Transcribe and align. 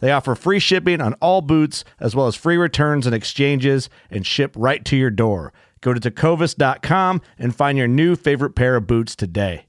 They 0.00 0.12
offer 0.12 0.34
free 0.34 0.58
shipping 0.58 1.00
on 1.00 1.14
all 1.14 1.40
boots, 1.40 1.84
as 2.00 2.14
well 2.14 2.26
as 2.26 2.36
free 2.36 2.56
returns 2.56 3.06
and 3.06 3.14
exchanges, 3.14 3.90
and 4.10 4.26
ship 4.26 4.54
right 4.56 4.84
to 4.84 4.96
your 4.96 5.10
door. 5.10 5.52
Go 5.80 5.94
to 5.94 6.00
tecovas.com 6.00 7.20
and 7.38 7.54
find 7.54 7.78
your 7.78 7.88
new 7.88 8.16
favorite 8.16 8.54
pair 8.54 8.76
of 8.76 8.86
boots 8.86 9.14
today. 9.14 9.66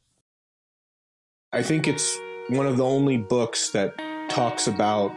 I 1.51 1.63
think 1.63 1.87
it's 1.87 2.17
one 2.49 2.65
of 2.65 2.77
the 2.77 2.85
only 2.85 3.17
books 3.17 3.69
that 3.71 3.97
talks 4.29 4.67
about 4.67 5.11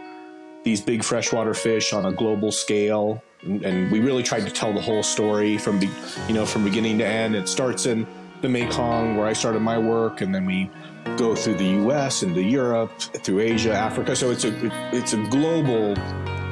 these 0.64 0.80
big 0.80 1.02
freshwater 1.02 1.54
fish 1.54 1.92
on 1.92 2.06
a 2.06 2.12
global 2.12 2.52
scale. 2.52 3.22
And 3.42 3.90
we 3.90 4.00
really 4.00 4.22
tried 4.22 4.46
to 4.46 4.50
tell 4.50 4.72
the 4.72 4.80
whole 4.80 5.02
story 5.02 5.58
from, 5.58 5.80
you 5.82 6.34
know, 6.34 6.46
from 6.46 6.64
beginning 6.64 6.98
to 6.98 7.06
end. 7.06 7.34
It 7.34 7.48
starts 7.48 7.86
in 7.86 8.06
the 8.40 8.48
Mekong, 8.48 9.16
where 9.16 9.26
I 9.26 9.32
started 9.32 9.60
my 9.60 9.78
work, 9.78 10.20
and 10.20 10.34
then 10.34 10.44
we 10.46 10.70
go 11.16 11.34
through 11.34 11.54
the 11.54 11.64
U.S. 11.64 12.22
into 12.22 12.42
Europe, 12.42 12.98
through 12.98 13.40
Asia, 13.40 13.72
Africa. 13.72 14.16
So 14.16 14.30
it's 14.30 14.44
a 14.44 14.52
it's 14.94 15.12
a 15.12 15.22
global 15.28 15.94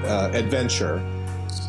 uh, 0.07 0.31
adventure, 0.33 0.97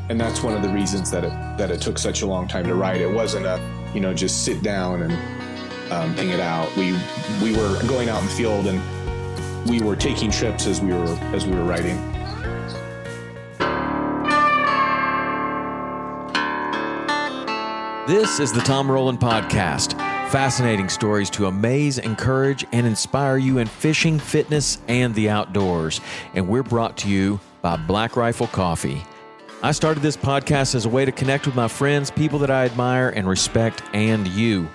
and 0.10 0.20
that's 0.20 0.44
one 0.44 0.54
of 0.54 0.62
the 0.62 0.70
reasons 0.70 1.12
that 1.12 1.24
it 1.24 1.58
that 1.58 1.72
it 1.72 1.82
took 1.82 1.98
such 1.98 2.22
a 2.22 2.26
long 2.26 2.48
time 2.48 2.66
to 2.66 2.76
write. 2.76 3.02
It 3.02 3.12
wasn't 3.12 3.46
a 3.46 3.60
you 3.94 4.00
know 4.00 4.14
just 4.14 4.44
sit 4.46 4.62
down 4.64 5.04
and 5.04 5.92
um, 5.92 6.16
ping 6.16 6.30
it 6.30 6.40
out. 6.40 6.76
We 6.76 6.94
we 7.42 7.56
were 7.56 7.82
going 7.88 8.10
out 8.10 8.22
in 8.22 8.28
the 8.28 8.34
field 8.34 8.68
and 8.68 8.82
we 9.70 9.82
were 9.82 9.96
taking 9.96 10.32
trips 10.32 10.66
as 10.68 10.82
we 10.82 10.94
were 10.94 11.18
as 11.34 11.46
we 11.46 11.56
were 11.56 11.64
writing. 11.64 11.98
This 18.08 18.40
is 18.40 18.52
the 18.52 18.62
Tom 18.62 18.92
Rowland 18.92 19.20
Podcast. 19.20 20.11
Fascinating 20.32 20.88
stories 20.88 21.30
to 21.32 21.48
amaze, 21.48 21.98
encourage, 21.98 22.64
and 22.72 22.88
inspire 22.88 23.36
you 23.36 23.58
in 23.58 23.68
fishing, 23.68 24.18
fitness, 24.18 24.78
and 24.88 25.14
the 25.14 25.30
outdoors. 25.30 26.00
And 26.34 26.48
we're 26.48 26.64
brought 26.64 26.96
to 27.00 27.10
you 27.10 27.42
by 27.62 27.76
Black 27.76 28.16
Rifle 28.16 28.48
Coffee. 28.48 29.04
I 29.64 29.74
started 29.74 30.02
this 30.02 30.18
podcast 30.18 30.74
as 30.74 30.86
a 30.86 30.90
way 30.90 31.06
to 31.06 31.12
connect 31.12 31.46
with 31.46 31.56
my 31.56 31.68
friends, 31.68 32.10
people 32.10 32.40
that 32.40 32.50
I 32.50 32.66
admire 32.66 33.10
and 33.10 33.30
respect, 33.30 33.84
and 33.94 34.28
you. 34.30 34.68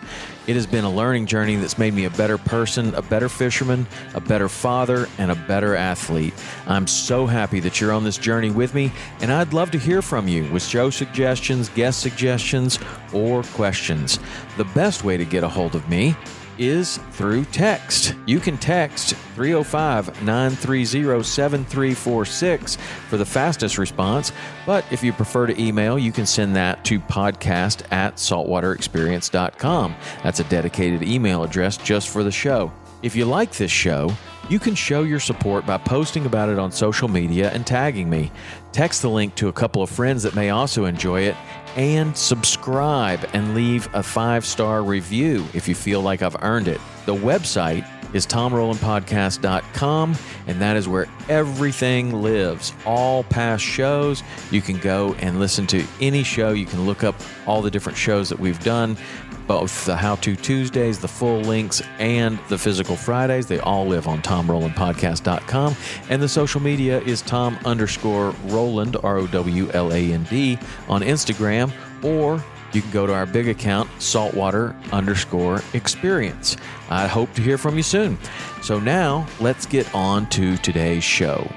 It 0.47 0.55
has 0.55 0.65
been 0.65 0.85
a 0.85 0.91
learning 0.91 1.27
journey 1.27 1.57
that's 1.57 1.77
made 1.77 1.93
me 1.93 2.05
a 2.05 2.11
better 2.11 2.39
person, 2.39 2.95
a 2.95 3.03
better 3.03 3.29
fisherman, 3.29 3.89
a 4.15 4.21
better 4.21 4.49
father, 4.49 5.09
and 5.19 5.33
a 5.33 5.35
better 5.35 5.75
athlete. 5.75 6.35
I'm 6.69 6.87
so 6.87 7.27
happy 7.27 7.59
that 7.61 7.81
you're 7.81 7.91
on 7.91 8.05
this 8.05 8.17
journey 8.17 8.53
with 8.53 8.77
me, 8.77 8.93
and 9.21 9.33
I'd 9.33 9.53
love 9.53 9.73
to 9.73 9.79
hear 9.79 10.03
from 10.03 10.29
you 10.29 10.49
with 10.53 10.63
show 10.63 10.91
suggestions, 10.91 11.69
guest 11.71 11.99
suggestions, 11.99 12.79
or 13.13 13.43
questions. 13.43 14.21
The 14.57 14.67
best 14.67 15.03
way 15.03 15.17
to 15.17 15.25
get 15.25 15.43
a 15.43 15.49
hold 15.49 15.75
of 15.75 15.89
me 15.89 16.15
is 16.59 16.99
through 17.13 17.45
text. 17.47 18.15
You 18.27 18.41
can 18.41 18.59
text 18.59 19.15
305 19.35 20.23
930 20.23 21.23
7346 21.23 22.77
for 23.09 23.17
the 23.17 23.25
fastest 23.25 23.79
response. 23.79 24.33
But 24.65 24.85
if 24.91 25.03
you 25.03 25.13
prefer 25.13 25.47
to 25.47 25.61
email, 25.61 25.99
you 25.99 26.13
can 26.13 26.27
send 26.27 26.57
that 26.57 26.85
to 26.87 26.99
podcast 27.01 27.91
at 27.93 28.17
saltwaterexperience.com. 28.17 29.97
That's 30.23 30.41
a 30.41 30.45
dedicated 30.45 31.03
email 31.03 31.43
address 31.43 31.77
just 31.77 32.09
for 32.09 32.23
the 32.23 32.33
show. 32.33 32.73
If 33.03 33.15
you 33.15 33.25
like 33.25 33.53
this 33.53 33.71
show, 33.71 34.13
you 34.49 34.59
can 34.59 34.75
show 34.75 35.03
your 35.03 35.21
support 35.21 35.67
by 35.67 35.77
posting 35.79 36.25
about 36.25 36.49
it 36.49 36.59
on 36.59 36.71
social 36.71 37.09
media 37.09 37.51
and 37.51 37.67
tagging 37.67 38.09
me. 38.09 38.31
Text 38.73 39.03
the 39.03 39.11
link 39.11 39.35
to 39.37 39.49
a 39.49 39.53
couple 39.53 39.83
of 39.83 39.91
friends 39.91 40.23
that 40.23 40.35
may 40.35 40.51
also 40.51 40.85
enjoy 40.85 41.23
it 41.23 41.37
and 41.77 42.17
subscribe 42.17 43.29
and 43.33 43.55
leave 43.55 43.89
a 43.95 44.03
five 44.03 44.45
star 44.45 44.83
review 44.83 45.47
if 45.55 45.69
you 45.69 45.75
feel 45.75 46.01
like 46.01 46.23
I've 46.23 46.43
earned 46.43 46.69
it. 46.69 46.81
The 47.05 47.15
website 47.15 47.87
is 48.15 48.27
tomrowlandpodcast.com, 48.27 50.17
and 50.47 50.61
that 50.61 50.77
is 50.77 50.89
where 50.89 51.07
everything 51.29 52.23
lives. 52.23 52.73
All 52.85 53.25
past 53.25 53.63
shows, 53.63 54.23
you 54.51 54.63
can 54.63 54.79
go 54.79 55.15
and 55.15 55.39
listen 55.39 55.67
to 55.69 55.85
any 56.01 56.23
show. 56.23 56.53
You 56.53 56.67
can 56.67 56.87
look 56.87 57.05
up 57.05 57.15
all 57.47 57.63
the 57.63 57.71
different 57.71 57.99
shows 57.99 58.29
that 58.31 58.39
we've 58.39 58.63
done 58.65 58.97
both 59.47 59.85
the 59.85 59.97
How 59.97 60.17
To 60.17 60.37
Tuesdays, 60.37 60.99
the 60.99 61.09
full 61.09 61.41
links, 61.41 61.83
and 61.99 62.39
the 62.49 62.59
physical 62.59 62.97
Fridays. 62.97 63.47
They 63.47 63.61
all 63.61 63.87
live 63.87 64.09
on 64.09 64.23
TomRowlandPodcast.com. 64.23 65.77
And 66.09 66.23
the 66.23 66.29
social 66.29 66.61
media 66.61 67.01
is 67.01 67.23
Tom 67.23 67.59
underscore 67.65 68.31
Rowland, 68.47 68.97
R 69.03 69.19
O 69.19 69.27
W 69.27 69.71
L 69.73 69.93
A 69.93 70.13
N 70.13 70.25
D, 70.25 70.59
on 70.89 71.03
Instagram, 71.03 71.73
or 72.03 72.43
you 72.73 72.83
can 72.83 72.91
go 72.91 73.07
to 73.07 73.15
our 73.15 73.27
big 73.27 73.49
account, 73.49 73.89
saltwater 74.01 74.75
underscore 74.93 75.63
experience. 75.73 76.57
I 76.91 77.07
hope 77.07 77.33
to 77.35 77.43
hear 77.43 77.59
from 77.59 77.77
you 77.77 77.83
soon. 77.83 78.19
So 78.63 78.79
now 78.79 79.27
let's 79.41 79.67
get 79.67 79.93
on 79.95 80.29
to 80.31 80.57
today's 80.59 81.05
show. 81.05 81.49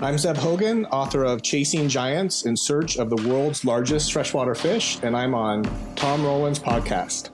I'm 0.00 0.16
Zeb 0.16 0.36
Hogan, 0.36 0.86
author 0.86 1.24
of 1.24 1.42
Chasing 1.42 1.88
Giants 1.88 2.46
in 2.46 2.56
Search 2.56 2.98
of 2.98 3.10
the 3.10 3.28
World's 3.28 3.64
Largest 3.64 4.12
Freshwater 4.12 4.54
Fish, 4.54 4.96
and 5.02 5.16
I'm 5.16 5.34
on 5.34 5.64
Tom 5.96 6.24
Rowland's 6.24 6.60
podcast. 6.60 7.30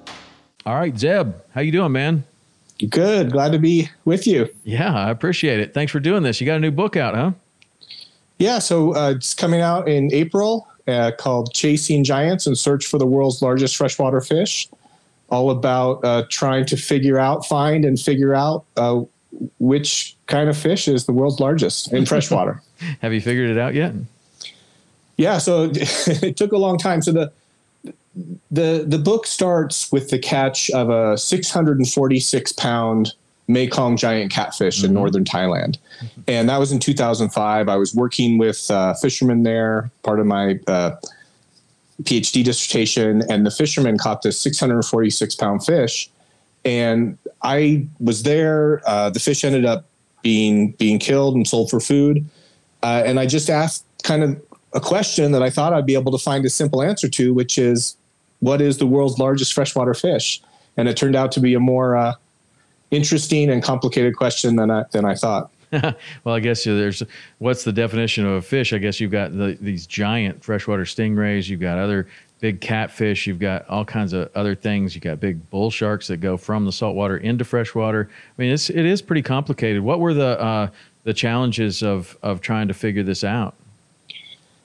All 0.64 0.74
right, 0.74 0.98
Zeb, 0.98 1.34
how 1.52 1.60
you 1.60 1.70
doing, 1.70 1.92
man? 1.92 2.24
Good. 2.88 3.32
Glad 3.32 3.52
to 3.52 3.58
be 3.58 3.90
with 4.06 4.26
you. 4.26 4.48
Yeah, 4.64 4.94
I 4.94 5.10
appreciate 5.10 5.60
it. 5.60 5.74
Thanks 5.74 5.92
for 5.92 6.00
doing 6.00 6.22
this. 6.22 6.40
You 6.40 6.46
got 6.46 6.56
a 6.56 6.60
new 6.60 6.70
book 6.70 6.96
out, 6.96 7.14
huh? 7.14 7.32
Yeah, 8.38 8.60
so 8.60 8.96
uh, 8.96 9.10
it's 9.10 9.34
coming 9.34 9.60
out 9.60 9.86
in 9.86 10.10
April 10.14 10.66
uh, 10.88 11.10
called 11.18 11.52
Chasing 11.52 12.02
Giants 12.02 12.46
in 12.46 12.56
Search 12.56 12.86
for 12.86 12.96
the 12.96 13.06
World's 13.06 13.42
Largest 13.42 13.76
Freshwater 13.76 14.22
Fish. 14.22 14.70
All 15.28 15.50
about 15.50 16.02
uh, 16.02 16.24
trying 16.30 16.64
to 16.66 16.78
figure 16.78 17.18
out, 17.18 17.44
find, 17.44 17.84
and 17.84 18.00
figure 18.00 18.34
out 18.34 18.64
uh, 18.78 19.02
which 19.58 20.16
kind 20.26 20.48
of 20.48 20.56
fish 20.56 20.88
is 20.88 21.06
the 21.06 21.12
world's 21.12 21.40
largest 21.40 21.92
in 21.92 22.06
freshwater. 22.12 22.62
Have 23.00 23.12
you 23.12 23.20
figured 23.20 23.50
it 23.50 23.58
out 23.58 23.74
yet? 23.74 23.94
Yeah, 25.16 25.38
so 25.38 25.70
it 25.74 26.36
took 26.36 26.52
a 26.52 26.58
long 26.58 26.78
time. 26.78 27.02
So 27.02 27.12
the 27.12 27.32
the 28.50 28.84
the 28.86 28.98
book 28.98 29.26
starts 29.26 29.90
with 29.90 30.10
the 30.10 30.18
catch 30.18 30.70
of 30.70 30.90
a 30.90 31.18
646 31.18 32.52
pound 32.52 33.14
Mekong 33.46 33.96
giant 33.96 34.32
catfish 34.32 34.78
mm-hmm. 34.78 34.86
in 34.86 34.94
northern 34.94 35.24
Thailand, 35.24 35.78
and 36.26 36.48
that 36.48 36.58
was 36.58 36.72
in 36.72 36.78
2005. 36.78 37.68
I 37.68 37.76
was 37.76 37.94
working 37.94 38.38
with 38.38 38.70
uh, 38.70 38.94
fishermen 38.94 39.42
there, 39.42 39.90
part 40.02 40.20
of 40.20 40.26
my 40.26 40.58
uh, 40.66 40.96
PhD 42.02 42.42
dissertation, 42.42 43.22
and 43.30 43.44
the 43.46 43.50
fishermen 43.50 43.98
caught 43.98 44.22
this 44.22 44.40
646 44.40 45.34
pound 45.34 45.64
fish 45.64 46.10
and 46.64 47.18
I 47.42 47.86
was 48.00 48.22
there. 48.22 48.82
Uh, 48.86 49.10
the 49.10 49.20
fish 49.20 49.44
ended 49.44 49.64
up 49.64 49.86
being 50.22 50.72
being 50.72 50.98
killed 50.98 51.34
and 51.34 51.46
sold 51.46 51.70
for 51.70 51.80
food, 51.80 52.24
uh, 52.82 53.02
and 53.04 53.20
I 53.20 53.26
just 53.26 53.50
asked 53.50 53.84
kind 54.02 54.22
of 54.22 54.40
a 54.72 54.80
question 54.80 55.32
that 55.32 55.42
I 55.42 55.50
thought 55.50 55.72
I'd 55.72 55.86
be 55.86 55.94
able 55.94 56.12
to 56.12 56.18
find 56.18 56.44
a 56.44 56.50
simple 56.50 56.82
answer 56.82 57.08
to, 57.08 57.32
which 57.32 57.58
is, 57.58 57.96
what 58.40 58.60
is 58.60 58.78
the 58.78 58.86
world's 58.86 59.18
largest 59.18 59.52
freshwater 59.52 59.94
fish? 59.94 60.42
And 60.76 60.88
it 60.88 60.96
turned 60.96 61.14
out 61.14 61.30
to 61.32 61.40
be 61.40 61.54
a 61.54 61.60
more 61.60 61.96
uh, 61.96 62.14
interesting 62.90 63.50
and 63.50 63.62
complicated 63.62 64.16
question 64.16 64.56
than 64.56 64.70
I 64.70 64.84
than 64.92 65.04
I 65.04 65.14
thought. 65.14 65.50
well, 66.24 66.34
I 66.34 66.40
guess 66.40 66.64
there's 66.64 67.02
what's 67.38 67.64
the 67.64 67.72
definition 67.72 68.26
of 68.26 68.32
a 68.32 68.42
fish? 68.42 68.72
I 68.72 68.78
guess 68.78 69.00
you've 69.00 69.10
got 69.10 69.36
the, 69.36 69.56
these 69.60 69.86
giant 69.86 70.44
freshwater 70.44 70.84
stingrays, 70.84 71.48
you've 71.48 71.60
got 71.60 71.78
other 71.78 72.08
big 72.40 72.60
catfish, 72.60 73.26
you've 73.26 73.38
got 73.38 73.66
all 73.68 73.84
kinds 73.84 74.12
of 74.12 74.30
other 74.34 74.54
things. 74.54 74.94
You've 74.94 75.04
got 75.04 75.20
big 75.20 75.48
bull 75.50 75.70
sharks 75.70 76.08
that 76.08 76.18
go 76.18 76.36
from 76.36 76.64
the 76.64 76.72
saltwater 76.72 77.16
into 77.16 77.44
freshwater. 77.44 78.10
I 78.10 78.42
mean, 78.42 78.52
it's 78.52 78.70
it 78.70 78.84
is 78.84 79.00
pretty 79.00 79.22
complicated. 79.22 79.82
What 79.82 80.00
were 80.00 80.14
the 80.14 80.40
uh, 80.40 80.68
the 81.04 81.14
challenges 81.14 81.82
of 81.82 82.18
of 82.22 82.40
trying 82.40 82.68
to 82.68 82.74
figure 82.74 83.02
this 83.02 83.24
out? 83.24 83.54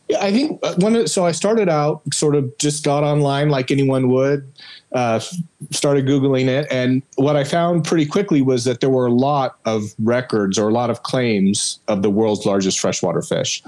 Yeah, 0.10 0.24
I 0.24 0.32
think 0.32 0.60
uh, 0.64 0.74
one. 0.78 1.08
So 1.08 1.26
I 1.26 1.32
started 1.32 1.70
out 1.70 2.02
sort 2.12 2.36
of 2.36 2.58
just 2.58 2.84
got 2.84 3.04
online 3.04 3.50
like 3.50 3.70
anyone 3.70 4.10
would, 4.10 4.52
uh, 4.92 5.20
started 5.70 6.08
googling 6.08 6.48
it, 6.48 6.68
and 6.72 7.04
what 7.16 7.36
I 7.36 7.44
found 7.44 7.86
pretty 7.86 8.08
quickly 8.08 8.42
was 8.42 8.64
that 8.64 8.82
there 8.82 8.90
were 8.90 9.06
a 9.06 9.14
lot 9.14 9.60
of 9.66 9.94
records 10.00 10.58
or 10.58 10.68
a 10.68 10.74
lot 10.74 10.90
of 10.90 11.04
claims 11.04 11.80
of 11.88 12.02
the 12.02 12.10
world's 12.10 12.46
largest 12.46 12.80
freshwater 12.80 13.22
fish, 13.22 13.62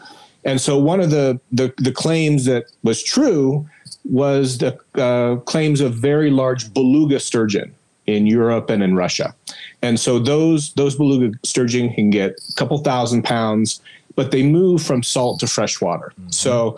and 0.44 0.60
so 0.60 0.80
one 0.80 1.00
of 1.00 1.12
the 1.12 1.40
the, 1.52 1.72
the 1.78 1.92
claims 1.92 2.46
that 2.46 2.66
was 2.82 3.04
true 3.04 3.70
was 4.06 4.58
the 4.58 4.78
uh, 4.96 5.38
claims 5.42 5.82
of 5.82 5.94
very 5.94 6.32
large 6.32 6.74
beluga 6.74 7.20
sturgeon 7.20 7.74
in 8.08 8.26
Europe 8.26 8.70
and 8.70 8.82
in 8.84 8.96
Russia, 8.96 9.34
and 9.82 10.00
so 10.00 10.20
those 10.20 10.74
those 10.74 10.96
beluga 10.96 11.38
sturgeon 11.44 11.94
can 11.94 12.10
get 12.10 12.40
a 12.50 12.54
couple 12.54 12.78
thousand 12.80 13.24
pounds 13.24 13.82
but 14.16 14.32
they 14.32 14.44
move 14.44 14.82
from 14.82 15.04
salt 15.04 15.40
to 15.40 15.48
freshwater. 15.48 16.14
Mm-hmm. 16.20 16.30
So 16.30 16.78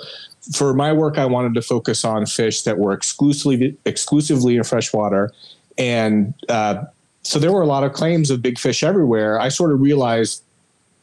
for 0.56 0.74
my 0.74 0.92
work, 0.92 1.18
I 1.18 1.26
wanted 1.26 1.54
to 1.56 1.62
focus 1.62 2.04
on 2.04 2.26
fish 2.26 2.64
that 2.64 2.78
were 2.78 2.94
exclusively 2.94 3.78
exclusively 3.86 4.58
in 4.58 4.64
freshwater, 4.64 5.32
and 5.78 6.34
uh, 6.50 6.84
so 7.24 7.40
there 7.40 7.52
were 7.52 7.62
a 7.62 7.68
lot 7.68 7.84
of 7.84 7.94
claims 7.94 8.30
of 8.30 8.42
big 8.42 8.60
fish 8.60 8.84
everywhere. 8.84 9.40
I 9.40 9.50
sort 9.50 9.72
of 9.72 9.80
realized 9.80 10.44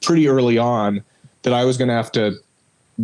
pretty 0.02 0.28
early 0.28 0.58
on 0.58 1.02
that 1.42 1.54
I 1.54 1.64
was 1.64 1.76
going 1.78 1.88
to 1.88 1.94
have 1.94 2.12
to 2.12 2.34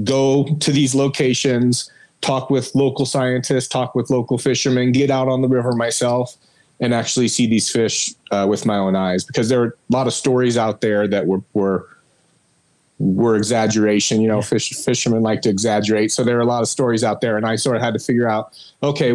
go 0.05 0.45
to 0.61 0.73
these 0.73 0.95
locations, 0.95 1.91
talk 2.27 2.51
with 2.51 2.75
local 2.75 3.07
scientists, 3.07 3.69
talk 3.69 3.95
with 3.95 4.11
local 4.11 4.37
fishermen, 4.37 4.93
get 4.93 5.11
out 5.11 5.29
on 5.29 5.43
the 5.43 5.49
river 5.49 5.73
myself, 5.73 6.37
and 6.81 6.93
actually 6.93 7.29
see 7.29 7.47
these 7.47 7.71
fish 7.71 8.15
uh, 8.33 8.47
with 8.49 8.67
my 8.67 8.77
own 8.77 8.97
eyes 8.97 9.25
because 9.25 9.49
there 9.49 9.63
are 9.63 9.69
a 9.69 9.73
lot 9.91 10.07
of 10.07 10.13
stories 10.13 10.59
out 10.59 10.81
there 10.81 11.09
that 11.09 11.27
were 11.27 11.43
were 11.55 11.89
were 12.99 13.37
exaggeration. 13.37 14.21
You 14.21 14.29
know, 14.29 14.43
fish, 14.43 14.71
fishermen 14.71 15.23
like 15.23 15.43
to 15.43 15.49
exaggerate. 15.49 16.13
So 16.13 16.25
there 16.25 16.37
are 16.37 16.43
a 16.43 16.47
lot 16.47 16.63
of 16.63 16.69
stories 16.69 17.05
out 17.05 17.21
there, 17.21 17.37
and 17.37 17.47
I 17.47 17.57
sort 17.57 17.77
of 17.77 17.83
had 17.83 17.95
to 17.95 18.01
figure 18.01 18.29
out, 18.29 18.59
okay, 18.83 19.13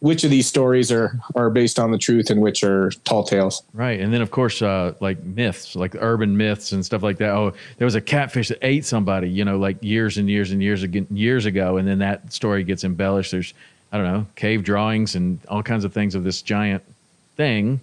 which 0.00 0.24
of 0.24 0.30
these 0.30 0.46
stories 0.46 0.90
are 0.90 1.18
are 1.34 1.50
based 1.50 1.78
on 1.78 1.90
the 1.90 1.98
truth 1.98 2.30
and 2.30 2.40
which 2.40 2.64
are 2.64 2.90
tall 3.04 3.24
tales. 3.24 3.62
Right, 3.72 4.00
and 4.00 4.12
then 4.12 4.22
of 4.22 4.30
course, 4.30 4.60
uh, 4.62 4.94
like 5.00 5.22
myths, 5.22 5.76
like 5.76 5.94
urban 6.00 6.36
myths 6.36 6.72
and 6.72 6.84
stuff 6.84 7.02
like 7.02 7.18
that. 7.18 7.30
Oh, 7.30 7.52
there 7.78 7.84
was 7.84 7.94
a 7.94 8.00
catfish 8.00 8.48
that 8.48 8.58
ate 8.62 8.84
somebody, 8.84 9.30
you 9.30 9.44
know, 9.44 9.58
like 9.58 9.82
years 9.82 10.18
and 10.18 10.28
years 10.28 10.52
and 10.52 10.62
years 10.62 10.82
ago, 10.82 11.06
years 11.10 11.46
ago, 11.46 11.76
and 11.76 11.86
then 11.86 11.98
that 11.98 12.32
story 12.32 12.64
gets 12.64 12.84
embellished. 12.84 13.30
There's, 13.30 13.54
I 13.92 13.98
don't 13.98 14.06
know, 14.06 14.26
cave 14.36 14.64
drawings 14.64 15.14
and 15.14 15.38
all 15.48 15.62
kinds 15.62 15.84
of 15.84 15.92
things 15.92 16.14
of 16.14 16.24
this 16.24 16.42
giant 16.42 16.82
thing 17.36 17.80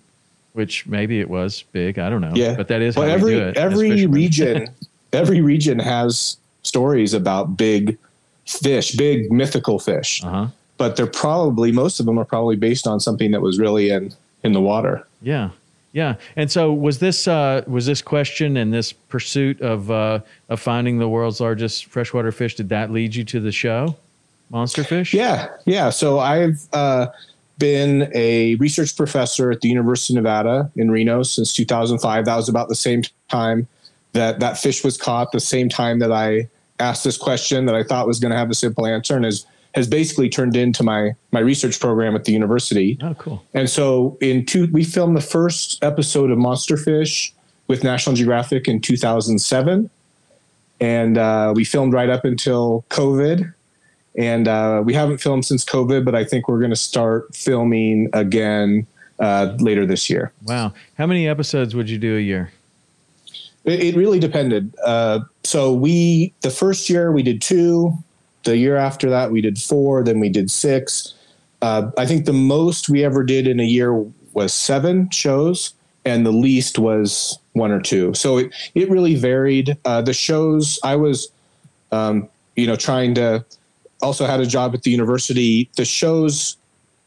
which 0.58 0.88
maybe 0.88 1.20
it 1.20 1.30
was 1.30 1.64
big. 1.72 2.00
I 2.00 2.10
don't 2.10 2.20
know. 2.20 2.32
Yeah, 2.34 2.56
but 2.56 2.68
that 2.70 2.82
is 2.82 2.96
well, 2.96 3.08
every 3.08 3.40
every 3.40 4.08
region 4.08 4.68
every 5.14 5.40
region 5.40 5.78
has 5.78 6.38
stories 6.64 7.14
about 7.14 7.56
big 7.56 7.96
fish, 8.48 8.94
big 8.94 9.32
mythical 9.32 9.78
fish. 9.78 10.24
Uh-huh. 10.24 10.48
But 10.78 10.96
they're 10.96 11.08
probably 11.08 11.72
most 11.72 12.00
of 12.00 12.06
them 12.06 12.20
are 12.20 12.26
probably 12.26 12.56
based 12.56 12.88
on 12.88 13.00
something 13.00 13.32
that 13.32 13.42
was 13.42 13.60
really 13.60 13.90
in 13.90 14.14
in 14.44 14.54
the 14.54 14.62
water. 14.62 15.06
Yeah. 15.22 15.50
Yeah, 15.94 16.16
and 16.36 16.52
so 16.52 16.72
was 16.72 17.00
this 17.00 17.28
uh, 17.28 17.64
was 17.66 17.88
this 17.88 18.04
question 18.04 18.58
and 18.58 18.72
this 18.72 18.94
pursuit 18.94 19.62
of 19.62 19.90
uh, 19.90 20.20
of 20.48 20.60
finding 20.60 21.00
the 21.00 21.10
world's 21.10 21.40
largest 21.40 21.86
freshwater 21.86 22.32
fish? 22.32 22.54
Did 22.56 22.70
that 22.70 22.92
lead 22.92 23.16
you 23.16 23.24
to 23.24 23.40
the 23.40 23.52
show, 23.52 23.96
Monster 24.52 24.84
Fish? 24.84 25.12
Yeah, 25.12 25.50
yeah. 25.66 25.90
So 25.90 26.20
I've 26.20 26.62
uh, 26.72 27.08
been 27.58 28.12
a 28.14 28.56
research 28.56 28.96
professor 28.96 29.50
at 29.50 29.62
the 29.62 29.70
University 29.70 30.14
of 30.14 30.24
Nevada 30.24 30.70
in 30.76 30.92
Reno 30.92 31.24
since 31.24 31.52
2005. 31.54 32.26
That 32.26 32.36
was 32.36 32.48
about 32.48 32.70
the 32.70 32.76
same 32.76 33.02
time 33.30 33.68
that 34.14 34.40
that 34.40 34.60
fish 34.60 34.84
was 34.84 34.98
caught, 34.98 35.32
the 35.32 35.40
same 35.40 35.70
time 35.70 36.00
that 36.00 36.12
I 36.12 36.48
asked 36.80 37.04
this 37.04 37.18
question 37.18 37.66
that 37.66 37.76
I 37.76 37.82
thought 37.82 38.06
was 38.06 38.20
going 38.20 38.32
to 38.32 38.38
have 38.38 38.52
a 38.52 38.56
simple 38.56 38.86
answer, 38.86 39.16
and 39.16 39.26
has 39.26 39.48
has 39.76 39.88
basically 39.88 40.30
turned 40.30 40.56
into 40.56 40.84
my 40.84 41.12
my 41.32 41.40
research 41.40 41.80
program 41.80 42.16
at 42.16 42.26
the 42.26 42.32
university. 42.32 42.98
Oh, 43.02 43.14
cool! 43.16 43.44
And 43.54 43.70
so 43.70 44.18
in 44.22 44.46
two, 44.46 44.68
we 44.72 44.84
filmed 44.84 45.16
the 45.16 45.22
first 45.22 45.84
episode 45.84 46.32
of 46.32 46.38
Monster 46.38 46.78
Fish 46.78 47.34
with 47.68 47.84
National 47.84 48.16
Geographic 48.16 48.68
in 48.68 48.82
2007, 48.82 49.90
and 50.80 51.18
uh, 51.18 51.54
we 51.56 51.64
filmed 51.64 51.94
right 51.94 52.10
up 52.10 52.26
until 52.26 52.86
COVID 52.90 53.54
and 54.18 54.48
uh, 54.48 54.82
we 54.84 54.94
haven't 54.94 55.20
filmed 55.20 55.46
since 55.46 55.64
COVID, 55.64 56.04
but 56.04 56.16
I 56.16 56.26
think 56.26 56.48
we're 56.48 56.58
going 56.60 56.72
to 56.72 56.76
start 56.76 57.34
filming 57.36 58.10
again 58.14 58.88
uh, 59.20 59.56
later 59.60 59.86
this 59.86 60.10
year. 60.10 60.34
Wow. 60.44 60.74
How 60.98 61.06
many 61.06 61.28
episodes 61.28 61.76
would 61.76 61.90
you 61.90 62.00
do 62.00 62.18
a 62.18 62.20
year? 62.20 62.52
It, 63.64 63.80
it 63.82 63.96
really 63.96 64.20
depended. 64.20 64.76
Uh, 64.84 65.20
so 65.44 65.72
we, 65.72 66.34
the 66.42 66.50
first 66.50 66.90
year 66.90 67.12
we 67.12 67.22
did 67.22 67.42
two, 67.42 67.94
the 68.48 68.58
year 68.58 68.78
after 68.78 69.10
that 69.10 69.32
we 69.32 69.42
did 69.42 69.62
four, 69.62 70.04
then 70.04 70.20
we 70.20 70.30
did 70.30 70.50
six. 70.50 71.14
Uh, 71.62 71.92
I 71.98 72.06
think 72.06 72.26
the 72.26 72.34
most 72.34 72.90
we 72.90 73.04
ever 73.04 73.24
did 73.24 73.48
in 73.48 73.60
a 73.60 73.64
year 73.64 73.94
was 74.34 74.54
seven 74.54 75.10
shows, 75.10 75.74
and 76.06 76.26
the 76.26 76.32
least 76.32 76.80
was 76.80 77.38
one 77.54 77.72
or 77.72 77.82
two. 77.82 78.14
So 78.14 78.38
it, 78.38 78.54
it 78.74 78.90
really 78.90 79.16
varied. 79.16 79.78
Uh, 79.84 80.02
the 80.02 80.14
shows 80.14 80.80
I 80.84 80.96
was, 80.96 81.30
um, 81.92 82.30
you 82.56 82.68
know, 82.68 82.76
trying 82.76 83.16
to 83.16 83.44
also 84.02 84.26
had 84.26 84.40
a 84.40 84.46
job 84.46 84.74
at 84.74 84.84
the 84.84 84.92
university. 84.92 85.70
The 85.76 85.86
shows, 85.86 86.56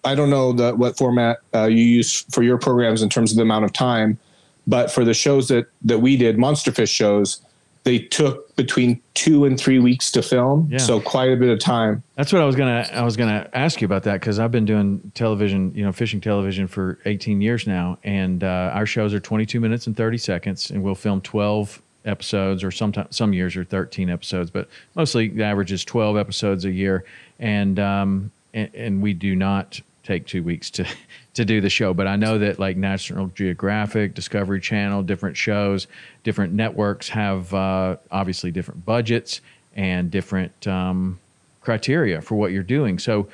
I 0.05 0.15
don't 0.15 0.31
know 0.31 0.53
the, 0.53 0.75
what 0.75 0.99
format 0.99 1.39
uh, 1.55 1.65
you 1.65 1.83
use 1.83 2.23
for 2.31 2.43
your 2.43 2.59
programs 2.59 3.03
in 3.03 3.09
terms 3.09 3.31
of 3.31 3.37
the 3.37 3.43
amount 3.43 3.65
of 3.65 3.73
time, 3.73 4.19
but 4.67 4.91
for 4.91 5.05
the 5.05 5.15
shows 5.15 5.49
that 5.49 5.67
that 5.83 6.01
we 6.01 6.17
did, 6.17 6.37
Monsterfish 6.37 6.91
shows, 6.91 7.41
they 7.85 7.99
took 7.99 8.55
between 8.57 9.01
two 9.15 9.45
and 9.45 9.59
three 9.59 9.79
weeks 9.79 10.11
to 10.13 10.23
film, 10.23 10.69
yeah. 10.71 10.79
so 10.79 11.01
quite 11.01 11.33
a 11.33 11.37
bit 11.37 11.49
of 11.49 11.59
time. 11.59 12.03
That's 12.15 12.33
what 12.33 12.43
I 12.43 12.45
was 12.45 12.57
gonna 12.57 12.89
I 12.93 13.03
was 13.03 13.17
gonna 13.17 13.49
ask 13.53 13.81
you 13.81 13.87
about 13.87 14.03
that 14.05 14.21
because 14.21 14.39
I've 14.39 14.51
been 14.51 14.65
doing 14.65 15.13
television, 15.15 15.73
you 15.75 15.85
know, 15.85 15.93
fishing 15.93 16.21
television 16.21 16.67
for 16.67 16.99
18 17.05 17.41
years 17.41 17.67
now, 17.67 17.99
and 18.05 18.45
uh, 18.45 18.71
our 18.75 18.87
shows 18.87 19.15
are 19.15 19.21
22 19.21 19.61
minutes 19.61 19.87
and 19.87 19.97
30 19.97 20.19
seconds, 20.19 20.71
and 20.71 20.83
we'll 20.83 20.95
film 20.95 21.21
12 21.21 21.81
episodes, 22.05 22.65
or 22.65 22.71
sometimes 22.71 23.17
some 23.17 23.33
years 23.33 23.57
are 23.57 23.65
13 23.65 24.11
episodes, 24.11 24.51
but 24.51 24.69
mostly 24.95 25.29
the 25.29 25.45
average 25.45 25.73
is 25.73 25.85
12 25.85 26.17
episodes 26.17 26.65
a 26.65 26.71
year. 26.71 27.05
And 27.39 27.79
um, 27.79 28.31
and, 28.53 28.75
and 28.75 29.03
we 29.03 29.15
do 29.15 29.37
not 29.37 29.81
take 30.03 30.27
two 30.27 30.43
weeks 30.43 30.71
to 30.71 30.87
to 31.35 31.45
do 31.45 31.61
the 31.61 31.71
show. 31.71 31.95
But 31.95 32.07
I 32.07 32.17
know 32.17 32.39
that 32.39 32.59
like 32.59 32.77
National 32.77 33.29
Geographic, 33.29 34.15
Discovery 34.15 34.61
Channel, 34.61 35.03
different 35.03 35.37
shows, 35.37 35.87
different 36.23 36.53
networks 36.53 37.09
have 37.11 37.53
uh, 37.55 37.97
obviously 38.11 38.51
different 38.51 38.85
budgets 38.85 39.41
and 39.75 40.11
different 40.11 40.67
um, 40.67 41.19
criteria 41.61 42.21
for 42.21 42.35
what 42.35 42.53
you're 42.53 42.63
doing. 42.63 42.99
So, 42.99 43.29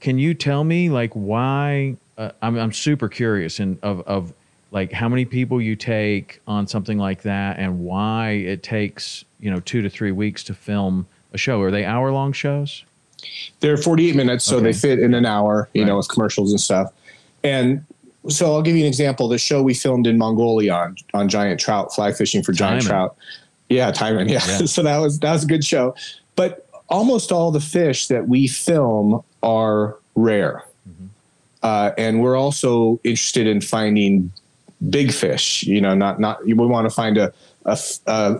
can 0.00 0.18
you 0.18 0.34
tell 0.34 0.64
me 0.64 0.90
like 0.90 1.12
why? 1.12 1.96
Uh, 2.18 2.32
I'm 2.42 2.58
I'm 2.58 2.72
super 2.72 3.08
curious 3.08 3.58
and 3.60 3.78
of 3.82 4.00
of 4.02 4.34
like 4.72 4.90
how 4.90 5.08
many 5.08 5.24
people 5.24 5.60
you 5.60 5.76
take 5.76 6.40
on 6.46 6.66
something 6.66 6.98
like 6.98 7.22
that 7.22 7.58
and 7.58 7.80
why 7.80 8.30
it 8.30 8.62
takes 8.62 9.24
you 9.38 9.50
know 9.50 9.60
two 9.60 9.82
to 9.82 9.90
three 9.90 10.12
weeks 10.12 10.42
to 10.44 10.54
film 10.54 11.06
a 11.32 11.38
show 11.38 11.60
are 11.60 11.70
they 11.70 11.84
hour 11.84 12.10
long 12.10 12.32
shows 12.32 12.84
they're 13.60 13.76
48 13.76 14.16
minutes 14.16 14.44
so 14.44 14.56
okay. 14.56 14.64
they 14.64 14.72
fit 14.72 14.98
in 14.98 15.14
an 15.14 15.26
hour 15.26 15.68
you 15.74 15.82
right. 15.82 15.88
know 15.88 15.96
with 15.96 16.08
commercials 16.08 16.50
and 16.50 16.60
stuff 16.60 16.92
and 17.44 17.84
so 18.28 18.46
i'll 18.46 18.62
give 18.62 18.76
you 18.76 18.82
an 18.82 18.88
example 18.88 19.28
the 19.28 19.38
show 19.38 19.62
we 19.62 19.74
filmed 19.74 20.06
in 20.06 20.18
mongolia 20.18 20.72
on, 20.72 20.96
on 21.14 21.28
giant 21.28 21.60
trout 21.60 21.94
fly 21.94 22.12
fishing 22.12 22.42
for 22.42 22.52
giant 22.52 22.82
trout 22.82 23.16
yeah 23.68 23.90
taimen 23.90 24.28
yeah. 24.28 24.40
yeah. 24.46 24.58
so 24.66 24.82
that 24.82 24.98
was 24.98 25.18
that 25.20 25.32
was 25.32 25.44
a 25.44 25.46
good 25.46 25.64
show 25.64 25.94
but 26.36 26.66
almost 26.88 27.32
all 27.32 27.50
the 27.50 27.60
fish 27.60 28.08
that 28.08 28.28
we 28.28 28.46
film 28.46 29.22
are 29.42 29.96
rare 30.14 30.64
mm-hmm. 30.88 31.06
uh, 31.62 31.90
and 31.98 32.22
we're 32.22 32.36
also 32.36 33.00
interested 33.04 33.46
in 33.46 33.60
finding 33.60 34.30
big 34.90 35.12
fish. 35.12 35.62
You 35.62 35.80
know, 35.80 35.94
not 35.94 36.20
not 36.20 36.44
we 36.44 36.54
want 36.54 36.88
to 36.88 36.94
find 36.94 37.18
a 37.18 37.32
a, 37.64 37.78
a 38.06 38.36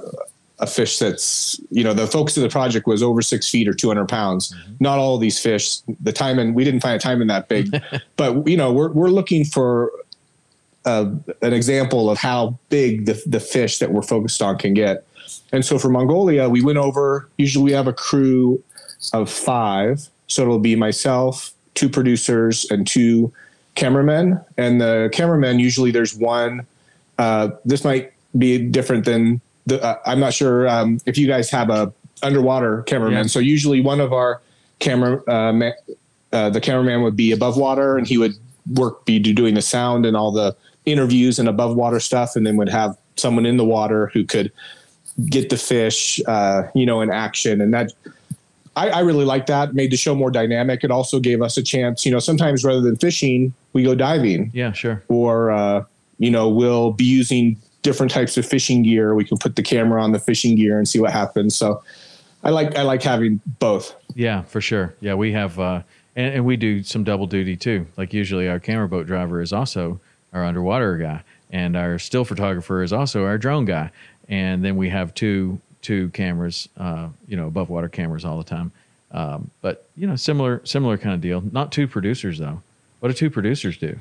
a 0.62 0.66
fish 0.66 0.98
that's 0.98 1.60
you 1.70 1.84
know 1.84 1.92
the 1.92 2.06
focus 2.06 2.36
of 2.36 2.42
the 2.42 2.48
project 2.48 2.86
was 2.86 3.02
over 3.02 3.20
six 3.20 3.48
feet 3.48 3.68
or 3.68 3.74
200 3.74 4.08
pounds 4.08 4.52
mm-hmm. 4.52 4.74
not 4.80 4.98
all 4.98 5.16
of 5.16 5.20
these 5.20 5.38
fish 5.38 5.78
the 6.00 6.12
time 6.12 6.38
and 6.38 6.54
we 6.54 6.64
didn't 6.64 6.80
find 6.80 6.94
a 6.94 7.04
taimen 7.04 7.28
that 7.28 7.48
big 7.48 7.68
but 8.16 8.46
you 8.46 8.56
know 8.56 8.72
we're, 8.72 8.92
we're 8.92 9.10
looking 9.10 9.44
for 9.44 9.92
uh, 10.84 11.10
an 11.42 11.52
example 11.52 12.10
of 12.10 12.18
how 12.18 12.58
big 12.68 13.06
the, 13.06 13.22
the 13.26 13.40
fish 13.40 13.78
that 13.78 13.92
we're 13.92 14.02
focused 14.02 14.40
on 14.40 14.56
can 14.56 14.72
get 14.74 15.04
And 15.52 15.64
so 15.64 15.78
for 15.78 15.88
Mongolia, 15.88 16.48
we 16.48 16.62
went 16.62 16.78
over. 16.78 17.28
Usually 17.36 17.64
we 17.64 17.72
have 17.72 17.86
a 17.86 17.92
crew 17.92 18.62
of 19.12 19.30
five, 19.30 20.08
so 20.26 20.42
it'll 20.42 20.58
be 20.58 20.76
myself, 20.76 21.52
two 21.74 21.88
producers, 21.88 22.66
and 22.70 22.86
two 22.86 23.32
cameramen. 23.74 24.40
And 24.56 24.80
the 24.80 25.10
cameramen 25.12 25.58
usually 25.58 25.90
there's 25.90 26.14
one. 26.14 26.66
Uh, 27.18 27.50
this 27.64 27.84
might 27.84 28.12
be 28.36 28.58
different 28.58 29.04
than 29.04 29.40
the. 29.66 29.82
Uh, 29.82 29.98
I'm 30.06 30.20
not 30.20 30.34
sure 30.34 30.68
um, 30.68 30.98
if 31.06 31.16
you 31.18 31.26
guys 31.26 31.50
have 31.50 31.70
a 31.70 31.92
underwater 32.22 32.82
cameraman. 32.82 33.24
Yeah. 33.24 33.28
So 33.28 33.38
usually 33.38 33.80
one 33.80 34.00
of 34.00 34.12
our 34.12 34.40
camera 34.78 35.22
uh, 35.28 35.70
uh, 36.32 36.50
the 36.50 36.60
cameraman 36.60 37.02
would 37.02 37.16
be 37.16 37.32
above 37.32 37.56
water 37.56 37.96
and 37.96 38.06
he 38.06 38.18
would 38.18 38.32
work 38.74 39.04
be 39.04 39.18
doing 39.18 39.54
the 39.54 39.62
sound 39.62 40.06
and 40.06 40.16
all 40.16 40.32
the 40.32 40.56
interviews 40.86 41.38
and 41.38 41.48
above 41.48 41.76
water 41.76 42.00
stuff 42.00 42.34
and 42.36 42.46
then 42.46 42.56
would 42.56 42.68
have 42.68 42.96
someone 43.16 43.44
in 43.46 43.56
the 43.56 43.64
water 43.64 44.08
who 44.14 44.24
could 44.24 44.50
get 45.26 45.50
the 45.50 45.56
fish 45.56 46.20
uh, 46.26 46.62
you 46.74 46.86
know 46.86 47.00
in 47.00 47.10
action 47.10 47.60
and 47.60 47.74
that 47.74 47.92
I, 48.74 48.88
I 48.88 49.00
really 49.00 49.24
like 49.26 49.46
that 49.46 49.74
made 49.74 49.90
the 49.92 49.96
show 49.96 50.14
more 50.14 50.30
dynamic 50.30 50.82
it 50.82 50.90
also 50.90 51.20
gave 51.20 51.42
us 51.42 51.56
a 51.56 51.62
chance 51.62 52.06
you 52.06 52.10
know 52.10 52.18
sometimes 52.18 52.64
rather 52.64 52.80
than 52.80 52.96
fishing 52.96 53.52
we 53.74 53.82
go 53.84 53.94
diving 53.94 54.50
Yeah, 54.54 54.72
sure. 54.72 55.02
or 55.08 55.50
uh, 55.50 55.84
you 56.18 56.30
know 56.30 56.48
we'll 56.48 56.92
be 56.92 57.04
using 57.04 57.56
different 57.82 58.10
types 58.12 58.36
of 58.36 58.46
fishing 58.46 58.82
gear 58.82 59.14
we 59.14 59.24
can 59.24 59.36
put 59.38 59.56
the 59.56 59.62
camera 59.62 60.02
on 60.02 60.12
the 60.12 60.18
fishing 60.18 60.56
gear 60.56 60.78
and 60.78 60.88
see 60.88 61.00
what 61.00 61.10
happens 61.12 61.54
so 61.54 61.82
i 62.44 62.50
like 62.50 62.76
i 62.76 62.82
like 62.82 63.02
having 63.02 63.40
both 63.58 63.94
Yeah, 64.14 64.42
for 64.42 64.60
sure. 64.60 64.94
Yeah, 65.00 65.14
we 65.14 65.32
have, 65.32 65.58
uh, 65.58 65.82
and, 66.16 66.34
and 66.34 66.44
we 66.44 66.56
do 66.56 66.82
some 66.82 67.04
double 67.04 67.26
duty 67.26 67.56
too. 67.56 67.86
Like 67.96 68.12
usually, 68.12 68.48
our 68.48 68.60
camera 68.60 68.88
boat 68.88 69.06
driver 69.06 69.40
is 69.40 69.52
also 69.52 70.00
our 70.32 70.44
underwater 70.44 70.98
guy, 70.98 71.22
and 71.50 71.76
our 71.76 71.98
still 71.98 72.24
photographer 72.24 72.82
is 72.82 72.92
also 72.92 73.24
our 73.24 73.38
drone 73.38 73.64
guy. 73.64 73.90
And 74.28 74.64
then 74.64 74.76
we 74.76 74.90
have 74.90 75.14
two 75.14 75.60
two 75.80 76.10
cameras, 76.10 76.68
uh, 76.76 77.08
you 77.26 77.36
know, 77.36 77.46
above 77.46 77.70
water 77.70 77.88
cameras 77.88 78.24
all 78.24 78.38
the 78.38 78.44
time. 78.44 78.70
Um, 79.10 79.50
but 79.60 79.86
you 79.96 80.06
know, 80.06 80.16
similar 80.16 80.60
similar 80.64 80.98
kind 80.98 81.14
of 81.14 81.20
deal. 81.20 81.40
Not 81.40 81.72
two 81.72 81.88
producers 81.88 82.38
though. 82.38 82.62
What 83.00 83.08
do 83.08 83.14
two 83.14 83.30
producers 83.30 83.76
do? 83.78 83.98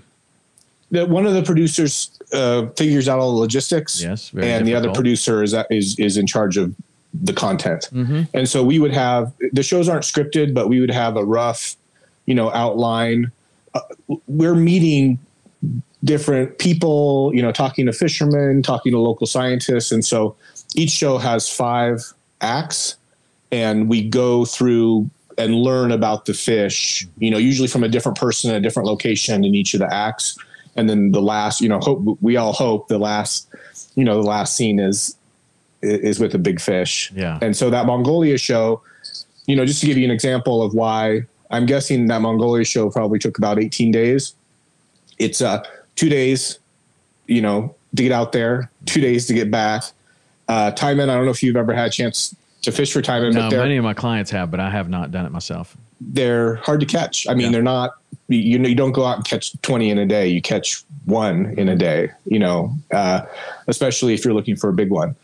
The, 0.92 1.06
one 1.06 1.26
of 1.26 1.34
the 1.34 1.42
producers 1.42 2.20
uh, 2.34 2.68
figures 2.78 3.08
out 3.08 3.20
all 3.20 3.34
the 3.34 3.40
logistics. 3.40 4.02
Yes, 4.02 4.32
and 4.38 4.68
the 4.68 4.76
other 4.76 4.92
producer 4.92 5.42
is 5.42 5.56
is 5.70 5.98
is 5.98 6.18
in 6.18 6.28
charge 6.28 6.58
of 6.58 6.76
the 7.14 7.34
content. 7.34 7.90
Mm-hmm. 7.92 8.24
and 8.34 8.48
so 8.48 8.64
we 8.64 8.80
would 8.80 8.94
have 8.94 9.34
the 9.52 9.64
shows 9.64 9.90
aren't 9.90 10.06
scripted 10.06 10.54
but 10.54 10.70
we 10.70 10.80
would 10.80 10.92
have 10.92 11.18
a 11.18 11.26
rough 11.26 11.76
you 12.26 12.36
know 12.36 12.52
outline. 12.52 13.32
Uh, 13.74 13.82
we're 14.28 14.56
meeting 14.56 15.18
different 16.04 16.58
people 16.58 17.32
you 17.34 17.42
know 17.42 17.52
talking 17.52 17.86
to 17.86 17.94
fishermen 17.94 18.62
talking 18.62 18.92
to 18.92 19.00
local 19.00 19.28
scientists. 19.28 19.92
And 19.92 20.04
so 20.04 20.36
each 20.76 20.92
show 20.92 21.18
has 21.18 21.50
five 21.50 22.14
acts 22.42 22.98
and 23.52 23.90
we 23.90 24.08
go 24.08 24.46
through 24.46 25.10
and 25.38 25.56
learn 25.56 25.92
about 25.92 26.26
the 26.26 26.34
fish 26.34 27.08
you 27.18 27.30
know 27.30 27.38
usually 27.38 27.68
from 27.68 27.84
a 27.84 27.88
different 27.88 28.18
person 28.18 28.54
a 28.54 28.60
different 28.60 28.88
location 28.88 29.44
in 29.44 29.56
each 29.56 29.74
of 29.74 29.80
the 29.80 29.94
acts 29.94 30.38
and 30.76 30.90
then 30.90 31.12
the 31.12 31.22
last 31.22 31.62
you 31.62 31.70
know 31.70 31.80
hope 31.80 32.18
we 32.22 32.38
all 32.38 32.54
hope 32.54 32.88
the 32.88 32.98
last 32.98 33.48
you 33.96 34.04
know 34.04 34.16
the 34.22 34.28
last 34.28 34.56
scene 34.56 34.80
is 34.80 35.16
is 35.82 36.20
with 36.20 36.34
a 36.36 36.38
big 36.38 36.60
fish 36.62 37.12
Yeah. 37.16 37.40
and 37.42 37.56
so 37.58 37.70
that 37.70 37.86
mongolia 37.86 38.38
show 38.38 38.82
you 39.48 39.56
know 39.56 39.66
just 39.66 39.82
to 39.82 39.88
give 39.88 39.98
you 39.98 40.06
an 40.06 40.12
example 40.12 40.62
of 40.62 40.74
why 40.74 41.24
i'm 41.50 41.66
guessing 41.66 42.08
that 42.08 42.22
mongolia 42.22 42.64
show 42.64 42.90
probably 42.90 43.20
took 43.20 43.38
about 43.38 43.60
18 43.62 43.92
days 43.92 44.34
it's 45.18 45.42
uh 45.42 45.64
two 45.96 46.10
days 46.10 46.60
you 47.28 47.42
know 47.42 47.76
to 47.96 48.04
get 48.04 48.12
out 48.12 48.32
there 48.32 48.70
two 48.86 49.02
days 49.02 49.26
to 49.28 49.34
get 49.34 49.50
back 49.52 49.84
uh 50.48 50.72
taimen 50.72 51.10
i 51.10 51.16
don't 51.16 51.26
know 51.26 51.32
if 51.32 51.42
you've 51.44 51.56
ever 51.58 51.74
had 51.74 51.88
a 51.88 51.92
chance 51.92 52.36
to 52.62 52.72
fish 52.72 52.94
for 52.94 53.02
taimen 53.02 53.34
No, 53.34 53.50
but 53.50 53.58
many 53.58 53.78
of 53.78 53.84
my 53.84 53.96
clients 53.96 54.30
have, 54.32 54.52
but 54.52 54.60
I 54.60 54.70
have 54.70 54.88
not 54.88 55.10
done 55.12 55.26
it 55.26 55.32
myself. 55.32 55.76
They're 56.10 56.56
hard 56.56 56.80
to 56.80 56.86
catch. 56.86 57.28
I 57.28 57.34
mean, 57.34 57.48
Yeah. 57.48 57.52
they're 57.54 57.64
not. 57.64 57.92
You 58.28 58.58
know, 58.60 58.68
you 58.70 58.76
don't 58.76 58.94
go 58.94 59.06
out 59.06 59.18
and 59.18 59.26
catch 59.26 59.54
twenty 59.62 59.90
in 59.90 59.98
a 59.98 60.06
day. 60.06 60.28
You 60.28 60.42
catch 60.42 60.84
one 61.06 61.54
in 61.58 61.68
a 61.70 61.76
day. 61.76 62.10
You 62.26 62.40
know, 62.40 62.76
uh, 62.92 63.22
especially 63.68 64.14
if 64.14 64.24
you're 64.26 64.34
looking 64.34 64.56
for 64.56 64.70
a 64.70 64.74
big 64.74 64.90
one. 64.90 65.16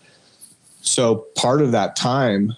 So 0.81 1.25
part 1.35 1.61
of 1.61 1.71
that 1.71 1.95
time 1.95 2.53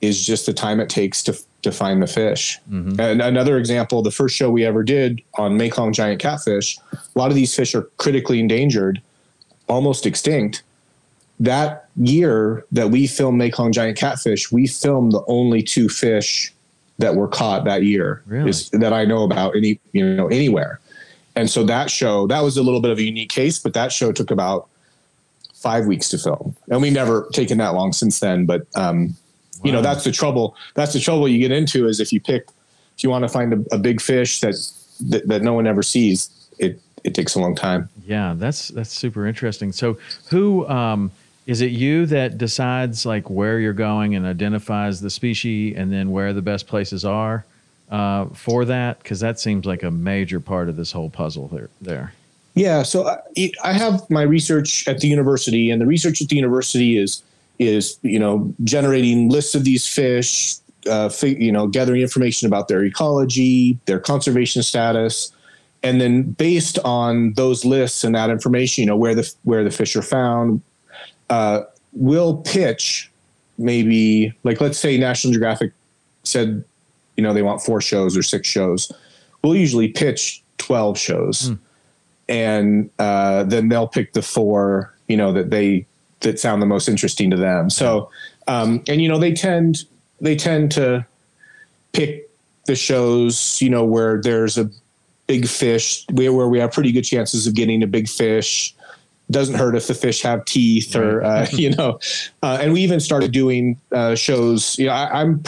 is 0.00 0.24
just 0.24 0.46
the 0.46 0.52
time 0.52 0.80
it 0.80 0.88
takes 0.88 1.22
to 1.24 1.38
to 1.62 1.72
find 1.72 2.02
the 2.02 2.06
fish. 2.06 2.58
And 2.70 3.00
another 3.22 3.56
example, 3.56 4.02
the 4.02 4.10
first 4.10 4.36
show 4.36 4.50
we 4.50 4.66
ever 4.66 4.82
did 4.82 5.22
on 5.38 5.56
Mekong 5.56 5.94
giant 5.94 6.20
catfish, 6.20 6.78
a 6.92 7.18
lot 7.18 7.30
of 7.30 7.34
these 7.34 7.54
fish 7.54 7.74
are 7.74 7.82
critically 7.96 8.38
endangered, 8.38 9.00
almost 9.66 10.04
extinct. 10.04 10.62
That 11.40 11.88
year 11.96 12.64
that 12.70 12.90
we 12.90 13.06
filmed 13.06 13.38
Mekong 13.38 13.72
giant 13.72 13.96
catfish, 13.96 14.52
we 14.52 14.66
filmed 14.66 15.12
the 15.12 15.24
only 15.26 15.62
two 15.62 15.88
fish 15.88 16.52
that 16.98 17.16
were 17.16 17.28
caught 17.28 17.64
that 17.64 17.82
year 17.82 18.22
Really? 18.26 18.50
is, 18.50 18.70
that 18.70 18.92
I 18.92 19.04
know 19.04 19.24
about 19.24 19.56
any 19.56 19.80
you 19.92 20.14
know 20.14 20.28
anywhere. 20.28 20.80
And 21.36 21.50
so 21.50 21.64
that 21.64 21.90
show 21.90 22.26
that 22.28 22.42
was 22.42 22.56
a 22.56 22.62
little 22.62 22.80
bit 22.80 22.90
of 22.90 22.98
a 22.98 23.02
unique 23.02 23.30
case, 23.30 23.58
but 23.58 23.74
that 23.74 23.92
show 23.92 24.12
took 24.12 24.30
about 24.30 24.68
five 25.54 25.86
weeks 25.86 26.10
to 26.10 26.18
film, 26.18 26.56
and 26.68 26.80
we've 26.80 26.92
never 26.92 27.28
taken 27.32 27.58
that 27.58 27.74
long 27.74 27.92
since 27.92 28.20
then. 28.20 28.46
But 28.46 28.66
um, 28.76 29.16
you 29.64 29.72
know 29.72 29.82
that's 29.82 30.04
the 30.04 30.12
trouble. 30.12 30.56
That's 30.74 30.92
the 30.92 31.00
trouble 31.00 31.26
you 31.28 31.38
get 31.38 31.50
into 31.50 31.88
is 31.88 31.98
if 32.00 32.12
you 32.12 32.20
pick 32.20 32.48
if 32.96 33.02
you 33.02 33.10
want 33.10 33.24
to 33.24 33.28
find 33.28 33.52
a, 33.52 33.74
a 33.74 33.78
big 33.78 34.00
fish 34.00 34.40
that, 34.40 34.54
that 35.00 35.26
that 35.26 35.42
no 35.42 35.54
one 35.54 35.66
ever 35.66 35.82
sees, 35.82 36.30
it 36.58 36.80
it 37.02 37.14
takes 37.14 37.34
a 37.34 37.40
long 37.40 37.54
time. 37.54 37.88
Yeah, 38.06 38.34
that's 38.36 38.68
that's 38.68 38.92
super 38.92 39.26
interesting. 39.26 39.72
So, 39.72 39.98
who 40.30 40.66
um, 40.68 41.10
is 41.46 41.60
it? 41.60 41.72
You 41.72 42.06
that 42.06 42.38
decides 42.38 43.04
like 43.04 43.28
where 43.28 43.58
you're 43.58 43.72
going 43.72 44.14
and 44.14 44.26
identifies 44.26 45.00
the 45.00 45.10
species, 45.10 45.74
and 45.76 45.92
then 45.92 46.10
where 46.10 46.32
the 46.32 46.42
best 46.42 46.66
places 46.66 47.04
are 47.04 47.44
uh, 47.90 48.26
for 48.26 48.64
that? 48.64 48.98
Because 49.02 49.20
that 49.20 49.38
seems 49.38 49.66
like 49.66 49.82
a 49.82 49.90
major 49.90 50.40
part 50.40 50.68
of 50.68 50.76
this 50.76 50.92
whole 50.92 51.10
puzzle 51.10 51.48
there. 51.48 51.68
There. 51.80 52.12
Yeah, 52.54 52.82
so 52.84 53.08
I, 53.08 53.50
I 53.64 53.72
have 53.72 54.08
my 54.10 54.22
research 54.22 54.86
at 54.86 55.00
the 55.00 55.08
university, 55.08 55.70
and 55.70 55.80
the 55.80 55.86
research 55.86 56.22
at 56.22 56.28
the 56.28 56.36
university 56.36 56.96
is 56.96 57.22
is 57.58 57.98
you 58.02 58.18
know 58.18 58.52
generating 58.64 59.28
lists 59.28 59.54
of 59.54 59.64
these 59.64 59.86
fish, 59.86 60.56
uh, 60.88 61.10
you 61.22 61.52
know, 61.52 61.66
gathering 61.66 62.00
information 62.00 62.46
about 62.46 62.68
their 62.68 62.84
ecology, 62.84 63.78
their 63.86 63.98
conservation 63.98 64.62
status, 64.62 65.32
and 65.82 66.00
then 66.00 66.22
based 66.22 66.78
on 66.80 67.32
those 67.34 67.64
lists 67.64 68.04
and 68.04 68.14
that 68.14 68.30
information, 68.30 68.82
you 68.82 68.86
know, 68.86 68.96
where 68.96 69.14
the 69.14 69.30
where 69.42 69.64
the 69.64 69.70
fish 69.70 69.96
are 69.96 70.02
found, 70.02 70.62
uh, 71.30 71.62
we'll 71.92 72.38
pitch 72.38 73.10
maybe 73.58 74.32
like 74.42 74.60
let's 74.60 74.78
say 74.78 74.98
National 74.98 75.32
Geographic 75.32 75.72
said, 76.24 76.64
you 77.16 77.22
know, 77.22 77.32
they 77.32 77.42
want 77.42 77.62
four 77.62 77.80
shows 77.80 78.16
or 78.16 78.22
six 78.22 78.48
shows. 78.48 78.90
We'll 79.42 79.56
usually 79.56 79.88
pitch 79.88 80.42
twelve 80.58 80.98
shows. 80.98 81.50
And 82.28 82.90
uh, 82.98 83.44
then 83.44 83.68
they'll 83.68 83.88
pick 83.88 84.14
the 84.14 84.22
four 84.22 84.94
you 85.08 85.16
know 85.16 85.32
that 85.32 85.50
they 85.50 85.86
that 86.20 86.38
sound 86.40 86.62
the 86.62 86.66
most 86.66 86.88
interesting 86.88 87.30
to 87.30 87.36
them. 87.36 87.70
So 87.70 88.10
um, 88.46 88.82
and 88.88 89.02
you 89.02 89.08
know 89.08 89.18
they 89.18 89.32
tend 89.32 89.84
they 90.20 90.36
tend 90.36 90.72
to 90.72 91.06
pick 91.92 92.30
the 92.66 92.74
shows 92.74 93.60
you 93.60 93.68
know 93.68 93.84
where 93.84 94.20
there's 94.20 94.56
a 94.56 94.70
big 95.26 95.46
fish 95.46 96.04
where, 96.12 96.32
where 96.32 96.48
we 96.48 96.58
have 96.58 96.72
pretty 96.72 96.92
good 96.92 97.04
chances 97.04 97.46
of 97.46 97.54
getting 97.54 97.82
a 97.82 97.86
big 97.86 98.08
fish 98.08 98.74
doesn't 99.30 99.54
hurt 99.56 99.74
if 99.74 99.86
the 99.86 99.94
fish 99.94 100.22
have 100.22 100.44
teeth 100.44 100.94
or 100.94 101.22
uh, 101.24 101.46
you 101.52 101.70
know 101.70 101.98
uh, 102.42 102.58
and 102.60 102.72
we 102.72 102.80
even 102.80 103.00
started 103.00 103.32
doing 103.32 103.78
uh, 103.92 104.14
shows 104.14 104.78
you 104.78 104.86
know 104.86 104.92
I, 104.92 105.20
i'm 105.22 105.42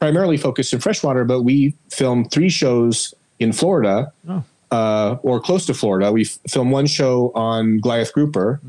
primarily 0.00 0.36
focused 0.36 0.72
in 0.74 0.80
freshwater 0.80 1.24
but 1.24 1.42
we 1.42 1.74
filmed 1.90 2.30
three 2.30 2.50
shows 2.50 3.14
in 3.38 3.52
florida 3.52 4.12
Oh. 4.28 4.44
uh, 4.70 5.16
or 5.22 5.40
close 5.40 5.64
to 5.66 5.74
Florida. 5.74 6.10
We 6.12 6.22
f- 6.22 6.38
filmed 6.48 6.72
one 6.72 6.86
show 6.86 7.30
on 7.34 7.78
Goliath 7.78 8.12
grouper, 8.12 8.60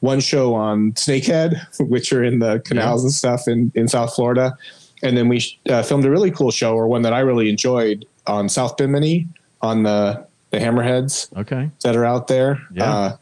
one 0.00 0.18
show 0.20 0.52
on 0.54 0.92
snakehead, 0.94 1.54
which 1.88 2.12
are 2.12 2.24
in 2.24 2.40
the 2.40 2.58
canals 2.66 3.04
and 3.04 3.12
stuff 3.12 3.46
in, 3.46 3.70
in 3.76 3.86
South 3.86 4.14
Florida. 4.14 4.56
And 5.04 5.16
then 5.16 5.28
we 5.28 5.40
uh, 5.70 5.82
filmed 5.84 6.04
a 6.04 6.10
really 6.10 6.30
cool 6.32 6.50
show, 6.50 6.74
or 6.74 6.88
one 6.88 7.02
that 7.02 7.12
I 7.12 7.20
really 7.20 7.48
enjoyed 7.48 8.04
on 8.26 8.48
South 8.48 8.76
Bimini 8.76 9.28
on 9.62 9.84
the, 9.84 10.26
the 10.50 10.58
hammerheads 10.58 11.32
Okay. 11.38 11.70
that 11.84 11.94
are 11.94 12.04
out 12.04 12.26
there. 12.26 12.60
Yeah. 12.72 13.16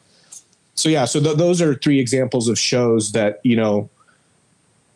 So 0.74 0.88
yeah, 0.88 1.04
so 1.04 1.20
th- 1.20 1.36
those 1.36 1.60
are 1.60 1.74
three 1.74 2.00
examples 2.00 2.48
of 2.48 2.58
shows 2.58 3.12
that 3.12 3.40
you 3.44 3.56
know 3.56 3.88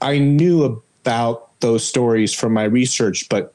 I 0.01 0.19
knew 0.19 0.63
about 1.05 1.51
those 1.61 1.87
stories 1.87 2.33
from 2.35 2.53
my 2.53 2.65
research, 2.65 3.29
but 3.29 3.53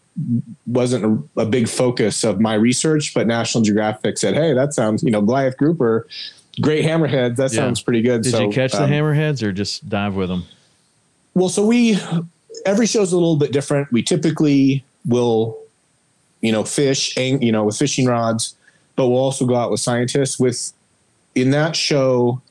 wasn't 0.68 1.06
a, 1.38 1.42
a 1.42 1.46
big 1.46 1.68
focus 1.68 2.24
of 2.24 2.40
my 2.40 2.54
research. 2.54 3.14
But 3.14 3.28
National 3.28 3.64
Geographic 3.64 4.18
said, 4.18 4.34
"Hey, 4.36 4.54
that 4.54 4.74
sounds 4.74 5.04
you 5.04 5.12
know 5.12 5.22
Goliath 5.22 5.58
grouper, 5.58 6.08
great 6.62 6.86
hammerheads. 6.86 7.38
That 7.38 7.52
Yeah. 7.52 7.60
sounds 7.62 7.82
pretty 7.82 8.02
good." 8.02 8.22
Did 8.24 8.32
so, 8.32 8.42
you 8.42 8.50
catch 8.50 8.72
the 8.72 8.84
um, 8.84 8.90
hammerheads 8.90 9.42
or 9.44 9.52
just 9.52 9.88
dive 9.90 10.16
with 10.16 10.30
them? 10.30 10.46
well, 11.34 11.50
so 11.50 11.66
we 11.66 11.98
every 12.66 12.86
show's 12.86 13.12
a 13.14 13.18
little 13.18 13.38
bit 13.38 13.52
different. 13.52 13.92
We 13.92 14.04
typically 14.04 14.84
will, 15.06 15.58
you 16.42 16.52
know, 16.52 16.64
fish, 16.64 17.18
ang- 17.18 17.42
you 17.42 17.52
know, 17.52 17.64
with 17.64 17.78
fishing 17.78 18.06
rods, 18.06 18.56
but 18.96 19.08
we'll 19.08 19.20
also 19.20 19.46
go 19.46 19.56
out 19.56 19.72
with 19.72 19.80
scientists. 19.80 20.40
With 20.40 20.74
in 21.36 21.52
that 21.52 21.76
show, 21.76 22.42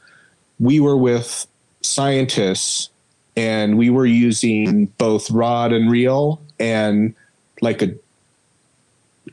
we 0.58 0.80
were 0.80 0.96
with 0.96 1.46
scientists, 1.82 2.90
and 3.36 3.78
we 3.78 3.90
were 3.90 4.06
using 4.06 4.86
both 4.98 5.30
rod 5.30 5.72
and 5.72 5.90
reel 5.90 6.40
and 6.58 7.14
like 7.62 7.82
a 7.82 7.94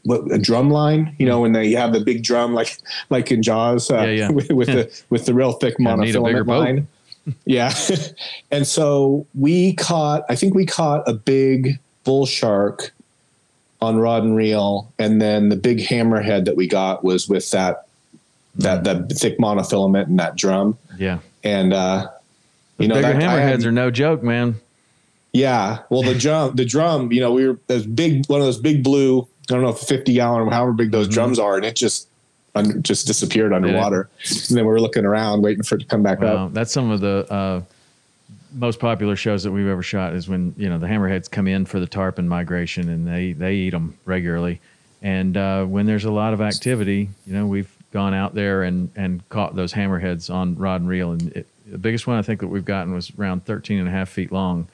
what, 0.04 0.32
a 0.32 0.38
drum 0.38 0.70
line, 0.70 1.16
you 1.18 1.26
know, 1.26 1.42
when 1.42 1.52
they 1.54 1.72
have 1.72 1.94
the 1.94 2.00
big 2.00 2.24
drum, 2.24 2.54
like 2.54 2.78
like 3.10 3.32
in 3.32 3.42
Jaws, 3.42 3.90
uh, 3.92 4.02
Yeah, 4.02 4.06
yeah. 4.06 4.30
with, 4.30 4.50
with 4.52 4.68
the 4.68 5.04
with 5.10 5.26
the 5.26 5.34
real 5.34 5.54
thick 5.54 5.76
Gotta 5.84 6.02
need 6.02 6.16
a 6.16 6.22
bigger 6.22 6.44
monofilament 6.46 6.48
line. 6.48 6.88
yeah, 7.46 7.74
and 8.52 8.66
so 8.66 9.26
we 9.36 9.74
caught. 9.74 10.24
I 10.30 10.36
think 10.36 10.54
we 10.56 10.66
caught 10.66 11.08
a 11.08 11.14
big 11.14 11.80
bull 12.04 12.26
shark 12.26 12.94
on 13.82 13.98
rod 13.98 14.24
and 14.24 14.36
reel, 14.36 14.92
and 14.98 15.22
then 15.22 15.50
the 15.50 15.56
big 15.58 15.80
hammerhead 15.80 16.46
that 16.46 16.56
we 16.56 16.68
got 16.68 17.04
was 17.04 17.28
with 17.28 17.50
that 17.52 17.87
that 18.58 18.84
that 18.84 19.12
thick 19.12 19.38
monofilament 19.40 20.04
and 20.08 20.20
that 20.20 20.36
drum, 20.36 20.78
Yeah. 20.98 21.20
and 21.44 21.74
uh, 21.74 22.10
you 22.78 22.88
know 22.88 22.96
Bigger 22.96 23.14
that, 23.14 23.22
hammerheads 23.22 23.50
had- 23.62 23.66
are 23.66 23.72
no 23.72 23.92
joke, 23.92 24.24
man. 24.24 24.56
yeah. 25.34 25.80
Well, 25.90 26.04
the 26.04 26.16
drum, 26.16 26.56
the 26.56 26.66
drum, 26.66 27.12
you 27.12 27.20
know, 27.22 27.32
we 27.32 27.48
were 27.48 27.60
those 27.68 27.86
big, 27.86 28.26
one 28.28 28.40
of 28.40 28.46
those 28.46 28.60
big 28.60 28.84
blue, 28.84 29.22
I 29.50 29.54
don't 29.54 29.62
know, 29.62 29.74
50 29.74 30.14
gallon, 30.14 30.42
or 30.48 30.52
however 30.52 30.74
big 30.74 30.92
those 30.92 31.08
drums 31.08 31.38
are. 31.40 31.56
And 31.56 31.66
it 31.66 31.76
just, 31.76 32.08
just 32.82 33.06
disappeared 33.06 33.54
underwater. 33.54 34.10
And 34.50 34.58
then 34.58 34.66
we 34.66 34.72
were 34.72 34.82
looking 34.82 35.06
around 35.06 35.44
waiting 35.44 35.64
for 35.64 35.76
it 35.76 35.80
to 35.80 35.86
come 35.86 36.02
back 36.02 36.20
Well, 36.22 36.46
up. 36.46 36.54
that's 36.54 36.72
some 36.72 36.90
of 36.90 37.02
the 37.02 37.28
uh, 37.32 37.62
most 38.56 38.80
popular 38.80 39.16
shows 39.16 39.44
that 39.44 39.52
we've 39.52 39.68
ever 39.68 39.84
shot. 39.84 40.14
Is 40.14 40.28
when 40.28 40.56
you 40.58 40.68
know 40.70 40.80
the 40.80 40.88
hammerheads 40.88 41.30
come 41.30 41.48
in 41.48 41.66
for 41.66 41.80
the 41.80 41.86
tarpon 41.86 42.28
migration, 42.28 42.90
and 42.90 43.08
they 43.08 43.34
they 43.34 43.54
eat 43.56 43.72
them 43.72 43.96
regularly. 44.06 44.60
And 45.04 45.38
uh, 45.38 45.66
when 45.66 45.86
there's 45.86 46.06
a 46.06 46.12
lot 46.12 46.34
of 46.34 46.42
activity, 46.42 47.10
you 47.28 47.34
know, 47.34 47.46
we've 47.46 47.72
gone 47.92 48.14
out 48.14 48.34
there 48.36 48.64
and 48.64 48.90
and 48.96 49.28
caught 49.30 49.56
those 49.56 49.74
hammerheads 49.74 50.34
on 50.34 50.56
rod 50.56 50.82
and 50.82 50.90
reel. 50.90 51.12
And 51.12 51.32
it, 51.34 51.48
the 51.66 51.78
biggest 51.78 52.08
one 52.08 52.18
I 52.18 52.22
think 52.22 52.40
that 52.42 52.48
we've 52.48 52.66
gotten 52.66 52.94
was 52.94 53.12
around 53.20 53.46
13 53.46 53.80
and 53.80 53.88
a 53.88 53.92
half 53.92 54.10
feet 54.10 54.32
long. 54.32 54.68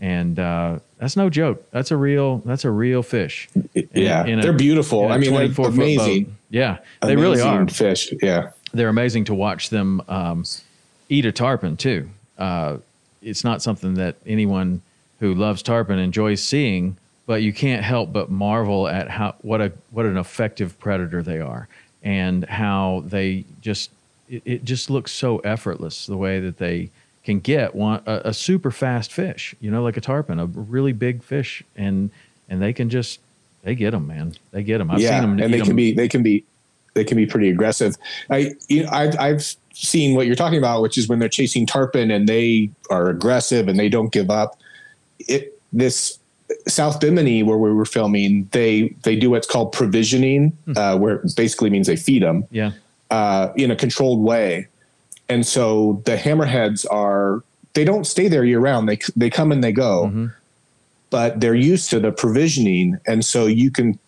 And 0.00 0.38
uh, 0.38 0.78
that's 0.98 1.16
no 1.16 1.28
joke. 1.28 1.68
That's 1.72 1.90
a 1.90 1.96
real. 1.96 2.38
That's 2.44 2.64
a 2.64 2.70
real 2.70 3.02
fish. 3.02 3.48
in- 3.74 3.88
yeah. 3.92 4.24
in 4.24 4.38
a- 4.38 4.42
they're 4.42 4.52
beautiful. 4.52 5.06
I 5.08 5.18
mean, 5.18 5.30
they're 5.30 5.48
24 5.48 5.64
foot 5.66 5.74
amazing. 5.74 6.24
boat. 6.24 6.32
Yeah, 6.50 6.78
they 7.02 7.16
really 7.16 7.40
Amazing 7.40 7.58
are 7.58 7.66
Fish. 7.68 8.12
Yeah. 8.22 8.50
they're 8.72 8.88
amazing 8.88 9.24
to 9.24 9.34
watch 9.34 9.70
them 9.70 10.00
um, 10.08 10.44
eat 11.08 11.26
a 11.26 11.32
tarpon 11.32 11.76
too. 11.76 12.08
Uh, 12.38 12.78
it's 13.22 13.42
not 13.44 13.60
something 13.60 13.94
that 13.94 14.14
anyone 14.24 14.80
who 15.20 15.34
loves 15.34 15.62
tarpon 15.62 15.98
enjoys 15.98 16.40
seeing, 16.42 16.96
but 17.26 17.42
you 17.42 17.52
can't 17.52 17.82
help 17.82 18.12
but 18.12 18.30
marvel 18.30 18.86
at 18.88 19.10
how 19.10 19.34
what 19.42 19.60
a 19.60 19.72
what 19.90 20.06
an 20.06 20.16
effective 20.16 20.78
predator 20.78 21.22
they 21.24 21.40
are, 21.40 21.66
and 22.02 22.44
how 22.44 23.02
they 23.06 23.44
just 23.60 23.90
it, 24.28 24.42
it 24.44 24.64
just 24.64 24.90
looks 24.90 25.12
so 25.12 25.38
effortless 25.38 26.06
the 26.06 26.16
way 26.16 26.40
that 26.40 26.58
they 26.58 26.90
can 27.24 27.40
get 27.40 27.74
one 27.74 28.02
a, 28.06 28.22
a 28.26 28.34
super 28.34 28.70
fast 28.70 29.12
fish, 29.12 29.54
you 29.60 29.70
know, 29.70 29.82
like 29.82 29.96
a 29.96 30.00
tarpon, 30.00 30.38
a 30.38 30.46
really 30.46 30.92
big 30.92 31.22
fish, 31.22 31.62
and 31.76 32.10
and 32.48 32.62
they 32.62 32.72
can 32.72 32.88
just 32.88 33.20
they 33.62 33.74
get 33.74 33.90
them, 33.90 34.06
man. 34.06 34.34
They 34.50 34.62
get 34.62 34.78
them. 34.78 34.90
I've 34.90 35.00
yeah. 35.00 35.20
seen 35.20 35.30
them, 35.30 35.40
and 35.40 35.52
they 35.52 35.60
can 35.60 35.76
be, 35.76 35.92
they 35.92 36.08
can 36.08 36.22
be, 36.22 36.44
they 36.94 37.04
can 37.04 37.16
be 37.16 37.26
pretty 37.26 37.50
aggressive. 37.50 37.96
I, 38.30 38.52
you 38.68 38.84
know, 38.84 38.90
I've, 38.90 39.18
I've 39.18 39.56
seen 39.72 40.14
what 40.14 40.26
you're 40.26 40.36
talking 40.36 40.58
about, 40.58 40.82
which 40.82 40.96
is 40.96 41.08
when 41.08 41.18
they're 41.18 41.28
chasing 41.28 41.66
tarpon 41.66 42.10
and 42.10 42.28
they 42.28 42.70
are 42.90 43.08
aggressive 43.08 43.68
and 43.68 43.78
they 43.78 43.88
don't 43.88 44.12
give 44.12 44.30
up. 44.30 44.58
It, 45.18 45.60
this 45.72 46.17
South 46.66 47.00
Bimini 47.00 47.42
where 47.42 47.58
we 47.58 47.72
were 47.72 47.84
filming, 47.84 48.48
they, 48.52 48.88
they 49.02 49.16
do 49.16 49.30
what's 49.30 49.46
called 49.46 49.72
provisioning, 49.72 50.56
uh, 50.76 50.96
where 50.98 51.16
it 51.16 51.36
basically 51.36 51.70
means 51.70 51.86
they 51.86 51.96
feed 51.96 52.22
them. 52.22 52.44
yeah. 52.50 52.72
uh, 53.10 53.52
in 53.56 53.70
a 53.70 53.76
controlled 53.76 54.22
way. 54.22 54.66
And 55.28 55.46
so 55.46 56.02
the 56.04 56.16
hammerheads 56.16 56.86
are 56.90 57.42
they 57.74 57.84
don't 57.84 58.04
stay 58.06 58.28
there 58.28 58.44
year 58.44 58.60
round. 58.60 58.88
They 58.88 58.98
they 59.16 59.30
come 59.30 59.52
and 59.52 59.62
they 59.62 59.72
go, 59.72 60.30
but 61.10 61.40
they're 61.40 61.54
used 61.54 61.90
to 61.90 62.00
the 62.00 62.12
provisioning, 62.12 62.98
and 63.06 63.24
so 63.24 63.46
you 63.46 63.70
can 63.70 63.98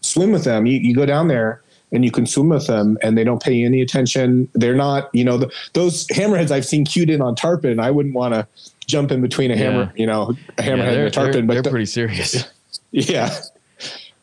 swim 0.00 0.32
with 0.32 0.44
them. 0.44 0.66
You, 0.66 0.78
you 0.78 0.94
go 0.94 1.06
down 1.06 1.28
there 1.28 1.60
and 1.92 2.04
you 2.04 2.10
can 2.10 2.26
swim 2.26 2.48
with 2.48 2.66
them, 2.66 2.98
and 3.02 3.16
they 3.16 3.24
don't 3.24 3.42
pay 3.42 3.64
any 3.64 3.80
attention. 3.80 4.48
They're 4.54 4.74
not, 4.74 5.08
you 5.14 5.24
know, 5.24 5.38
the, 5.38 5.50
those 5.74 6.06
hammerheads 6.08 6.50
I've 6.50 6.66
seen 6.66 6.84
cued 6.84 7.08
in 7.08 7.20
on 7.22 7.34
tarpon. 7.36 7.78
I 7.78 7.90
wouldn't 7.90 8.14
want 8.14 8.34
to 8.34 8.46
jump 8.86 9.10
in 9.12 9.20
between 9.22 9.50
a 9.50 9.56
hammer, 9.56 9.92
you 9.96 10.06
know, 10.06 10.34
a 10.58 10.62
hammerhead 10.62 10.66
Yeah, 10.78 10.92
and 10.92 11.06
a 11.06 11.10
tarpon. 11.10 11.32
they're, 11.32 11.42
but 11.42 11.52
they're 11.54 11.62
the- 11.62 11.70
pretty 11.70 11.86
serious. 11.86 12.44
yeah, 12.90 13.34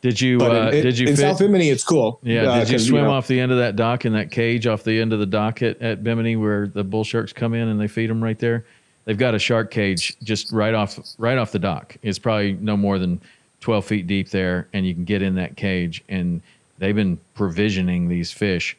Did 0.00 0.20
you 0.20 0.38
but 0.38 0.50
uh, 0.50 0.70
in, 0.70 0.82
did 0.82 0.98
you 0.98 1.06
in 1.08 1.16
fit, 1.16 1.22
South 1.22 1.38
Bimini, 1.38 1.68
it's 1.70 1.84
cool. 1.84 2.18
yeah? 2.22 2.42
Uh, 2.50 2.58
did 2.60 2.70
you 2.70 2.78
swim 2.78 3.04
know, 3.04 3.10
off 3.12 3.26
the 3.28 3.38
end 3.38 3.52
of 3.52 3.58
that 3.58 3.76
dock 3.76 4.04
in 4.04 4.12
that 4.14 4.30
cage 4.30 4.66
off 4.66 4.82
the 4.84 5.00
end 5.00 5.12
of 5.12 5.18
the 5.20 5.26
dock 5.26 5.62
at, 5.62 5.80
at 5.80 6.02
Bimini 6.02 6.36
where 6.36 6.66
the 6.66 6.82
bull 6.84 7.04
sharks 7.04 7.32
come 7.32 7.54
in 7.54 7.68
and 7.68 7.80
they 7.80 7.88
feed 7.88 8.10
them 8.10 8.22
right 8.22 8.38
there? 8.38 8.64
They've 9.04 9.18
got 9.18 9.34
a 9.34 9.38
shark 9.38 9.70
cage 9.70 10.16
just 10.22 10.52
right 10.52 10.74
off 10.74 10.98
right 11.18 11.36
off 11.38 11.52
the 11.52 11.58
dock. 11.58 11.96
It's 12.02 12.18
probably 12.18 12.52
no 12.54 12.76
more 12.76 12.98
than 12.98 13.20
twelve 13.60 13.84
feet 13.84 14.06
deep 14.06 14.30
there, 14.30 14.68
and 14.72 14.86
you 14.86 14.94
can 14.94 15.04
get 15.04 15.22
in 15.22 15.34
that 15.36 15.56
cage. 15.56 16.02
And 16.08 16.40
they've 16.78 16.94
been 16.94 17.18
provisioning 17.34 18.08
these 18.08 18.30
fish 18.30 18.76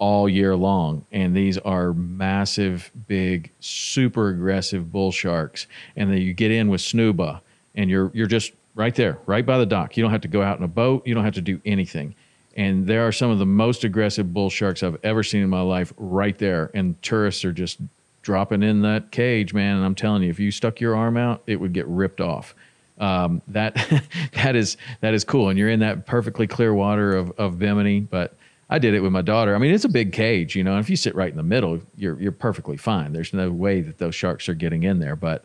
all 0.00 0.28
year 0.28 0.56
long. 0.56 1.06
And 1.12 1.36
these 1.36 1.58
are 1.58 1.92
massive, 1.92 2.90
big, 3.06 3.52
super 3.60 4.30
aggressive 4.30 4.90
bull 4.90 5.12
sharks. 5.12 5.68
And 5.94 6.10
then 6.10 6.18
you 6.18 6.32
get 6.32 6.50
in 6.50 6.68
with 6.68 6.80
Snuba 6.80 7.40
and 7.76 7.88
you're 7.88 8.10
you're 8.12 8.26
just 8.26 8.52
right 8.74 8.94
there, 8.94 9.18
right 9.26 9.46
by 9.46 9.58
the 9.58 9.66
dock. 9.66 9.96
You 9.96 10.02
don't 10.02 10.10
have 10.10 10.22
to 10.22 10.28
go 10.28 10.42
out 10.42 10.58
in 10.58 10.64
a 10.64 10.68
boat, 10.68 11.06
you 11.06 11.14
don't 11.14 11.24
have 11.24 11.34
to 11.34 11.40
do 11.40 11.60
anything. 11.64 12.16
And 12.56 12.86
there 12.86 13.06
are 13.06 13.12
some 13.12 13.30
of 13.30 13.38
the 13.38 13.46
most 13.46 13.84
aggressive 13.84 14.34
bull 14.34 14.50
sharks 14.50 14.82
I've 14.82 14.98
ever 15.04 15.22
seen 15.22 15.42
in 15.42 15.50
my 15.50 15.60
life 15.60 15.92
right 15.96 16.36
there. 16.36 16.72
And 16.74 17.00
tourists 17.00 17.44
are 17.44 17.52
just 17.52 17.78
dropping 18.22 18.64
in 18.64 18.82
that 18.82 19.12
cage, 19.12 19.54
man. 19.54 19.76
And 19.76 19.84
I'm 19.84 19.94
telling 19.94 20.24
you, 20.24 20.30
if 20.30 20.40
you 20.40 20.50
stuck 20.50 20.80
your 20.80 20.96
arm 20.96 21.16
out, 21.16 21.42
it 21.46 21.56
would 21.56 21.72
get 21.72 21.86
ripped 21.86 22.20
off 22.20 22.54
um, 23.00 23.40
that 23.48 23.74
that 24.34 24.54
is 24.54 24.76
that 25.00 25.14
is 25.14 25.24
cool. 25.24 25.48
And 25.48 25.58
you're 25.58 25.70
in 25.70 25.80
that 25.80 26.06
perfectly 26.06 26.46
clear 26.46 26.72
water 26.72 27.16
of, 27.16 27.32
of 27.38 27.58
Bimini. 27.58 28.00
But 28.00 28.36
I 28.70 28.78
did 28.78 28.94
it 28.94 29.00
with 29.00 29.10
my 29.10 29.22
daughter. 29.22 29.54
I 29.56 29.58
mean, 29.58 29.74
it's 29.74 29.84
a 29.84 29.88
big 29.88 30.12
cage, 30.12 30.54
you 30.54 30.62
know. 30.62 30.72
And 30.72 30.80
if 30.80 30.88
you 30.88 30.96
sit 30.96 31.14
right 31.16 31.30
in 31.30 31.36
the 31.36 31.42
middle, 31.42 31.80
you're 31.96 32.18
you're 32.20 32.32
perfectly 32.32 32.76
fine. 32.76 33.12
There's 33.12 33.34
no 33.34 33.50
way 33.50 33.80
that 33.80 33.98
those 33.98 34.14
sharks 34.14 34.48
are 34.48 34.54
getting 34.54 34.84
in 34.84 35.00
there. 35.00 35.16
But 35.16 35.44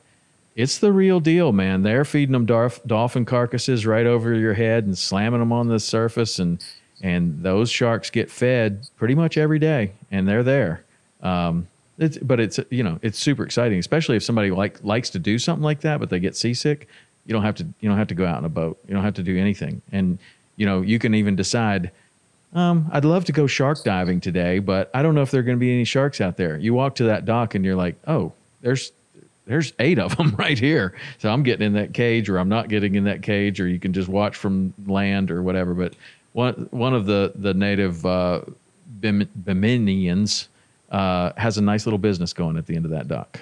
it's 0.56 0.78
the 0.78 0.94
real 0.94 1.20
deal, 1.20 1.52
man. 1.52 1.82
They're 1.82 2.06
feeding 2.06 2.34
them 2.34 2.46
darf- 2.46 2.84
dolphin 2.86 3.26
carcasses 3.26 3.86
right 3.86 4.06
over 4.06 4.34
your 4.34 4.54
head 4.54 4.86
and 4.86 4.98
slamming 4.98 5.40
them 5.40 5.52
on 5.52 5.68
the 5.68 5.80
surface, 5.80 6.38
and 6.38 6.64
and 7.02 7.42
those 7.42 7.72
sharks 7.72 8.12
get 8.12 8.30
fed 8.30 8.88
pretty 8.96 9.16
much 9.16 9.38
every 9.38 9.60
day, 9.60 9.94
and 10.12 10.28
they're 10.28 10.44
there. 10.44 10.86
Um, 11.22 11.68
it's, 11.98 12.18
but 12.20 12.40
it's 12.40 12.60
you 12.70 12.84
know 12.84 13.00
it's 13.02 13.18
super 13.18 13.44
exciting, 13.44 13.80
especially 13.80 14.18
if 14.18 14.24
somebody 14.24 14.52
like 14.52 14.84
likes 14.84 15.10
to 15.12 15.20
do 15.20 15.40
something 15.40 15.64
like 15.64 15.82
that, 15.82 16.00
but 16.00 16.12
they 16.12 16.20
get 16.20 16.36
seasick. 16.36 16.88
You 17.26 17.34
don't 17.34 17.44
have 17.44 17.56
to 17.56 17.64
you 17.80 17.90
don't 17.90 17.98
have 17.98 18.08
to 18.10 18.16
go 18.16 18.28
out 18.28 18.38
in 18.38 18.46
a 18.46 18.50
boat. 18.50 18.78
You 18.88 18.94
don't 18.94 19.04
have 19.04 19.16
to 19.16 19.24
do 19.24 19.36
anything, 19.36 19.82
and 19.92 20.20
you 20.58 20.68
know 20.68 20.82
you 20.82 21.00
can 21.00 21.16
even 21.16 21.36
decide. 21.36 21.92
Um, 22.56 22.90
I'd 22.94 23.04
love 23.04 23.26
to 23.26 23.34
go 23.34 23.48
shark 23.48 23.84
diving 23.84 24.22
today, 24.22 24.60
but 24.60 24.90
I 24.94 25.04
don't 25.04 25.14
know 25.14 25.22
if 25.22 25.30
there 25.30 25.42
are 25.42 25.44
going 25.44 25.58
to 25.58 25.60
be 25.60 25.74
any 25.74 25.84
sharks 25.84 26.22
out 26.22 26.38
there. 26.38 26.58
You 26.58 26.74
walk 26.74 26.96
to 26.96 27.04
that 27.06 27.26
dock 27.26 27.54
and 27.54 27.66
you're 27.66 27.76
like, 27.76 27.98
oh, 28.08 28.32
there's 28.62 28.94
there's 29.46 29.74
eight 29.78 30.00
of 30.00 30.16
them 30.18 30.36
right 30.40 30.58
here. 30.58 30.96
So 31.20 31.30
I'm 31.30 31.44
getting 31.44 31.68
in 31.68 31.74
that 31.74 31.94
cage, 31.94 32.30
or 32.30 32.38
I'm 32.38 32.50
not 32.50 32.70
getting 32.70 32.96
in 32.96 33.04
that 33.04 33.22
cage, 33.22 33.60
or 33.60 33.68
you 33.68 33.78
can 33.78 33.94
just 33.94 34.08
watch 34.08 34.38
from 34.38 34.74
land 34.88 35.32
or 35.32 35.44
whatever. 35.44 35.74
But 35.74 35.96
one 36.32 36.68
one 36.72 36.94
of 36.94 37.06
the 37.06 37.34
the 37.36 37.54
native 37.54 38.06
uh, 38.06 38.42
Bim- 39.02 39.30
Biminians 39.44 40.48
uh, 40.90 41.34
has 41.36 41.58
a 41.58 41.62
nice 41.62 41.86
little 41.86 42.00
business 42.00 42.32
going 42.32 42.58
at 42.58 42.66
the 42.66 42.76
end 42.76 42.86
of 42.86 42.92
that 42.92 43.10
dock. 43.10 43.42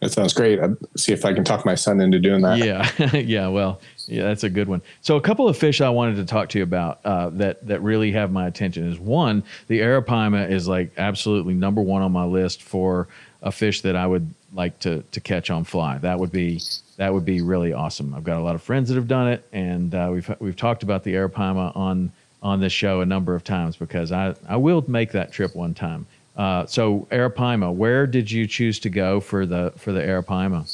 That 0.00 0.12
sounds 0.12 0.32
great. 0.32 0.58
I'll 0.58 0.76
see 0.96 1.12
if 1.12 1.26
I 1.26 1.34
can 1.34 1.44
talk 1.44 1.66
my 1.66 1.74
son 1.74 2.00
into 2.00 2.18
doing 2.18 2.40
that. 2.40 2.58
Yeah, 2.58 3.16
yeah. 3.16 3.48
Well, 3.48 3.80
yeah, 4.06 4.22
that's 4.22 4.44
a 4.44 4.48
good 4.48 4.66
one. 4.66 4.80
So, 5.02 5.16
a 5.16 5.20
couple 5.20 5.46
of 5.46 5.58
fish 5.58 5.82
I 5.82 5.90
wanted 5.90 6.16
to 6.16 6.24
talk 6.24 6.48
to 6.50 6.58
you 6.58 6.64
about 6.64 7.00
uh, 7.04 7.28
that 7.30 7.66
that 7.66 7.82
really 7.82 8.10
have 8.12 8.32
my 8.32 8.46
attention 8.46 8.90
is 8.90 8.98
one, 8.98 9.44
the 9.68 9.80
arapaima 9.80 10.50
is 10.50 10.66
like 10.66 10.92
absolutely 10.96 11.52
number 11.52 11.82
one 11.82 12.00
on 12.00 12.12
my 12.12 12.24
list 12.24 12.62
for 12.62 13.08
a 13.42 13.52
fish 13.52 13.82
that 13.82 13.94
I 13.94 14.06
would 14.06 14.32
like 14.54 14.78
to 14.80 15.02
to 15.02 15.20
catch 15.20 15.50
on 15.50 15.64
fly. 15.64 15.98
That 15.98 16.18
would 16.18 16.32
be 16.32 16.60
that 16.96 17.12
would 17.12 17.26
be 17.26 17.42
really 17.42 17.74
awesome. 17.74 18.14
I've 18.14 18.24
got 18.24 18.38
a 18.38 18.42
lot 18.42 18.54
of 18.54 18.62
friends 18.62 18.88
that 18.88 18.94
have 18.94 19.08
done 19.08 19.28
it, 19.28 19.46
and 19.52 19.94
uh, 19.94 20.08
we've 20.10 20.34
we've 20.38 20.56
talked 20.56 20.82
about 20.82 21.04
the 21.04 21.14
arapaima 21.14 21.76
on 21.76 22.10
on 22.42 22.60
this 22.60 22.72
show 22.72 23.02
a 23.02 23.06
number 23.06 23.34
of 23.34 23.44
times 23.44 23.76
because 23.76 24.12
I 24.12 24.34
I 24.48 24.56
will 24.56 24.82
make 24.88 25.12
that 25.12 25.30
trip 25.30 25.54
one 25.54 25.74
time. 25.74 26.06
Uh, 26.36 26.64
so 26.66 27.06
arapaima, 27.10 27.74
where 27.74 28.06
did 28.06 28.30
you 28.30 28.46
choose 28.46 28.78
to 28.80 28.90
go 28.90 29.20
for 29.20 29.46
the 29.46 29.72
for 29.76 29.92
the 29.92 30.00
arapaima? 30.00 30.66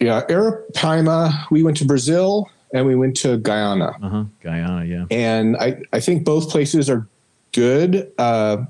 Yeah, 0.00 0.22
Arapaima, 0.28 1.50
we 1.50 1.62
went 1.62 1.76
to 1.78 1.84
Brazil 1.84 2.48
and 2.72 2.86
we 2.86 2.94
went 2.94 3.16
to 3.18 3.38
Guyana. 3.38 3.96
Uh 4.02 4.08
huh. 4.08 4.24
Guyana, 4.42 4.84
yeah. 4.84 5.06
And 5.10 5.56
I, 5.56 5.80
I 5.92 6.00
think 6.00 6.24
both 6.24 6.50
places 6.50 6.88
are 6.88 7.06
good. 7.52 8.10
Uh, 8.18 8.64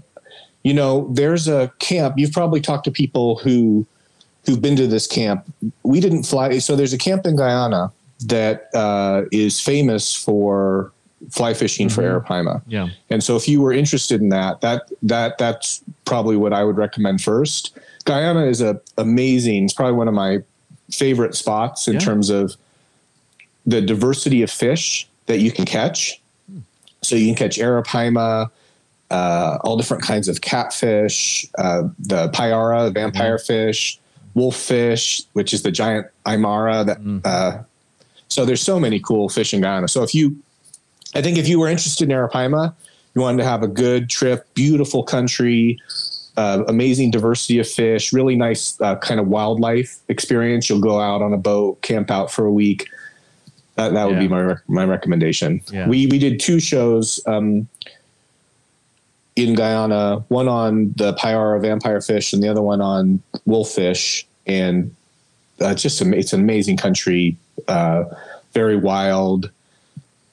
you 0.63 0.73
know, 0.73 1.09
there's 1.13 1.47
a 1.49 1.73
camp. 1.79 2.15
You've 2.17 2.33
probably 2.33 2.61
talked 2.61 2.85
to 2.85 2.91
people 2.91 3.37
who 3.39 3.87
who've 4.47 4.63
been 4.63 4.77
to 4.77 4.87
this 4.87 5.07
camp. 5.07 5.45
We 5.83 6.01
didn't 6.01 6.23
fly. 6.23 6.59
So 6.59 6.77
there's 6.77 6.95
a 6.95 6.99
camp 6.99 7.27
in 7.27 7.37
Guyana 7.37 7.93
that 8.27 8.75
uh, 8.75 9.25
is 9.31 9.61
famous 9.61 10.15
for 10.15 10.93
fly 11.31 11.55
fishing 11.55 11.89
for 11.89 12.03
arapaima. 12.03 12.63
Yeah. 12.67 12.89
And 13.11 13.23
so 13.23 13.37
if 13.37 13.49
you 13.49 13.61
were 13.61 13.73
interested 13.73 14.21
in 14.21 14.29
that, 14.31 14.61
that 14.61 14.91
that 15.03 15.39
that's 15.39 15.83
probably 16.05 16.37
what 16.37 16.53
I 16.53 16.65
would 16.65 16.77
recommend 16.77 17.23
first. 17.23 17.77
Guyana 18.05 18.47
is 18.47 18.61
a 18.61 18.81
amazing. 18.97 19.65
It's 19.65 19.73
probably 19.75 19.95
one 19.95 20.09
of 20.09 20.15
my 20.15 20.39
favorite 20.91 21.35
spots 21.35 21.89
in 21.89 21.95
Yeah. 21.95 22.01
terms 22.01 22.31
of 22.31 22.57
the 23.67 23.83
diversity 23.83 24.43
of 24.43 24.51
fish 24.51 25.07
that 25.27 25.41
you 25.41 25.51
can 25.53 25.65
catch. 25.65 26.21
So 27.03 27.15
you 27.17 27.27
can 27.27 27.35
catch 27.35 27.59
arapaima, 27.59 28.51
uh, 29.11 29.59
all 29.63 29.77
different 29.77 30.03
kinds 30.03 30.29
of 30.29 30.41
catfish, 30.41 31.47
uh, 31.59 31.83
the 31.99 32.29
payara, 32.31 32.87
the 32.87 32.91
vampire 32.93 33.39
fish, 33.39 33.99
wolf 34.35 34.57
fish, 34.57 35.23
which 35.35 35.53
is 35.53 35.63
the 35.63 35.71
giant 35.71 36.07
aimara. 36.27 36.87
That 36.87 37.29
uh, 37.29 37.63
so 38.29 38.45
there's 38.45 38.63
so 38.63 38.81
many 38.81 39.01
cool 39.01 39.29
fish 39.29 39.53
in 39.53 39.61
Guyana. 39.61 39.89
So 39.89 40.03
if 40.03 40.15
you, 40.15 40.37
I 41.15 41.23
think 41.23 41.39
if 41.39 41.49
you 41.49 41.59
were 41.59 41.69
interested 41.69 42.11
in 42.11 42.17
arapaima, 42.17 42.75
you 43.15 43.23
wanted 43.23 43.39
to 43.39 43.49
have 43.49 43.63
a 43.63 43.69
good 43.69 44.09
trip, 44.11 44.47
beautiful 44.55 45.03
country, 45.03 45.79
uh, 46.37 46.63
amazing 46.69 47.11
diversity 47.11 47.59
of 47.59 47.69
fish, 47.69 48.13
really 48.13 48.37
nice 48.37 48.81
uh, 48.81 48.97
kind 48.97 49.19
of 49.19 49.29
wildlife 49.29 49.99
experience. 50.09 50.69
You'll 50.69 50.81
go 50.81 51.01
out 51.01 51.23
on 51.23 51.33
a 51.33 51.39
boat, 51.39 51.81
camp 51.83 52.11
out 52.11 52.31
for 52.31 52.45
a 52.47 52.53
week. 52.53 52.89
That, 53.77 53.93
that 53.95 54.07
would 54.07 54.15
Yeah. 54.15 54.21
be 54.21 54.29
my 54.29 54.57
my 54.67 54.85
recommendation. 54.85 55.61
Yeah. 55.73 55.89
We 55.89 56.07
we 56.09 56.19
did 56.19 56.41
two 56.41 56.61
shows 56.61 57.21
um, 57.27 57.69
in 59.37 59.55
Guyana, 59.55 60.25
one 60.29 60.49
on 60.49 60.93
the 60.97 61.15
Payara 61.15 61.61
vampire 61.63 62.01
fish 62.01 62.33
and 62.33 62.43
the 62.43 62.49
other 62.49 62.63
one 62.63 62.81
on 62.81 63.23
wolffish, 63.47 64.27
and 64.47 64.95
uh, 65.61 65.69
it's 65.69 65.83
just 65.83 66.01
it's 66.03 66.33
an 66.33 66.41
amazing 66.41 66.77
country, 66.77 67.37
uh, 67.69 68.05
very 68.53 68.77
wild. 68.77 69.51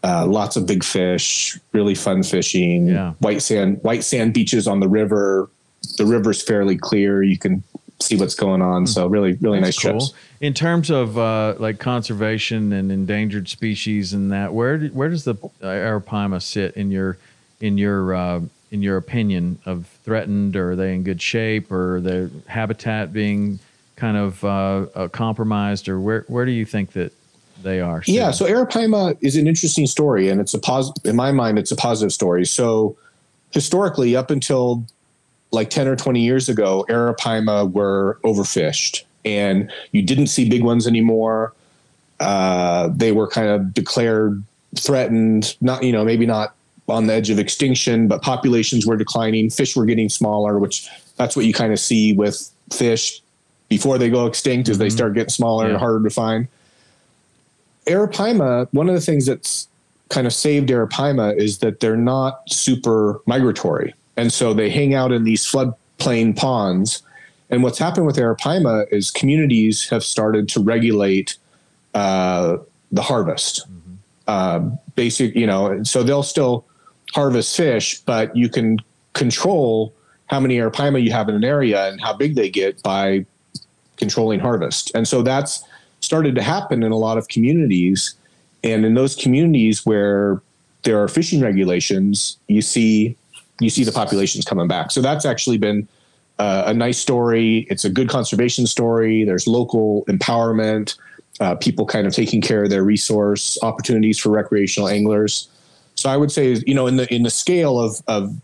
Uh, 0.05 0.25
lots 0.27 0.55
of 0.55 0.67
big 0.67 0.83
fish, 0.83 1.57
really 1.71 1.95
fun 1.95 2.21
fishing. 2.21 2.87
Yeah. 2.87 3.13
White 3.19 3.41
sand, 3.41 3.79
white 3.81 4.03
sand 4.03 4.35
beaches 4.35 4.67
on 4.67 4.79
the 4.79 4.87
river. 4.87 5.49
The 5.97 6.05
river's 6.05 6.43
fairly 6.43 6.77
clear. 6.77 7.23
You 7.23 7.39
can 7.39 7.63
see 7.99 8.15
what's 8.15 8.35
going 8.35 8.61
on. 8.61 8.85
So 8.85 9.07
really, 9.07 9.33
really 9.41 9.59
nice 9.59 9.81
Hmm. 9.81 9.87
That's 9.87 10.09
trips. 10.09 10.21
In 10.41 10.53
terms 10.53 10.91
of 10.91 11.17
uh, 11.17 11.55
like 11.57 11.79
conservation 11.79 12.71
and 12.71 12.91
endangered 12.91 13.47
species 13.49 14.13
and 14.13 14.31
that, 14.31 14.53
where 14.53 14.77
do, 14.77 14.87
where 14.89 15.09
does 15.09 15.23
the 15.23 15.35
arapaima 15.61 16.39
sit 16.41 16.75
in 16.75 16.91
your 16.91 17.17
in 17.59 17.77
your 17.77 18.13
uh, 18.13 18.41
in 18.69 18.81
your 18.83 18.97
opinion 18.97 19.57
of 19.65 19.87
threatened, 20.03 20.55
or 20.55 20.71
are 20.71 20.75
they 20.75 20.93
in 20.93 21.03
good 21.03 21.21
shape, 21.21 21.71
or 21.71 21.99
their 22.01 22.29
habitat 22.47 23.11
being 23.11 23.59
kind 23.95 24.17
of 24.17 24.43
uh, 24.43 24.85
uh, 24.93 25.07
compromised, 25.07 25.89
or 25.89 25.99
where 25.99 26.25
where 26.27 26.45
do 26.45 26.51
you 26.51 26.65
think 26.65 26.91
that 26.91 27.11
they 27.63 27.79
are? 27.81 28.03
Yeah, 28.05 28.31
so 28.31 28.45
Arapaima 28.45 29.17
is 29.21 29.35
an 29.35 29.47
interesting 29.47 29.87
story, 29.87 30.29
and 30.29 30.39
it's 30.41 30.53
a 30.53 30.59
pos. 30.59 30.91
In 31.03 31.15
my 31.15 31.31
mind, 31.31 31.57
it's 31.59 31.71
a 31.71 31.75
positive 31.75 32.11
story. 32.13 32.45
So 32.45 32.95
historically, 33.51 34.15
up 34.15 34.29
until 34.31 34.83
like 35.51 35.69
ten 35.69 35.87
or 35.87 35.95
twenty 35.95 36.21
years 36.21 36.49
ago, 36.49 36.85
Arapaima 36.89 37.71
were 37.71 38.19
overfished, 38.23 39.03
and 39.23 39.71
you 39.91 40.01
didn't 40.01 40.27
see 40.27 40.49
big 40.49 40.63
ones 40.63 40.85
anymore. 40.87 41.53
Uh, 42.19 42.89
they 42.95 43.11
were 43.11 43.27
kind 43.27 43.47
of 43.47 43.73
declared 43.73 44.43
threatened. 44.77 45.55
Not 45.61 45.83
you 45.83 45.91
know 45.91 46.03
maybe 46.05 46.25
not 46.25 46.53
on 46.87 47.07
the 47.07 47.13
edge 47.13 47.29
of 47.29 47.39
extinction, 47.39 48.07
but 48.07 48.21
populations 48.21 48.85
were 48.85 48.95
declining. 48.97 49.49
Fish 49.49 49.75
were 49.75 49.85
getting 49.85 50.07
smaller, 50.09 50.59
which 50.59 50.87
that's 51.17 51.35
what 51.35 51.45
you 51.45 51.53
kind 51.53 51.73
of 51.73 51.79
see 51.79 52.13
with 52.13 52.51
fish 52.71 53.21
before 53.69 53.97
they 53.97 54.09
go 54.09 54.27
extinct, 54.27 54.69
as 54.69 54.77
they 54.77 54.89
start 54.89 55.13
getting 55.15 55.29
smaller 55.29 55.65
Yeah. 55.65 55.71
and 55.71 55.79
harder 55.79 56.03
to 56.07 56.13
find. 56.13 56.47
Arapaima, 57.87 58.67
one 58.71 58.89
of 58.89 58.95
the 58.95 59.01
things 59.01 59.25
that's 59.25 59.67
kind 60.09 60.27
of 60.27 60.33
saved 60.33 60.69
Arapaima 60.69 61.35
is 61.37 61.59
that 61.59 61.79
they're 61.79 61.97
not 61.97 62.49
super 62.49 63.21
migratory. 63.25 63.93
And 64.17 64.31
so 64.31 64.53
they 64.53 64.69
hang 64.69 64.93
out 64.93 65.11
in 65.11 65.23
these 65.23 65.45
floodplain 65.45 66.35
ponds. 66.35 67.01
And 67.49 67.63
what's 67.63 67.77
happened 67.77 68.05
with 68.05 68.17
Arapaima 68.17 68.91
is 68.91 69.11
communities 69.11 69.89
have 69.89 70.03
started 70.03 70.47
to 70.49 70.59
regulate 70.59 71.37
uh, 71.93 72.57
the 72.91 73.01
harvest. 73.01 73.67
Uh, 74.27 74.69
basic, 74.95 75.35
you 75.35 75.45
know, 75.45 75.83
so 75.83 76.01
they'll 76.01 76.23
still 76.23 76.65
harvest 77.13 77.55
fish, 77.55 77.99
but 78.01 78.35
you 78.35 78.49
can 78.49 78.77
control 79.13 79.93
how 80.27 80.39
many 80.39 80.57
Arapaima 80.57 81.01
you 81.01 81.11
have 81.11 81.29
in 81.29 81.35
an 81.35 81.43
area 81.43 81.87
and 81.87 82.01
how 82.01 82.13
big 82.13 82.35
they 82.35 82.49
get 82.49 82.81
by 82.81 83.25
controlling 83.97 84.39
harvest. 84.39 84.91
And 84.95 85.07
so 85.07 85.21
that's 85.21 85.63
started 86.05 86.35
to 86.35 86.41
happen 86.41 86.83
in 86.83 86.91
a 86.91 86.97
lot 86.97 87.17
of 87.17 87.27
communities. 87.27 88.15
And 88.63 88.85
in 88.85 88.93
those 88.93 89.15
communities 89.15 89.85
where 89.85 90.41
there 90.83 91.01
are 91.01 91.07
fishing 91.07 91.41
regulations, 91.41 92.37
you 92.47 92.61
see 92.61 93.17
you 93.59 93.69
see 93.69 93.83
the 93.83 93.91
populations 93.91 94.45
coming 94.45 94.67
back. 94.67 94.91
So 94.91 95.01
that's 95.01 95.25
actually 95.25 95.57
been 95.57 95.87
uh, 96.39 96.63
a 96.67 96.73
nice 96.73 96.97
story. 96.97 97.65
It's 97.69 97.85
a 97.85 97.89
good 97.89 98.09
conservation 98.09 98.67
story. 98.67 99.23
There's 99.23 99.47
local 99.47 100.03
empowerment, 100.07 100.97
uh, 101.39 101.55
people 101.55 101.85
kind 101.85 102.05
of 102.05 102.13
taking 102.13 102.41
care 102.41 102.63
of 102.63 102.69
their 102.69 102.83
resource 102.83 103.57
opportunities 103.61 104.19
for 104.19 104.29
recreational 104.29 104.89
anglers. 104.89 105.47
So 105.95 106.09
I 106.09 106.17
would 106.17 106.31
say, 106.31 106.61
you 106.67 106.73
know, 106.73 106.87
in 106.87 106.97
the 106.97 107.13
in 107.13 107.23
the 107.23 107.29
scale 107.29 107.79
of 107.79 108.01
of 108.07 108.35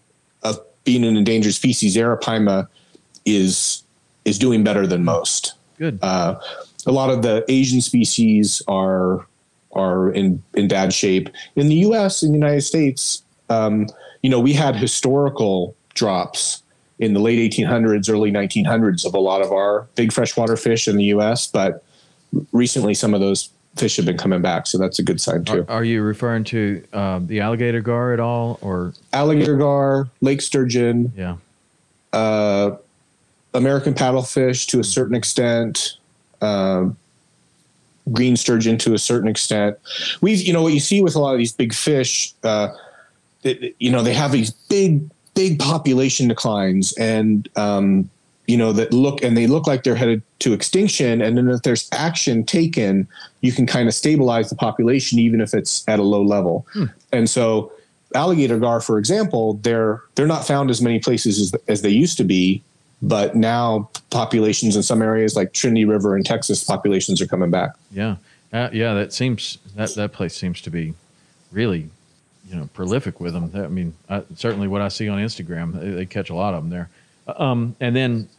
of 0.44 0.60
being 0.84 1.04
an 1.04 1.18
endangered 1.18 1.54
species, 1.54 1.96
Arapaima 1.98 2.68
is 3.26 3.84
is 4.26 4.40
doing 4.40 4.64
better 4.64 4.88
than 4.88 5.04
most. 5.04 5.54
good. 5.78 6.00
Uh, 6.02 6.40
a 6.86 6.92
lot 6.92 7.10
of 7.10 7.22
the 7.22 7.46
Asian 7.48 7.82
species 7.82 8.62
are 8.68 9.26
are 9.74 10.12
in 10.12 10.44
in 10.54 10.68
bad 10.68 10.94
shape. 10.94 11.30
In 11.56 11.68
the 11.68 11.76
U.S. 11.76 12.24
in 12.24 12.32
the 12.32 12.38
United 12.38 12.62
States, 12.62 13.24
um, 13.50 13.88
you 14.22 14.30
know, 14.30 14.40
we 14.40 14.54
had 14.54 14.76
historical 14.76 15.76
drops 15.94 16.64
in 17.00 17.14
the 17.14 17.20
late 17.20 17.52
1800s, 17.52 18.10
early 18.10 18.32
1900s 18.32 19.06
of 19.06 19.14
a 19.16 19.20
lot 19.20 19.42
of 19.42 19.52
our 19.52 19.88
big 19.96 20.14
freshwater 20.14 20.56
fish 20.56 20.88
in 20.88 20.98
the 20.98 21.06
U.S. 21.06 21.48
But 21.48 21.84
recently, 22.52 22.94
some 22.94 23.14
of 23.14 23.22
those 23.22 23.50
fish 23.76 23.96
have 23.96 24.06
been 24.06 24.18
coming 24.18 24.42
back, 24.42 24.68
so 24.68 24.78
that's 24.78 25.00
a 25.00 25.04
good 25.04 25.20
sign 25.20 25.44
too. 25.46 25.66
are, 25.68 25.78
are 25.78 25.84
you 25.84 26.02
referring 26.02 26.44
to 26.44 26.84
uh, 26.94 27.20
the 27.24 27.40
alligator 27.40 27.82
gar 27.82 28.14
at 28.14 28.20
all, 28.20 28.60
or 28.62 28.94
Alligator 29.14 29.58
gar, 29.58 30.10
lake 30.20 30.42
sturgeon, 30.42 31.12
yeah? 31.16 31.38
uh, 32.14 32.76
American 33.54 33.94
paddlefish 33.94 34.68
to 34.68 34.80
a 34.80 34.84
certain 34.84 35.16
extent, 35.16 35.98
um, 36.42 36.98
green 38.12 38.36
sturgeon 38.36 38.78
to 38.80 38.94
a 38.94 38.98
certain 38.98 39.28
extent. 39.28 39.78
We, 40.22 40.34
you 40.34 40.54
know, 40.54 40.62
what 40.62 40.74
you 40.74 40.80
see 40.80 41.02
with 41.02 41.16
a 41.16 41.20
lot 41.20 41.34
of 41.34 41.38
these 41.38 41.52
big 41.52 41.74
fish, 41.74 42.34
uh, 42.44 42.70
it, 43.44 43.76
you 43.80 43.92
know, 43.92 44.04
they 44.04 44.14
have 44.14 44.32
these 44.32 44.52
big, 44.52 45.10
big 45.34 45.60
population 45.60 46.28
declines, 46.28 46.94
and 46.94 47.48
um, 47.56 48.10
you 48.48 48.58
know 48.58 48.74
that 48.74 48.94
look, 48.94 49.24
and 49.24 49.38
they 49.38 49.48
look 49.48 49.68
like 49.68 49.84
they're 49.84 49.96
headed 49.96 50.22
to 50.40 50.54
extinction. 50.54 51.22
And 51.22 51.38
then 51.38 51.50
if 51.50 51.62
there's 51.62 51.88
action 51.92 52.44
taken, 52.44 53.08
you 53.42 53.52
can 53.52 53.66
kind 53.66 53.88
of 53.88 53.94
stabilize 53.94 54.50
the 54.50 54.56
population, 54.56 55.20
even 55.20 55.42
if 55.42 55.54
it's 55.54 55.88
at 55.88 56.00
a 56.00 56.04
low 56.04 56.22
level. 56.22 56.66
And 57.12 57.30
so 57.30 57.72
alligator 58.14 58.60
gar, 58.60 58.82
for 58.82 58.98
example, 59.00 59.54
they're 59.64 60.02
they're 60.16 60.28
not 60.28 60.46
found 60.46 60.70
as 60.70 60.82
many 60.82 61.00
places 61.00 61.40
as, 61.40 61.62
as 61.68 61.82
they 61.82 61.90
used 61.90 62.18
to 62.18 62.24
be, 62.24 62.62
but 63.02 63.36
now 63.36 63.90
populations 64.10 64.76
in 64.76 64.84
some 64.84 65.02
areas 65.02 65.36
like 65.36 65.54
Trinity 65.54 65.86
River 65.86 66.16
in 66.16 66.24
Texas, 66.24 66.64
populations 66.64 67.22
are 67.22 67.28
coming 67.28 67.50
back. 67.50 67.72
Yeah, 67.92 68.18
uh, 68.54 68.70
yeah. 68.72 68.94
That 68.94 69.14
seems 69.14 69.58
that 69.76 69.96
that 69.96 70.14
place 70.14 70.36
seems 70.36 70.62
to 70.62 70.70
be 70.70 70.94
really, 71.52 71.90
you 72.50 72.56
know, 72.56 72.70
prolific 72.74 73.20
with 73.20 73.34
them. 73.34 73.52
I 73.54 73.68
mean, 73.68 73.94
uh, 74.10 74.22
certainly 74.36 74.68
what 74.68 74.82
I 74.82 74.88
see 74.90 75.10
on 75.10 75.20
Instagram, 75.20 75.80
they, 75.80 75.90
they 75.92 76.06
catch 76.06 76.30
a 76.30 76.36
lot 76.36 76.54
of 76.54 76.64
them 76.64 76.70
there. 76.70 76.90
Um, 77.28 77.76
and 77.80 77.96
then 77.96 78.30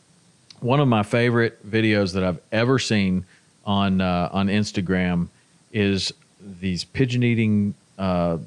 one 0.61 0.81
of 0.81 0.89
my 0.89 1.03
favorite 1.03 1.69
videos 1.69 2.13
that 2.15 2.23
I've 2.23 2.41
ever 2.53 2.79
seen 2.79 3.25
on 3.65 4.01
uh, 4.01 4.29
on 4.33 4.47
Instagram 4.47 5.29
is 5.73 6.13
these 6.61 6.85
pigeon 6.85 7.23
eating 7.23 7.75
uh, 7.99 8.39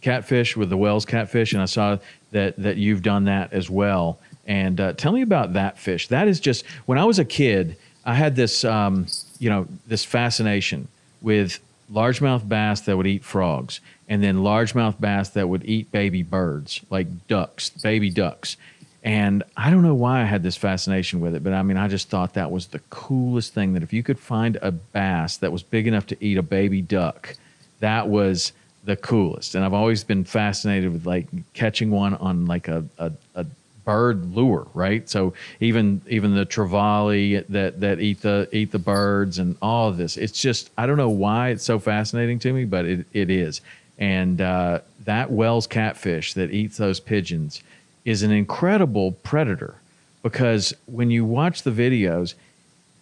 catfish 0.00 0.56
with 0.56 0.70
the 0.70 0.76
wels 0.76 1.04
catfish, 1.04 1.52
and 1.52 1.62
I 1.62 1.66
saw 1.66 1.98
that 2.30 2.56
that 2.58 2.76
you've 2.76 3.02
done 3.02 3.24
that 3.24 3.52
as 3.52 3.68
well. 3.68 4.18
And 4.48 4.80
uh, 4.80 4.94
tell 4.94 5.12
me 5.12 5.22
about 5.22 5.52
that 5.52 5.78
fish. 5.78 6.08
That 6.08 6.26
is 6.26 6.40
just 6.40 6.66
when 6.86 6.98
I 6.98 7.04
was 7.04 7.18
a 7.18 7.24
kid, 7.24 7.76
I 8.04 8.14
had 8.14 8.34
this 8.34 8.64
um, 8.64 9.06
you 9.38 9.50
know 9.50 9.68
this 9.86 10.04
fascination 10.04 10.88
with 11.20 11.60
largemouth 11.92 12.48
bass 12.48 12.80
that 12.82 12.96
would 12.96 13.06
eat 13.06 13.22
frogs, 13.22 13.80
and 14.08 14.22
then 14.22 14.36
largemouth 14.36 14.98
bass 14.98 15.28
that 15.30 15.48
would 15.48 15.64
eat 15.66 15.92
baby 15.92 16.22
birds 16.22 16.80
like 16.90 17.28
ducks, 17.28 17.68
baby 17.68 18.10
ducks. 18.10 18.56
And 19.04 19.44
I 19.56 19.70
don't 19.70 19.82
know 19.82 19.94
why 19.94 20.22
I 20.22 20.24
had 20.24 20.42
this 20.42 20.56
fascination 20.56 21.20
with 21.20 21.34
it, 21.34 21.44
but 21.44 21.52
I 21.52 21.62
mean, 21.62 21.76
I 21.76 21.86
just 21.86 22.08
thought 22.08 22.34
that 22.34 22.50
was 22.50 22.68
the 22.68 22.80
coolest 22.90 23.54
thing 23.54 23.74
that 23.74 23.82
if 23.82 23.92
you 23.92 24.02
could 24.02 24.18
find 24.18 24.56
a 24.60 24.72
bass 24.72 25.36
that 25.36 25.52
was 25.52 25.62
big 25.62 25.86
enough 25.86 26.06
to 26.08 26.24
eat 26.24 26.36
a 26.36 26.42
baby 26.42 26.82
duck, 26.82 27.36
that 27.80 28.08
was 28.08 28.52
the 28.84 28.96
coolest. 28.96 29.54
And 29.54 29.64
I've 29.64 29.72
always 29.74 30.02
been 30.02 30.24
fascinated 30.24 30.92
with 30.92 31.06
like 31.06 31.26
catching 31.54 31.90
one 31.90 32.14
on 32.14 32.46
like 32.46 32.66
a, 32.68 32.84
a, 32.98 33.12
a 33.34 33.46
bird 33.88 34.36
lure, 34.36 34.66
right? 34.74 35.08
So 35.08 35.32
even 35.60 36.02
even 36.08 36.34
the 36.34 36.44
trevally 36.44 37.42
that 37.48 37.80
that 37.80 38.00
eat 38.00 38.20
the 38.20 38.46
eat 38.52 38.70
the 38.70 38.78
birds 38.78 39.38
and 39.38 39.56
all 39.62 39.88
of 39.88 39.96
this, 39.96 40.18
it's 40.18 40.38
just 40.38 40.68
I 40.76 40.84
don't 40.84 40.98
know 40.98 41.08
why 41.08 41.48
it's 41.48 41.64
so 41.64 41.78
fascinating 41.78 42.38
to 42.40 42.52
me, 42.52 42.66
but 42.66 42.84
it, 42.84 43.06
it 43.14 43.30
is. 43.30 43.62
And 43.98 44.42
uh, 44.42 44.80
that 45.06 45.30
wels 45.30 45.66
catfish 45.66 46.34
that 46.34 46.50
eats 46.50 46.76
those 46.76 47.00
pigeons 47.00 47.62
is 48.04 48.22
an 48.22 48.30
incredible 48.30 49.12
predator 49.12 49.76
because 50.22 50.74
when 50.84 51.10
you 51.10 51.24
watch 51.24 51.62
the 51.62 51.70
videos, 51.70 52.34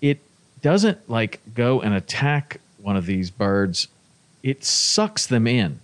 it 0.00 0.20
doesn't 0.62 1.10
like 1.10 1.40
go 1.52 1.80
and 1.80 1.94
attack 1.94 2.60
one 2.80 2.96
of 2.96 3.06
these 3.06 3.28
birds. 3.28 3.88
It 4.44 4.64
sucks 4.64 5.26
them 5.26 5.48
in 5.48 5.80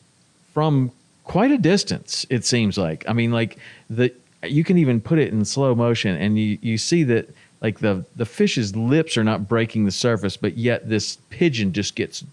from 0.54 0.92
quite 1.24 1.50
a 1.50 1.58
distance. 1.58 2.24
It 2.30 2.44
seems 2.44 2.78
like. 2.78 3.04
I 3.08 3.12
mean, 3.14 3.32
like 3.32 3.58
the 3.90 4.12
you 4.44 4.64
can 4.64 4.78
even 4.78 5.00
put 5.00 5.18
it 5.18 5.32
in 5.32 5.44
slow 5.44 5.74
motion, 5.74 6.16
and 6.16 6.38
you 6.38 6.58
you 6.60 6.78
see 6.78 7.04
that 7.04 7.28
like 7.60 7.78
the 7.78 8.04
the 8.16 8.26
fish's 8.26 8.74
lips 8.76 9.16
are 9.16 9.24
not 9.24 9.48
breaking 9.48 9.84
the 9.84 9.90
surface, 9.90 10.36
but 10.36 10.58
yet 10.58 10.88
this 10.88 11.18
pigeon 11.30 11.72
just 11.72 11.94
gets 11.94 12.24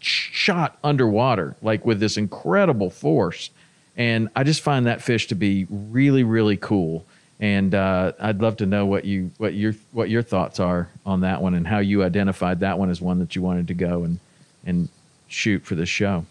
shot 0.00 0.78
underwater 0.82 1.54
like 1.62 1.86
with 1.86 2.00
this 2.00 2.16
incredible 2.16 2.90
force. 2.90 3.50
And 3.96 4.28
I 4.34 4.42
just 4.42 4.62
find 4.62 4.86
that 4.86 5.00
fish 5.00 5.28
to 5.28 5.34
be 5.34 5.66
really 5.70 6.24
really 6.24 6.56
cool. 6.56 7.04
And 7.38 7.74
uh, 7.74 8.12
I'd 8.20 8.40
love 8.40 8.56
to 8.58 8.66
know 8.66 8.86
what 8.86 9.04
you 9.04 9.30
what 9.38 9.54
your 9.54 9.74
what 9.92 10.10
your 10.10 10.22
thoughts 10.22 10.58
are 10.58 10.88
on 11.06 11.20
that 11.20 11.42
one 11.42 11.54
and 11.54 11.66
how 11.66 11.78
you 11.78 12.02
identified 12.02 12.60
that 12.60 12.78
one 12.78 12.90
as 12.90 13.00
one 13.00 13.18
that 13.20 13.36
you 13.36 13.42
wanted 13.42 13.68
to 13.68 13.74
go 13.74 14.04
and 14.04 14.18
and 14.64 14.88
shoot 15.28 15.64
for 15.64 15.74
the 15.74 15.86
show. 15.86 16.26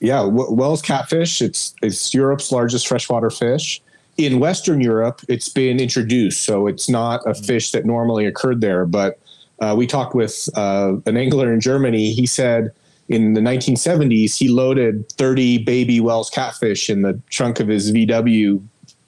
Yeah, 0.00 0.24
Wels 0.24 0.80
catfish. 0.80 1.42
It's 1.42 1.74
it's 1.82 2.14
Europe's 2.14 2.52
largest 2.52 2.86
freshwater 2.88 3.30
fish. 3.30 3.82
In 4.18 4.40
Western 4.40 4.80
Europe, 4.80 5.20
it's 5.28 5.48
been 5.48 5.78
introduced, 5.78 6.42
so 6.42 6.66
it's 6.66 6.88
not 6.88 7.20
a 7.24 7.34
fish 7.34 7.70
that 7.70 7.86
normally 7.86 8.26
occurred 8.26 8.60
there. 8.60 8.84
But 8.84 9.20
uh, 9.60 9.74
we 9.78 9.86
talked 9.86 10.14
with 10.14 10.48
uh, 10.56 10.96
an 11.06 11.16
angler 11.16 11.52
in 11.52 11.60
Germany. 11.60 12.12
He 12.12 12.26
said 12.26 12.72
in 13.08 13.34
the 13.34 13.40
1970s 13.40 14.36
he 14.36 14.48
loaded 14.48 15.08
30 15.12 15.58
baby 15.58 16.00
wels 16.00 16.30
catfish 16.30 16.90
in 16.90 17.02
the 17.02 17.20
trunk 17.30 17.60
of 17.60 17.68
his 17.68 17.92
VW 17.92 18.60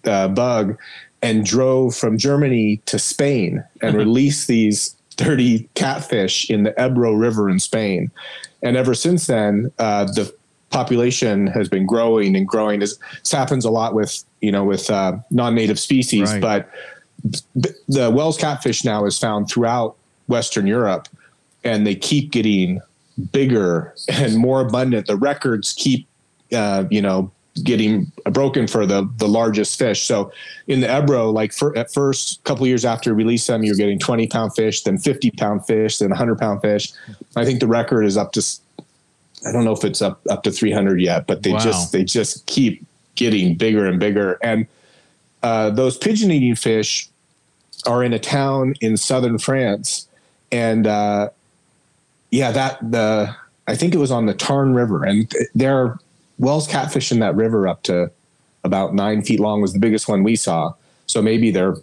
uh, 0.05 0.29
bug 0.29 0.79
and 1.23 1.45
drove 1.45 1.95
from 1.95 2.17
Germany 2.17 2.81
to 2.87 2.99
Spain 2.99 3.63
and 3.83 3.97
released 3.97 4.49
these 4.49 4.97
30 5.17 5.69
catfish 5.75 6.49
in 6.49 6.63
the 6.63 6.75
Ebro 6.83 7.13
River 7.13 7.51
in 7.51 7.59
Spain. 7.59 8.11
And 8.63 8.77
ever 8.77 8.95
since 8.95 9.27
then, 9.27 9.71
uh, 9.79 10.05
the 10.05 10.35
population 10.71 11.47
has 11.49 11.69
been 11.69 11.85
growing 11.85 12.37
and 12.37 12.47
growing. 12.47 12.81
This, 12.81 12.99
this 13.21 13.33
happens 13.33 13.65
a 13.65 13.71
lot 13.71 13.95
with 13.95 14.25
you 14.41 14.53
know 14.53 14.65
with 14.65 14.89
uh, 14.91 15.19
non-native 15.31 15.79
species, 15.79 16.33
right. 16.33 16.41
but 16.41 16.71
the 17.89 18.11
wels 18.11 18.39
catfish 18.39 18.85
now 18.85 19.05
is 19.05 19.19
found 19.19 19.49
throughout 19.49 19.97
Western 20.29 20.67
Europe, 20.67 21.09
and 21.65 21.87
they 21.87 21.95
keep 21.95 22.31
getting 22.31 22.81
bigger 23.33 23.95
and 24.09 24.37
more 24.37 24.61
abundant. 24.61 25.07
The 25.07 25.17
records 25.17 25.75
keep 25.75 26.07
uh, 26.53 26.85
you 26.91 27.03
know 27.03 27.31
getting 27.65 28.11
broken 28.31 28.67
for 28.67 28.87
the 28.87 29.09
the 29.19 29.29
largest 29.29 29.79
fish. 29.79 30.05
So 30.05 30.33
in 30.67 30.81
the 30.81 30.89
Ebro, 30.89 31.31
like 31.31 31.53
for, 31.53 31.77
at 31.77 31.93
first, 31.93 32.39
a 32.39 32.43
couple 32.43 32.67
years 32.67 32.85
after 32.85 33.13
release 33.13 33.47
them, 33.47 33.65
you're 33.65 33.77
getting 33.77 33.99
20 33.99 34.27
pound 34.29 34.55
fish, 34.55 34.83
then 34.83 34.99
50 34.99 35.33
pound 35.33 35.67
fish, 35.67 35.99
then 35.99 36.11
100 36.11 36.39
pound 36.39 36.63
fish. 36.63 36.93
I 37.37 37.45
think 37.45 37.61
the 37.61 37.67
record 37.67 38.05
is 38.05 38.17
up 38.17 38.33
to 38.33 38.43
I 39.47 39.53
don't 39.53 39.65
know 39.65 39.73
if 39.73 39.85
it's 39.85 40.03
up 40.03 40.21
up 40.29 40.43
to 40.45 40.51
300 40.51 41.01
yet, 41.01 41.27
but 41.27 41.43
they 41.43 41.53
wow. 41.53 41.59
just 41.59 41.93
they 41.93 42.05
just 42.05 42.47
keep 42.47 42.85
getting 43.15 43.55
bigger 43.55 43.87
and 43.87 43.99
bigger. 43.99 44.39
And 44.43 44.67
uh, 45.43 45.71
those 45.71 45.97
pigeon 45.97 46.31
eating 46.31 46.55
fish 46.55 47.09
are 47.87 48.05
in 48.05 48.13
a 48.13 48.19
town 48.19 48.75
in 48.81 48.97
southern 48.97 49.39
France, 49.39 50.09
and 50.53 50.87
uh, 50.87 51.31
yeah, 52.31 52.53
that 52.53 52.79
the 52.91 53.35
I 53.67 53.77
think 53.77 53.95
it 53.95 53.99
was 53.99 54.11
on 54.11 54.27
the 54.27 54.35
Tarn 54.35 54.75
River, 54.75 55.05
and 55.05 55.33
there 55.55 55.77
are 55.77 55.99
wels 56.39 56.67
catfish 56.67 57.13
in 57.13 57.21
that 57.21 57.35
river 57.35 57.69
up 57.69 57.83
to 57.85 58.11
about 58.65 58.95
nine 58.95 59.23
feet 59.23 59.41
long 59.41 59.61
was 59.61 59.73
the 59.73 59.79
biggest 59.79 60.09
one 60.09 60.23
we 60.23 60.37
saw. 60.37 60.75
So 61.07 61.23
maybe 61.23 61.51
they're 61.51 61.77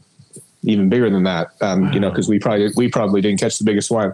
even 0.63 0.89
bigger 0.89 1.10
than 1.10 1.24
that, 1.24 1.52
um, 1.62 1.84
wow. 1.84 1.91
you 1.91 2.00
know, 2.00 2.10
because 2.10 2.28
we 2.28 2.39
probably 2.39 2.70
we 2.76 2.89
probably 2.89 3.22
didn't 3.22 3.39
catch 3.39 3.58
the 3.58 3.63
biggest 3.63 3.89
one. 3.89 4.13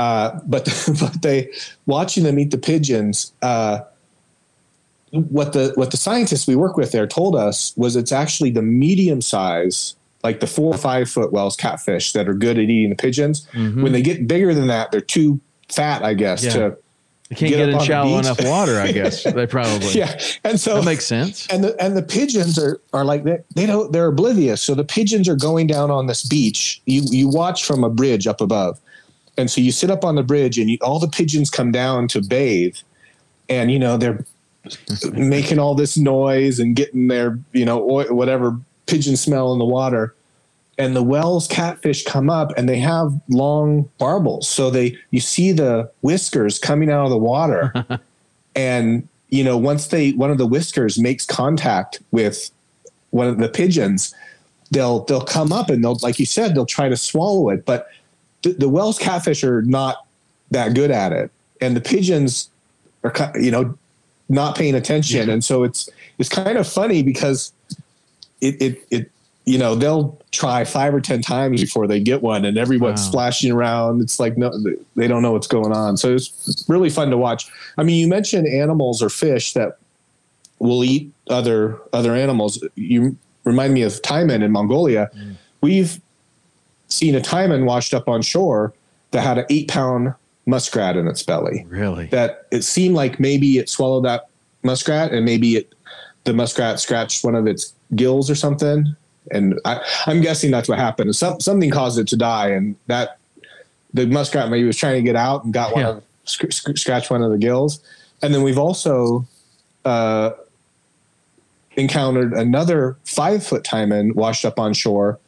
Uh, 0.00 0.40
but 0.46 0.64
but 1.00 1.20
they 1.20 1.52
watching 1.84 2.24
them 2.24 2.38
eat 2.38 2.50
the 2.50 2.58
pigeons. 2.58 3.34
Uh, 3.42 3.80
what 5.10 5.52
the 5.52 5.72
what 5.74 5.90
the 5.90 5.98
scientists 5.98 6.46
we 6.46 6.56
work 6.56 6.78
with 6.78 6.90
there 6.92 7.06
told 7.06 7.36
us 7.36 7.74
was 7.76 7.96
it's 7.96 8.10
actually 8.10 8.50
the 8.50 8.62
medium 8.62 9.20
size, 9.20 9.94
like 10.24 10.40
the 10.40 10.46
four 10.46 10.74
or 10.74 10.78
five 10.78 11.10
foot 11.10 11.32
wels 11.32 11.54
catfish 11.54 12.12
that 12.12 12.30
are 12.30 12.34
good 12.34 12.56
at 12.56 12.64
eating 12.64 12.88
the 12.88 12.96
pigeons. 12.96 13.46
Mm-hmm. 13.52 13.82
When 13.82 13.92
they 13.92 14.00
get 14.00 14.26
bigger 14.26 14.54
than 14.54 14.68
that, 14.68 14.90
they're 14.90 15.02
too 15.02 15.38
fat, 15.68 16.02
I 16.02 16.14
guess, 16.14 16.44
yeah. 16.44 16.52
to 16.52 16.78
they 17.28 17.36
can't 17.36 17.50
get, 17.50 17.56
get 17.58 17.68
in 17.68 17.80
shallow 17.80 18.18
enough 18.18 18.42
water, 18.42 18.80
I 18.80 18.92
guess. 18.92 19.22
they 19.34 19.46
probably 19.46 19.92
yeah, 19.92 20.18
and 20.44 20.58
so 20.58 20.76
that 20.76 20.86
makes 20.86 21.04
sense. 21.04 21.46
And 21.48 21.62
the 21.62 21.78
and 21.78 21.94
the 21.94 22.02
pigeons 22.02 22.58
are 22.58 22.80
are 22.94 23.04
like 23.04 23.24
they, 23.24 23.40
they 23.54 23.66
don't 23.66 23.92
they're 23.92 24.08
oblivious. 24.08 24.62
So 24.62 24.74
the 24.74 24.82
pigeons 24.82 25.28
are 25.28 25.36
going 25.36 25.66
down 25.66 25.90
on 25.90 26.06
this 26.06 26.26
beach. 26.26 26.80
You 26.86 27.02
you 27.10 27.28
watch 27.28 27.66
from 27.66 27.84
a 27.84 27.90
bridge 27.90 28.26
up 28.26 28.40
above, 28.40 28.80
and 29.40 29.50
so 29.50 29.60
you 29.60 29.72
sit 29.72 29.90
up 29.90 30.04
on 30.04 30.14
the 30.14 30.22
bridge 30.22 30.58
and 30.58 30.70
you, 30.70 30.78
all 30.82 30.98
the 30.98 31.08
pigeons 31.08 31.50
come 31.50 31.72
down 31.72 32.06
to 32.08 32.22
bathe 32.22 32.76
and, 33.48 33.72
you 33.72 33.78
know, 33.78 33.96
they're 33.96 34.24
making 35.12 35.58
all 35.58 35.74
this 35.74 35.98
noise 35.98 36.58
and 36.58 36.76
getting 36.76 37.08
their, 37.08 37.38
you 37.52 37.64
know, 37.64 37.90
oil, 37.90 38.06
whatever 38.14 38.58
pigeon 38.86 39.16
smell 39.16 39.52
in 39.52 39.58
the 39.58 39.64
water. 39.64 40.14
And 40.78 40.96
the 40.96 41.02
wels 41.02 41.46
catfish 41.46 42.04
come 42.04 42.30
up 42.30 42.52
and 42.56 42.68
they 42.68 42.78
have 42.78 43.12
long 43.28 43.90
barbels. 43.98 44.44
So 44.44 44.70
they, 44.70 44.96
you 45.10 45.20
see 45.20 45.52
the 45.52 45.90
whiskers 46.00 46.58
coming 46.58 46.90
out 46.90 47.04
of 47.04 47.10
the 47.10 47.18
water. 47.18 47.72
and, 48.54 49.06
you 49.28 49.44
know, 49.44 49.58
once 49.58 49.88
they, 49.88 50.12
one 50.12 50.30
of 50.30 50.38
the 50.38 50.46
whiskers 50.46 50.98
makes 50.98 51.26
contact 51.26 52.00
with 52.12 52.50
one 53.10 53.26
of 53.26 53.38
the 53.38 53.48
pigeons, 53.48 54.14
they'll, 54.70 55.04
they'll 55.04 55.20
come 55.20 55.52
up 55.52 55.68
and 55.68 55.84
they'll, 55.84 55.98
like 56.02 56.18
you 56.18 56.26
said, 56.26 56.54
they'll 56.54 56.64
try 56.64 56.88
to 56.88 56.96
swallow 56.96 57.50
it. 57.50 57.66
But 57.66 57.88
the, 58.42 58.52
the 58.52 58.68
wels 58.68 58.98
catfish 58.98 59.44
are 59.44 59.62
not 59.62 60.06
that 60.50 60.74
good 60.74 60.90
at 60.90 61.12
it, 61.12 61.30
and 61.60 61.76
the 61.76 61.80
pigeons 61.80 62.50
are 63.04 63.12
you 63.36 63.50
know 63.50 63.76
not 64.28 64.56
paying 64.56 64.74
attention, 64.74 65.28
yeah. 65.28 65.32
and 65.32 65.44
so 65.44 65.62
it's 65.62 65.88
it's 66.18 66.28
kind 66.28 66.58
of 66.58 66.66
funny 66.66 67.02
because 67.02 67.52
it 68.40 68.60
it 68.60 68.86
it 68.90 69.10
you 69.46 69.58
know 69.58 69.74
they'll 69.74 70.18
try 70.30 70.64
five 70.64 70.94
or 70.94 71.00
ten 71.00 71.22
times 71.22 71.60
before 71.60 71.86
they 71.86 72.00
get 72.00 72.22
one 72.22 72.44
and 72.44 72.56
everyone's 72.56 73.00
wow. 73.00 73.08
splashing 73.08 73.50
around. 73.50 74.00
It's 74.00 74.20
like 74.20 74.36
no 74.36 74.52
they 74.96 75.08
don't 75.08 75.22
know 75.22 75.32
what's 75.32 75.46
going 75.46 75.72
on. 75.72 75.96
So 75.96 76.14
it's 76.14 76.64
really 76.68 76.90
fun 76.90 77.10
to 77.10 77.16
watch. 77.16 77.50
I 77.76 77.82
mean 77.82 77.98
you 77.98 78.08
mentioned 78.08 78.46
animals 78.46 79.02
or 79.02 79.08
fish 79.08 79.52
that 79.54 79.78
will 80.58 80.84
eat 80.84 81.10
other 81.28 81.80
other 81.92 82.14
animals. 82.14 82.62
You 82.76 83.16
remind 83.44 83.74
me 83.74 83.82
of 83.82 84.00
taimen 84.02 84.42
in 84.42 84.52
mongolia. 84.52 85.10
Mm. 85.16 85.36
we've 85.62 86.00
seen 86.90 87.14
a 87.14 87.20
taimen 87.20 87.64
washed 87.64 87.94
up 87.94 88.08
on 88.08 88.22
shore 88.22 88.74
that 89.12 89.22
had 89.22 89.38
an 89.38 89.46
eight 89.50 89.68
pound 89.68 90.14
muskrat 90.46 90.96
in 90.96 91.06
its 91.06 91.22
belly. 91.22 91.64
Really? 91.68 92.06
That 92.06 92.46
it 92.50 92.62
seemed 92.62 92.94
like 92.94 93.18
maybe 93.18 93.58
it 93.58 93.68
swallowed 93.68 94.04
that 94.04 94.28
muskrat 94.62 95.12
and 95.12 95.24
maybe 95.24 95.56
it 95.56 95.74
the 96.24 96.34
muskrat 96.34 96.80
scratched 96.80 97.24
one 97.24 97.34
of 97.34 97.46
its 97.46 97.72
gills 97.94 98.30
or 98.30 98.34
something. 98.34 98.94
And 99.32 99.58
I, 99.64 99.80
am 100.06 100.20
guessing 100.20 100.50
that's 100.50 100.68
what 100.68 100.78
happened. 100.78 101.14
Some, 101.16 101.40
something 101.40 101.70
caused 101.70 101.98
it 101.98 102.08
to 102.08 102.16
die, 102.16 102.48
and 102.48 102.76
that 102.88 103.18
the 103.94 104.06
muskrat 104.06 104.50
maybe 104.50 104.66
was 104.66 104.76
trying 104.76 104.96
to 104.96 105.02
get 105.02 105.16
out 105.16 105.44
and 105.44 105.52
got 105.52 105.72
one 105.72 105.82
yeah. 105.82 105.90
of 105.90 106.02
sc- 106.24 106.52
sc- 106.52 106.76
scratched 106.76 107.10
one 107.10 107.22
of 107.22 107.30
the 107.30 107.38
gills. 107.38 107.80
And 108.22 108.34
then 108.34 108.42
we've 108.42 108.58
also 108.58 109.26
uh, 109.84 110.32
encountered 111.76 112.32
another 112.32 112.96
five 113.04 113.46
foot 113.46 113.62
taimen 113.62 114.14
washed 114.14 114.44
up 114.44 114.58
on 114.58 114.74
shore 114.74 115.18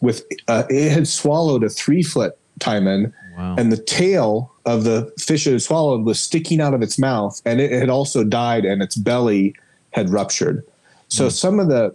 with 0.00 0.24
uh, 0.48 0.64
it 0.68 0.90
had 0.90 1.06
swallowed 1.06 1.62
a 1.62 1.68
three 1.68 2.02
foot 2.02 2.36
taimen, 2.58 3.12
wow. 3.36 3.54
and 3.58 3.70
the 3.72 3.76
tail 3.76 4.52
of 4.66 4.84
the 4.84 5.12
fish 5.18 5.46
it 5.46 5.52
had 5.52 5.62
swallowed 5.62 6.04
was 6.04 6.20
sticking 6.20 6.60
out 6.60 6.74
of 6.74 6.82
its 6.82 6.98
mouth, 6.98 7.40
and 7.44 7.60
it 7.60 7.72
had 7.72 7.90
also 7.90 8.24
died, 8.24 8.64
and 8.64 8.82
its 8.82 8.96
belly 8.96 9.54
had 9.90 10.10
ruptured. 10.10 10.64
So 11.08 11.26
mm. 11.26 11.32
some 11.32 11.58
of 11.58 11.68
the, 11.68 11.94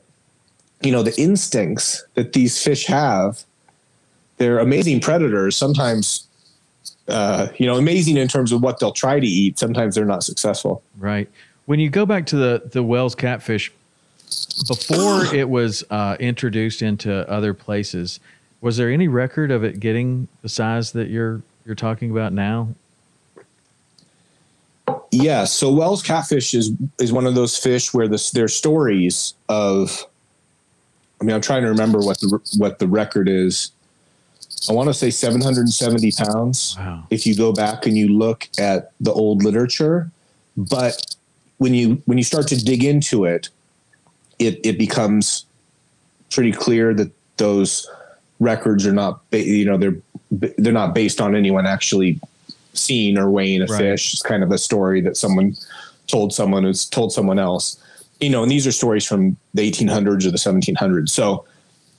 you 0.82 0.92
know, 0.92 1.04
the 1.04 1.20
instincts 1.20 2.04
that 2.16 2.34
these 2.34 2.62
fish 2.62 2.86
have, 2.88 3.44
they're 4.38 4.60
amazing 4.60 5.00
predators. 5.00 5.56
Sometimes, 5.56 6.28
uh, 7.08 7.48
you 7.58 7.66
know, 7.66 7.78
amazing 7.78 8.18
in 8.18 8.28
terms 8.28 8.52
of 8.52 8.62
what 8.62 8.80
they'll 8.80 8.92
try 8.92 9.20
to 9.20 9.28
eat. 9.28 9.58
Sometimes 9.58 9.96
they're 9.96 10.06
not 10.06 10.24
successful. 10.24 10.84
Right. 10.98 11.30
When 11.66 11.80
you 11.80 11.90
go 11.90 12.06
back 12.06 12.26
to 12.28 12.36
the 12.36 12.64
the 12.72 12.84
wels 12.84 13.16
catfish, 13.16 13.72
before 14.68 15.34
it 15.34 15.50
was 15.50 15.84
uh, 15.90 16.18
introduced 16.20 16.82
into 16.82 17.30
other 17.30 17.54
places, 17.54 18.20
was 18.62 18.78
there 18.78 18.90
any 18.90 19.08
record 19.08 19.52
of 19.52 19.64
it 19.64 19.80
getting 19.80 20.28
the 20.42 20.50
size 20.50 20.92
that 20.94 21.10
you're 21.10 21.42
you're 21.66 21.76
talking 21.76 22.12
about 22.12 22.34
now? 22.34 22.70
Yeah, 25.12 25.46
so 25.46 25.72
wels 25.72 26.04
catfish 26.04 26.54
is 26.54 26.72
is 27.00 27.12
one 27.12 27.26
of 27.26 27.36
those 27.36 27.58
fish 27.58 27.94
where 27.94 28.08
this 28.08 28.32
there's 28.32 28.56
stories 28.56 29.34
of 29.50 30.06
I 31.20 31.24
mean, 31.24 31.36
I'm 31.36 31.42
trying 31.42 31.64
to 31.64 31.70
remember 31.70 32.00
what 32.00 32.20
the 32.20 32.40
what 32.58 32.80
the 32.80 32.88
record 32.88 33.30
is. 33.30 33.72
I 34.70 34.74
want 34.74 34.90
to 34.90 34.94
say 34.94 35.10
770 35.10 36.12
pounds. 36.12 36.76
Wow. 36.78 37.06
If 37.10 37.26
you 37.26 37.36
go 37.36 37.54
back 37.54 37.86
and 37.86 37.98
you 37.98 38.08
look 38.08 38.48
at 38.58 38.92
the 39.00 39.12
old 39.12 39.44
literature, 39.44 40.12
but 40.58 41.16
when 41.58 41.74
you 41.74 42.02
when 42.06 42.18
you 42.18 42.24
start 42.24 42.48
to 42.50 42.64
dig 42.64 42.84
into 42.84 43.26
it, 43.26 43.50
it 44.40 44.60
it 44.64 44.78
becomes 44.78 45.46
pretty 46.32 46.52
clear 46.52 46.94
that 46.94 47.12
those 47.38 47.88
records 48.40 48.86
are 48.86 48.94
not 48.94 49.30
ba- 49.32 49.44
you 49.46 49.66
know 49.66 49.78
they're 49.78 49.98
they're 50.58 50.74
not 50.74 50.94
based 50.94 51.22
on 51.22 51.36
anyone 51.36 51.66
actually 51.66 52.20
seeing 52.74 53.18
or 53.18 53.30
weighing 53.30 53.62
a 53.62 53.66
Right. 53.68 53.80
fish. 53.80 54.14
It's 54.14 54.22
kind 54.22 54.44
of 54.44 54.52
a 54.52 54.58
story 54.58 55.00
that 55.02 55.16
someone 55.16 55.56
told 56.08 56.34
someone 56.34 56.64
who's 56.64 56.86
told 56.86 57.14
someone 57.14 57.40
else. 57.40 57.78
You 58.20 58.30
know, 58.30 58.44
and 58.44 58.52
these 58.52 58.66
are 58.68 58.72
stories 58.72 59.06
from 59.06 59.38
the 59.54 59.62
1800s 59.70 60.26
or 60.26 60.32
the 60.32 60.38
1700s. 60.38 61.10
So 61.10 61.46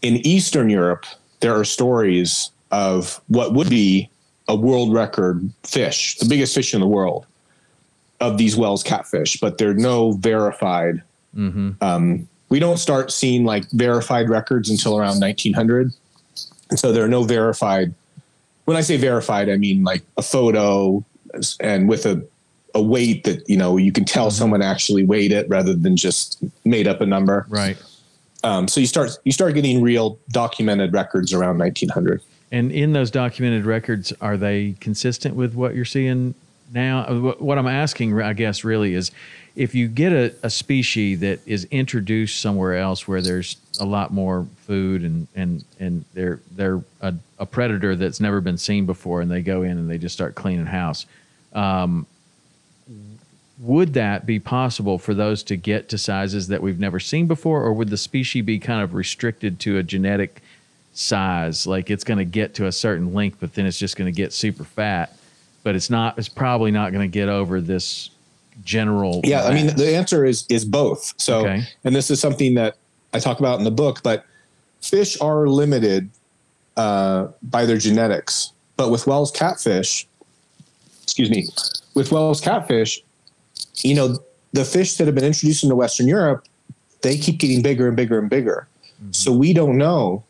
in 0.03 0.17
Eastern 0.27 0.69
Europe, 0.71 1.05
there 1.41 1.55
are 1.55 1.65
stories 1.65 2.51
of 2.71 3.21
what 3.29 3.55
would 3.55 3.69
be 3.71 4.09
a 4.49 4.55
world 4.57 4.93
record 4.93 5.49
fish, 5.65 6.17
the 6.19 6.27
biggest 6.27 6.55
fish 6.55 6.73
in 6.75 6.81
the 6.81 6.87
world 6.87 7.27
of 8.21 8.39
these 8.39 8.57
wels 8.57 8.83
catfish, 8.83 9.39
but 9.41 9.59
there 9.59 9.71
are 9.71 9.75
no 9.75 10.13
verified. 10.13 11.03
Um, 11.81 12.29
we 12.49 12.59
don't 12.59 12.79
start 12.79 13.11
seeing 13.11 13.45
like 13.45 13.71
verified 13.73 14.29
records 14.29 14.71
until 14.71 14.99
around 14.99 15.21
1900. 15.21 15.93
And 16.71 16.79
so 16.79 16.93
there 16.93 17.05
are 17.05 17.09
no 17.09 17.25
verified. 17.25 17.95
When 18.65 18.77
I 18.77 18.81
say 18.81 18.97
verified, 18.97 19.49
I 19.49 19.57
mean 19.57 19.85
like 19.85 20.03
a 20.17 20.23
photo 20.23 21.05
and 21.61 21.89
with 21.89 22.07
a, 22.07 22.25
a 22.75 22.83
weight 22.83 23.25
that, 23.25 23.49
you 23.49 23.57
know, 23.57 23.77
you 23.77 23.93
can 23.93 24.05
tell 24.05 24.31
someone 24.31 24.63
actually 24.63 25.05
weighed 25.05 25.33
it 25.33 25.49
rather 25.49 25.75
than 25.75 25.97
just 25.97 26.43
made 26.65 26.87
up 26.87 27.01
a 27.01 27.07
number. 27.07 27.47
Right. 27.49 27.77
Um, 28.45 28.69
so 28.69 28.81
you 28.81 28.87
start 28.87 29.11
you 29.25 29.33
start 29.33 29.55
getting 29.55 29.83
real 29.83 30.19
documented 30.31 30.93
records 30.93 31.33
around 31.33 31.59
1900. 31.59 32.23
And 32.53 32.71
in 32.71 32.93
those 32.93 33.11
documented 33.11 33.67
records, 33.67 34.13
are 34.21 34.37
they 34.37 34.77
consistent 34.79 35.35
with 35.35 35.55
what 35.55 35.75
you're 35.75 35.85
seeing 35.85 36.35
now? 36.73 37.05
Uh, 37.05 37.35
What 37.39 37.59
I'm 37.59 37.67
asking, 37.67 38.21
I 38.21 38.33
guess, 38.33 38.65
really 38.65 38.95
is 38.95 39.11
if 39.55 39.75
you 39.75 39.89
get 39.89 40.13
a, 40.13 40.35
a 40.43 40.51
species 40.51 41.21
that 41.21 41.41
is 41.47 41.65
introduced 41.71 42.41
somewhere 42.41 42.77
else 42.77 43.09
where 43.09 43.23
there's 43.23 43.57
a 43.81 43.85
lot 43.87 44.13
more 44.13 44.47
food 44.67 45.03
and 45.03 45.27
and 45.35 45.65
and 45.81 46.05
they're 46.13 46.41
they're 46.53 46.83
a, 47.01 47.15
a 47.39 47.47
predator 47.47 47.97
that's 47.97 48.21
never 48.21 48.41
been 48.41 48.59
seen 48.59 48.87
before, 48.87 49.21
and 49.23 49.31
they 49.31 49.43
go 49.43 49.63
in 49.63 49.73
and 49.79 49.89
they 49.89 49.99
just 49.99 50.15
start 50.15 50.35
cleaning 50.35 50.67
house. 50.67 51.07
Um, 51.55 52.07
would 53.59 53.95
that 53.95 54.27
be 54.27 54.39
possible 54.39 54.99
for 54.99 55.15
those 55.15 55.43
to 55.45 55.57
get 55.57 55.89
to 55.89 55.97
sizes 55.97 56.49
that 56.49 56.61
we've 56.61 56.79
never 56.79 57.01
seen 57.01 57.27
before, 57.27 57.63
or 57.63 57.73
would 57.73 57.89
the 57.89 57.97
species 57.97 58.45
be 58.45 58.59
kind 58.59 58.83
of 58.83 58.93
restricted 58.93 59.59
to 59.61 59.79
a 59.79 59.83
genetic 59.83 60.43
size? 60.93 61.67
Like 61.67 61.91
it's 61.91 62.05
going 62.05 62.19
to 62.19 62.27
get 62.27 62.55
to 62.57 62.67
a 62.67 62.73
certain 62.73 63.15
length, 63.15 63.39
but 63.41 63.55
then 63.55 63.65
it's 63.65 63.79
just 63.79 63.97
going 63.97 64.13
to 64.13 64.17
get 64.17 64.35
super 64.35 64.65
fat. 64.65 65.16
But 65.67 65.75
it's 65.75 65.91
not. 65.91 66.17
It's 66.17 66.29
probably 66.29 66.71
not 66.71 66.93
going 66.93 67.03
to 67.03 67.13
get 67.13 67.29
over 67.29 67.61
this 67.61 68.11
general. 68.63 69.21
Yeah, 69.25 69.43
I 69.43 69.53
mean 69.53 69.75
the 69.75 69.97
answer 69.97 70.25
is 70.25 70.47
is 70.49 70.65
both. 70.65 71.13
So, 71.17 71.41
Okay. 71.41 71.65
and 71.83 71.93
this 71.93 72.09
is 72.09 72.21
something 72.21 72.55
that 72.55 72.77
I 73.13 73.19
talk 73.19 73.41
about 73.41 73.59
in 73.59 73.65
the 73.65 73.73
book. 73.73 74.01
But 74.05 74.25
fish 74.81 75.21
are 75.21 75.49
limited 75.49 76.09
uh, 76.77 77.27
by 77.43 77.67
their 77.67 77.79
genetics. 77.79 78.53
But 78.77 78.93
with 78.93 79.09
Wels 79.09 79.33
catfish, 79.33 80.07
excuse 81.03 81.31
me, 81.31 81.49
with 81.95 82.13
Wels 82.13 82.41
catfish, 82.41 83.03
you 83.79 83.97
know 83.97 84.21
the 84.53 84.65
fish 84.65 84.99
that 84.99 85.07
have 85.07 85.17
been 85.17 85.25
introduced 85.25 85.65
into 85.65 85.75
Western 85.75 86.07
Europe, 86.07 86.45
they 87.03 87.19
keep 87.19 87.39
getting 87.39 87.61
bigger 87.61 87.89
and 87.89 87.97
bigger 87.97 88.21
and 88.21 88.31
bigger. 88.31 88.69
So 89.11 89.33
we 89.33 89.53
don't 89.53 89.77
know. 89.79 90.23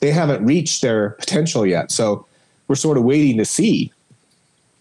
They 0.00 0.10
haven't 0.10 0.44
reached 0.44 0.82
their 0.82 1.12
potential 1.12 1.64
yet. 1.64 1.90
So 1.90 2.26
we're 2.68 2.74
sort 2.74 2.98
of 2.98 3.04
waiting 3.04 3.38
to 3.38 3.46
see 3.46 3.92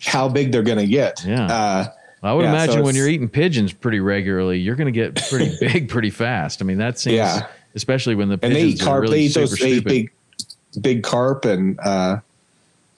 how 0.02 0.28
big 0.30 0.52
they're 0.52 0.64
going 0.64 0.78
to 0.78 0.88
get. 0.88 1.24
Yeah. 1.26 1.46
Uh, 1.46 1.88
I 2.24 2.34
would 2.34 2.44
yeah, 2.44 2.52
so 2.52 2.64
imagine 2.66 2.84
when 2.84 2.96
you're 2.96 3.08
eating 3.08 3.30
pigeons 3.30 3.72
pretty 3.74 4.00
regularly, 4.00 4.60
you're 4.60 4.76
going 4.76 4.92
to 4.92 4.98
get 4.98 5.16
pretty 5.30 5.56
big 5.60 5.88
pretty 5.90 6.10
fast. 6.10 6.62
I 6.62 6.66
mean, 6.66 6.78
that 6.78 6.98
seems, 7.00 7.16
Yeah. 7.16 7.48
especially 7.76 8.16
when 8.16 8.30
the 8.30 8.40
and 8.42 8.54
they 8.56 8.62
eat 8.64 8.64
pigeons 8.64 8.82
are 8.82 8.86
carp. 8.86 9.02
really 9.04 9.18
they 9.20 9.24
eat 9.26 9.34
those 9.36 9.52
they 9.58 9.72
eat 9.74 9.86
big, 9.86 10.12
big 10.82 11.04
carp, 11.04 11.46
and 11.46 11.80
uh, 11.80 12.18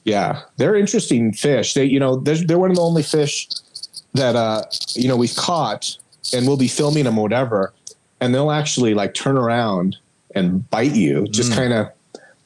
yeah, 0.06 0.42
they're 0.58 0.76
interesting 0.76 1.34
fish. 1.34 1.74
They, 1.74 1.84
you 1.86 2.00
know, 2.00 2.16
they're, 2.18 2.38
they're 2.38 2.60
one 2.60 2.70
of 2.72 2.78
the 2.78 2.82
only 2.82 3.04
fish 3.04 3.48
that 4.14 4.36
uh, 4.36 4.64
you 4.94 5.08
know 5.10 5.18
we've 5.18 5.36
caught, 5.36 5.98
and 6.34 6.48
we'll 6.48 6.58
be 6.58 6.70
filming 6.70 7.04
them, 7.04 7.18
or 7.20 7.24
whatever, 7.24 7.74
and 8.22 8.34
they'll 8.34 8.52
actually 8.52 8.94
like 8.94 9.14
turn 9.14 9.38
around 9.38 9.98
and 10.34 10.68
bite 10.70 10.96
you. 10.96 11.24
Mm. 11.24 11.32
Just 11.32 11.54
kind 11.54 11.74
of, 11.74 11.90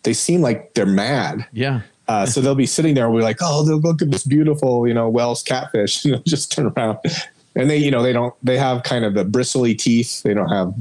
they 0.02 0.14
seem 0.14 0.42
like 0.42 0.74
they're 0.74 0.86
mad. 0.88 1.46
yeah. 1.54 1.82
Uh, 2.08 2.26
so 2.26 2.42
they'll 2.42 2.54
be 2.56 2.66
sitting 2.66 2.96
there. 2.96 3.06
And 3.06 3.14
we're 3.14 3.22
like, 3.22 3.38
oh, 3.42 3.64
look 3.64 4.02
at 4.02 4.12
this 4.12 4.26
beautiful, 4.26 4.88
you 4.88 4.94
know, 4.94 5.08
Wels 5.10 5.42
catfish. 5.44 6.04
And 6.06 6.16
they'll 6.16 6.24
just 6.24 6.52
turn 6.52 6.68
around, 6.76 6.98
and 7.56 7.70
they, 7.70 7.78
you 7.78 7.92
know, 7.92 8.04
they 8.04 8.12
don't. 8.14 8.34
They 8.44 8.58
have 8.58 8.84
kind 8.84 9.06
of 9.06 9.14
the 9.14 9.24
bristly 9.24 9.74
teeth. 9.76 10.22
They 10.24 10.34
don't 10.34 10.50
have 10.50 10.74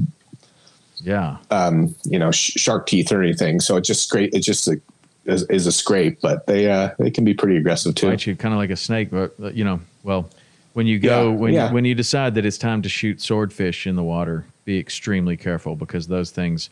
Yeah. 1.01 1.37
um, 1.51 1.95
you 2.05 2.19
know, 2.19 2.31
sh- 2.31 2.53
shark 2.57 2.87
teeth 2.87 3.11
or 3.11 3.21
anything. 3.23 3.59
So 3.59 3.77
it 3.77 3.81
just 3.81 4.03
scrape. 4.07 4.33
It 4.33 4.41
just 4.41 4.67
a, 4.67 4.79
is, 5.25 5.43
is 5.49 5.65
a 5.67 5.71
scrape, 5.71 6.19
but 6.21 6.45
they 6.47 6.69
uh, 6.69 6.89
they 6.99 7.09
can 7.11 7.23
be 7.23 7.33
pretty 7.33 7.57
aggressive 7.57 7.95
too. 7.95 8.09
bite 8.09 8.25
you 8.27 8.35
kind 8.35 8.53
of 8.53 8.57
like 8.57 8.69
a 8.69 8.75
snake. 8.75 9.09
But 9.11 9.33
you 9.55 9.63
know, 9.63 9.79
well, 10.03 10.29
when 10.73 10.87
you 10.87 10.99
go 10.99 11.29
Yeah, 11.31 11.37
when 11.37 11.53
yeah. 11.53 11.71
when 11.71 11.85
you 11.85 11.95
decide 11.95 12.35
that 12.35 12.45
it's 12.45 12.57
time 12.57 12.81
to 12.81 12.89
shoot 12.89 13.21
swordfish 13.21 13.87
in 13.87 13.95
the 13.95 14.03
water, 14.03 14.45
be 14.65 14.77
extremely 14.77 15.37
careful 15.37 15.75
because 15.77 16.07
those 16.07 16.31
things 16.31 16.69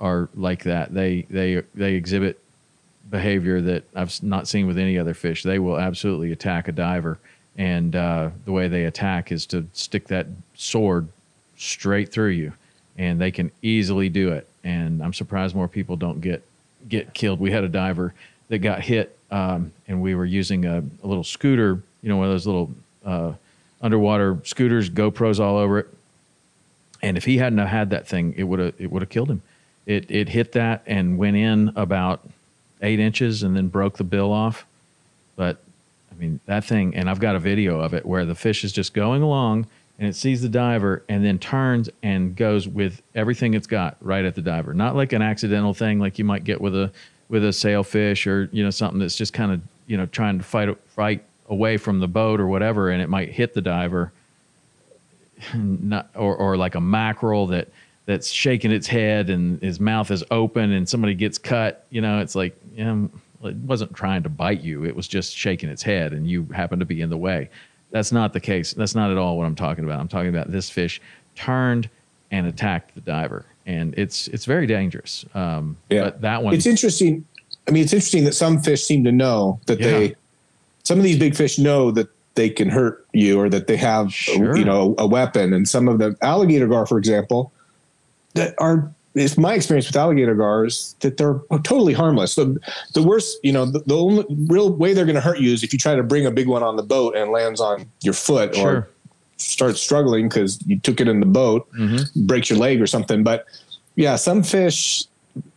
are 0.00 0.28
like 0.34 0.64
that. 0.64 0.92
They 0.92 1.22
they 1.30 1.62
they 1.74 1.94
exhibit 1.94 2.38
behavior 3.10 3.60
that 3.60 3.84
I've 3.94 4.22
not 4.22 4.48
seen 4.48 4.66
with 4.66 4.78
any 4.78 4.98
other 4.98 5.14
fish. 5.14 5.42
They 5.42 5.58
will 5.58 5.78
absolutely 5.78 6.32
attack 6.32 6.68
a 6.68 6.72
diver, 6.72 7.18
and 7.56 7.94
uh, 7.94 8.30
the 8.44 8.52
way 8.52 8.68
they 8.68 8.84
attack 8.84 9.32
is 9.32 9.46
to 9.46 9.66
stick 9.72 10.08
that 10.08 10.26
sword 10.54 11.08
straight 11.56 12.12
through 12.12 12.30
you, 12.30 12.52
and 12.98 13.20
they 13.20 13.30
can 13.30 13.50
easily 13.62 14.08
do 14.08 14.30
it. 14.32 14.48
And 14.64 15.02
I'm 15.02 15.12
surprised 15.12 15.54
more 15.54 15.68
people 15.68 15.96
don't 15.96 16.20
get 16.20 16.42
get 16.88 17.14
killed. 17.14 17.40
We 17.40 17.50
had 17.50 17.64
a 17.64 17.68
diver 17.68 18.14
that 18.48 18.58
got 18.58 18.80
hit, 18.80 19.16
um, 19.30 19.72
and 19.88 20.00
we 20.00 20.14
were 20.14 20.24
using 20.24 20.64
a, 20.64 20.78
a 21.02 21.06
little 21.06 21.24
scooter, 21.24 21.82
you 22.02 22.08
know, 22.08 22.16
one 22.16 22.26
of 22.26 22.32
those 22.32 22.46
little 22.46 22.70
uh, 23.04 23.32
underwater 23.80 24.38
scooters, 24.44 24.90
GoPros 24.90 25.40
all 25.40 25.56
over 25.56 25.80
it. 25.80 25.88
And 27.02 27.16
if 27.16 27.24
he 27.24 27.38
hadn't 27.38 27.58
had 27.58 27.90
that 27.90 28.08
thing, 28.08 28.34
it 28.36 28.44
would 28.44 28.58
have 28.58 28.74
it 28.78 28.90
would 28.90 29.02
have 29.02 29.08
killed 29.08 29.30
him. 29.30 29.42
It 29.84 30.10
it 30.10 30.28
hit 30.28 30.52
that 30.52 30.82
and 30.86 31.18
went 31.18 31.36
in 31.36 31.72
about 31.76 32.28
eight 32.82 33.00
inches 33.00 33.42
and 33.42 33.56
then 33.56 33.68
broke 33.68 33.96
the 33.96 34.04
bill 34.04 34.32
off. 34.32 34.66
But 35.36 35.58
I 36.10 36.14
mean 36.14 36.40
that 36.46 36.64
thing, 36.64 36.94
and 36.94 37.08
I've 37.10 37.20
got 37.20 37.36
a 37.36 37.40
video 37.40 37.80
of 37.80 37.94
it 37.94 38.06
where 38.06 38.24
the 38.24 38.34
fish 38.34 38.64
is 38.64 38.72
just 38.72 38.94
going 38.94 39.22
along 39.22 39.66
and 39.98 40.08
it 40.08 40.14
sees 40.14 40.42
the 40.42 40.48
diver 40.48 41.02
and 41.08 41.24
then 41.24 41.38
turns 41.38 41.88
and 42.02 42.36
goes 42.36 42.68
with 42.68 43.02
everything 43.14 43.54
it's 43.54 43.66
got 43.66 43.96
right 44.00 44.24
at 44.24 44.34
the 44.34 44.42
diver. 44.42 44.74
Not 44.74 44.94
like 44.94 45.12
an 45.12 45.22
accidental 45.22 45.72
thing 45.72 45.98
like 45.98 46.18
you 46.18 46.24
might 46.24 46.44
get 46.44 46.60
with 46.60 46.74
a 46.74 46.92
with 47.28 47.44
a 47.44 47.52
sailfish 47.52 48.26
or 48.26 48.48
you 48.52 48.62
know 48.62 48.70
something 48.70 49.00
that's 49.00 49.16
just 49.16 49.32
kind 49.32 49.52
of 49.52 49.60
you 49.86 49.96
know 49.96 50.06
trying 50.06 50.38
to 50.38 50.44
fight 50.44 50.76
fight 50.88 51.24
away 51.48 51.76
from 51.76 52.00
the 52.00 52.08
boat 52.08 52.40
or 52.40 52.46
whatever, 52.46 52.90
and 52.90 53.00
it 53.00 53.08
might 53.08 53.30
hit 53.30 53.54
the 53.54 53.62
diver 53.62 54.12
not 55.54 56.10
or 56.14 56.36
or 56.36 56.56
like 56.56 56.74
a 56.74 56.80
mackerel 56.80 57.46
that 57.48 57.68
that's 58.06 58.28
shaking 58.30 58.70
its 58.70 58.86
head 58.86 59.28
and 59.30 59.60
his 59.60 59.80
mouth 59.80 60.10
is 60.10 60.24
open 60.30 60.72
and 60.72 60.88
somebody 60.88 61.14
gets 61.14 61.38
cut 61.38 61.84
you 61.90 62.00
know 62.00 62.20
it's 62.20 62.34
like 62.34 62.56
yeah, 62.74 62.92
well, 63.40 63.50
it 63.50 63.56
wasn't 63.58 63.92
trying 63.94 64.22
to 64.22 64.28
bite 64.28 64.60
you 64.62 64.84
it 64.84 64.94
was 64.94 65.06
just 65.08 65.36
shaking 65.36 65.68
its 65.68 65.82
head 65.82 66.12
and 66.12 66.26
you 66.28 66.44
happen 66.54 66.78
to 66.78 66.84
be 66.84 67.00
in 67.00 67.10
the 67.10 67.16
way 67.16 67.48
that's 67.90 68.12
not 68.12 68.32
the 68.32 68.40
case 68.40 68.72
that's 68.74 68.94
not 68.94 69.10
at 69.10 69.18
all 69.18 69.36
what 69.36 69.44
i'm 69.44 69.54
talking 69.56 69.84
about 69.84 69.98
i'm 70.00 70.08
talking 70.08 70.28
about 70.30 70.50
this 70.50 70.70
fish 70.70 71.00
turned 71.34 71.88
and 72.30 72.46
attacked 72.46 72.94
the 72.94 73.00
diver 73.00 73.44
and 73.66 73.92
it's 73.98 74.28
it's 74.28 74.44
very 74.44 74.66
dangerous 74.66 75.24
um 75.34 75.76
Yeah. 75.90 76.04
but 76.04 76.20
that 76.22 76.42
one 76.42 76.54
It's 76.54 76.66
interesting. 76.66 77.24
I 77.68 77.72
mean, 77.72 77.82
it's 77.82 77.92
interesting 77.92 78.22
that 78.24 78.34
some 78.34 78.60
fish 78.60 78.84
seem 78.84 79.02
to 79.04 79.10
know 79.12 79.58
that 79.66 79.80
Yeah. 79.80 79.86
they. 79.90 80.14
Some 80.84 80.98
of 80.98 81.04
these 81.04 81.18
big 81.18 81.34
fish 81.34 81.58
know 81.58 81.90
that 81.90 82.06
they 82.36 82.48
can 82.48 82.68
hurt 82.68 83.04
you 83.12 83.40
or 83.40 83.48
that 83.48 83.66
they 83.66 83.76
have, 83.76 84.12
Sure. 84.14 84.56
you 84.56 84.64
know, 84.64 84.94
a 84.98 85.06
weapon. 85.06 85.52
And 85.52 85.68
some 85.68 85.88
of 85.88 85.98
the 85.98 86.16
alligator 86.22 86.68
gar, 86.68 86.86
for 86.86 86.96
example, 86.96 87.50
that 88.36 88.54
are. 88.58 88.90
It's 89.18 89.38
my 89.38 89.54
experience 89.54 89.86
with 89.86 89.96
alligator 89.96 90.34
gars 90.34 90.94
that 91.00 91.16
they're 91.16 91.40
totally 91.62 91.94
harmless. 91.94 92.34
The, 92.34 92.58
the 92.92 93.02
worst, 93.02 93.38
you 93.42 93.50
know, 93.50 93.64
the, 93.64 93.78
the 93.78 93.96
only 93.96 94.26
real 94.46 94.70
way 94.70 94.92
they're 94.92 95.06
going 95.06 95.14
to 95.14 95.22
hurt 95.22 95.38
you 95.40 95.54
is 95.54 95.62
if 95.64 95.72
you 95.72 95.78
try 95.78 95.94
to 95.94 96.02
bring 96.02 96.26
a 96.26 96.30
big 96.30 96.46
one 96.48 96.62
on 96.62 96.76
the 96.76 96.82
boat 96.82 97.16
and 97.16 97.30
lands 97.30 97.58
on 97.58 97.86
your 98.02 98.12
foot 98.12 98.58
or 98.58 98.90
starts 99.38 99.80
struggling 99.80 100.28
because 100.28 100.58
you 100.66 100.78
took 100.78 101.00
it 101.00 101.08
in 101.08 101.20
the 101.20 101.26
boat, 101.26 101.66
Mm-hmm. 101.78 102.26
breaks 102.26 102.50
your 102.50 102.58
leg 102.58 102.78
or 102.82 102.86
something. 102.86 103.24
But 103.24 103.46
yeah, 103.94 104.16
some 104.16 104.42
fish 104.42 105.04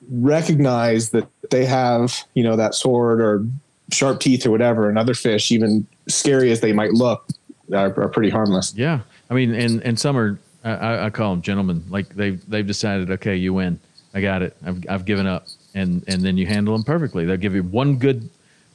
recognize 0.10 1.10
that 1.10 1.28
they 1.52 1.66
have, 1.66 2.24
you 2.36 2.44
know, 2.44 2.56
that 2.56 2.76
sword 2.76 3.22
or 3.22 3.46
sharp 3.92 4.20
teeth 4.22 4.46
or 4.46 4.52
whatever, 4.52 4.88
and 4.90 4.98
other 4.98 5.14
fish, 5.14 5.52
even 5.52 5.86
scary 6.08 6.52
as 6.52 6.62
they 6.62 6.72
might 6.74 6.94
look, 6.94 7.28
are, 7.74 7.88
are 8.00 8.08
pretty 8.10 8.30
harmless. 8.30 8.74
Yeah, 8.76 9.02
I 9.30 9.34
mean, 9.34 9.54
and 9.54 9.82
and 9.84 10.00
some 10.00 10.18
are 10.18 10.40
I- 10.64 11.06
I, 11.06 11.10
call 11.10 11.32
them 11.32 11.42
gentlemen. 11.42 11.84
Like 11.90 12.10
they've 12.10 12.42
they've 12.50 12.68
decided, 12.68 13.12
okay, 13.12 13.36
you 13.36 13.54
win. 13.54 13.80
I 14.14 14.22
got 14.22 14.42
it. 14.42 14.56
I've 14.66 14.84
I've 14.90 15.06
given 15.06 15.28
up, 15.28 15.48
and 15.74 16.04
and 16.08 16.22
then 16.22 16.38
you 16.38 16.46
handle 16.48 16.74
them 16.74 16.84
perfectly. 16.84 17.26
They'll 17.26 17.38
give 17.38 17.56
you 17.56 17.64
one 17.64 17.98
good 17.98 18.30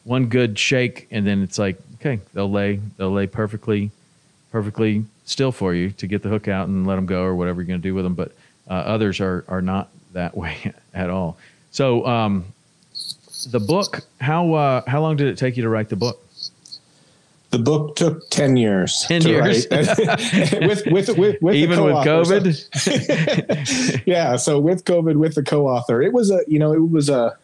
one 0.04 0.26
good 0.26 0.58
shake, 0.58 1.06
and 1.10 1.26
then 1.26 1.42
it's 1.42 1.58
like 1.58 1.76
okay, 2.00 2.20
they'll 2.32 2.50
lay 2.50 2.80
they'll 2.96 3.10
lay 3.12 3.26
perfectly 3.26 3.90
perfectly 4.52 5.04
still 5.24 5.50
for 5.50 5.74
you 5.74 5.90
to 5.90 6.06
get 6.06 6.22
the 6.22 6.28
hook 6.28 6.48
out 6.48 6.68
and 6.68 6.86
let 6.86 6.96
them 6.96 7.06
go 7.06 7.22
or 7.22 7.34
whatever 7.34 7.60
you're 7.60 7.66
going 7.66 7.80
to 7.80 7.88
do 7.88 7.94
with 7.94 8.04
them. 8.04 8.14
But 8.14 8.32
uh, 8.68 8.74
others 8.74 9.20
are 9.20 9.44
are 9.48 9.62
not 9.62 9.88
that 10.12 10.36
way 10.36 10.72
at 10.94 11.10
all. 11.10 11.36
So 11.70 12.06
um, 12.06 12.44
the 13.50 13.60
book, 13.60 14.00
how 14.20 14.54
uh, 14.54 14.82
how 14.86 15.00
long 15.02 15.16
did 15.16 15.26
it 15.28 15.36
take 15.36 15.56
you 15.56 15.62
to 15.64 15.68
write 15.68 15.88
the 15.88 15.96
book? 15.96 16.23
The 17.54 17.62
book 17.62 17.94
took 17.94 18.28
ten 18.30 18.56
years. 18.56 19.04
Ten 19.06 19.22
years, 19.22 19.68
with, 19.70 20.86
with, 20.86 21.16
with, 21.16 21.40
with 21.40 21.54
even 21.54 21.84
with 21.84 21.94
COVID. 22.04 24.02
Yeah, 24.06 24.34
so 24.34 24.58
with 24.58 24.84
COVID, 24.84 25.14
with 25.14 25.36
the 25.36 25.44
co-author, 25.44 26.02
it 26.02 26.12
was 26.12 26.32
a 26.32 26.40
you 26.48 26.58
know 26.58 26.72
it 26.72 26.90
was 26.90 27.08
a 27.08 27.36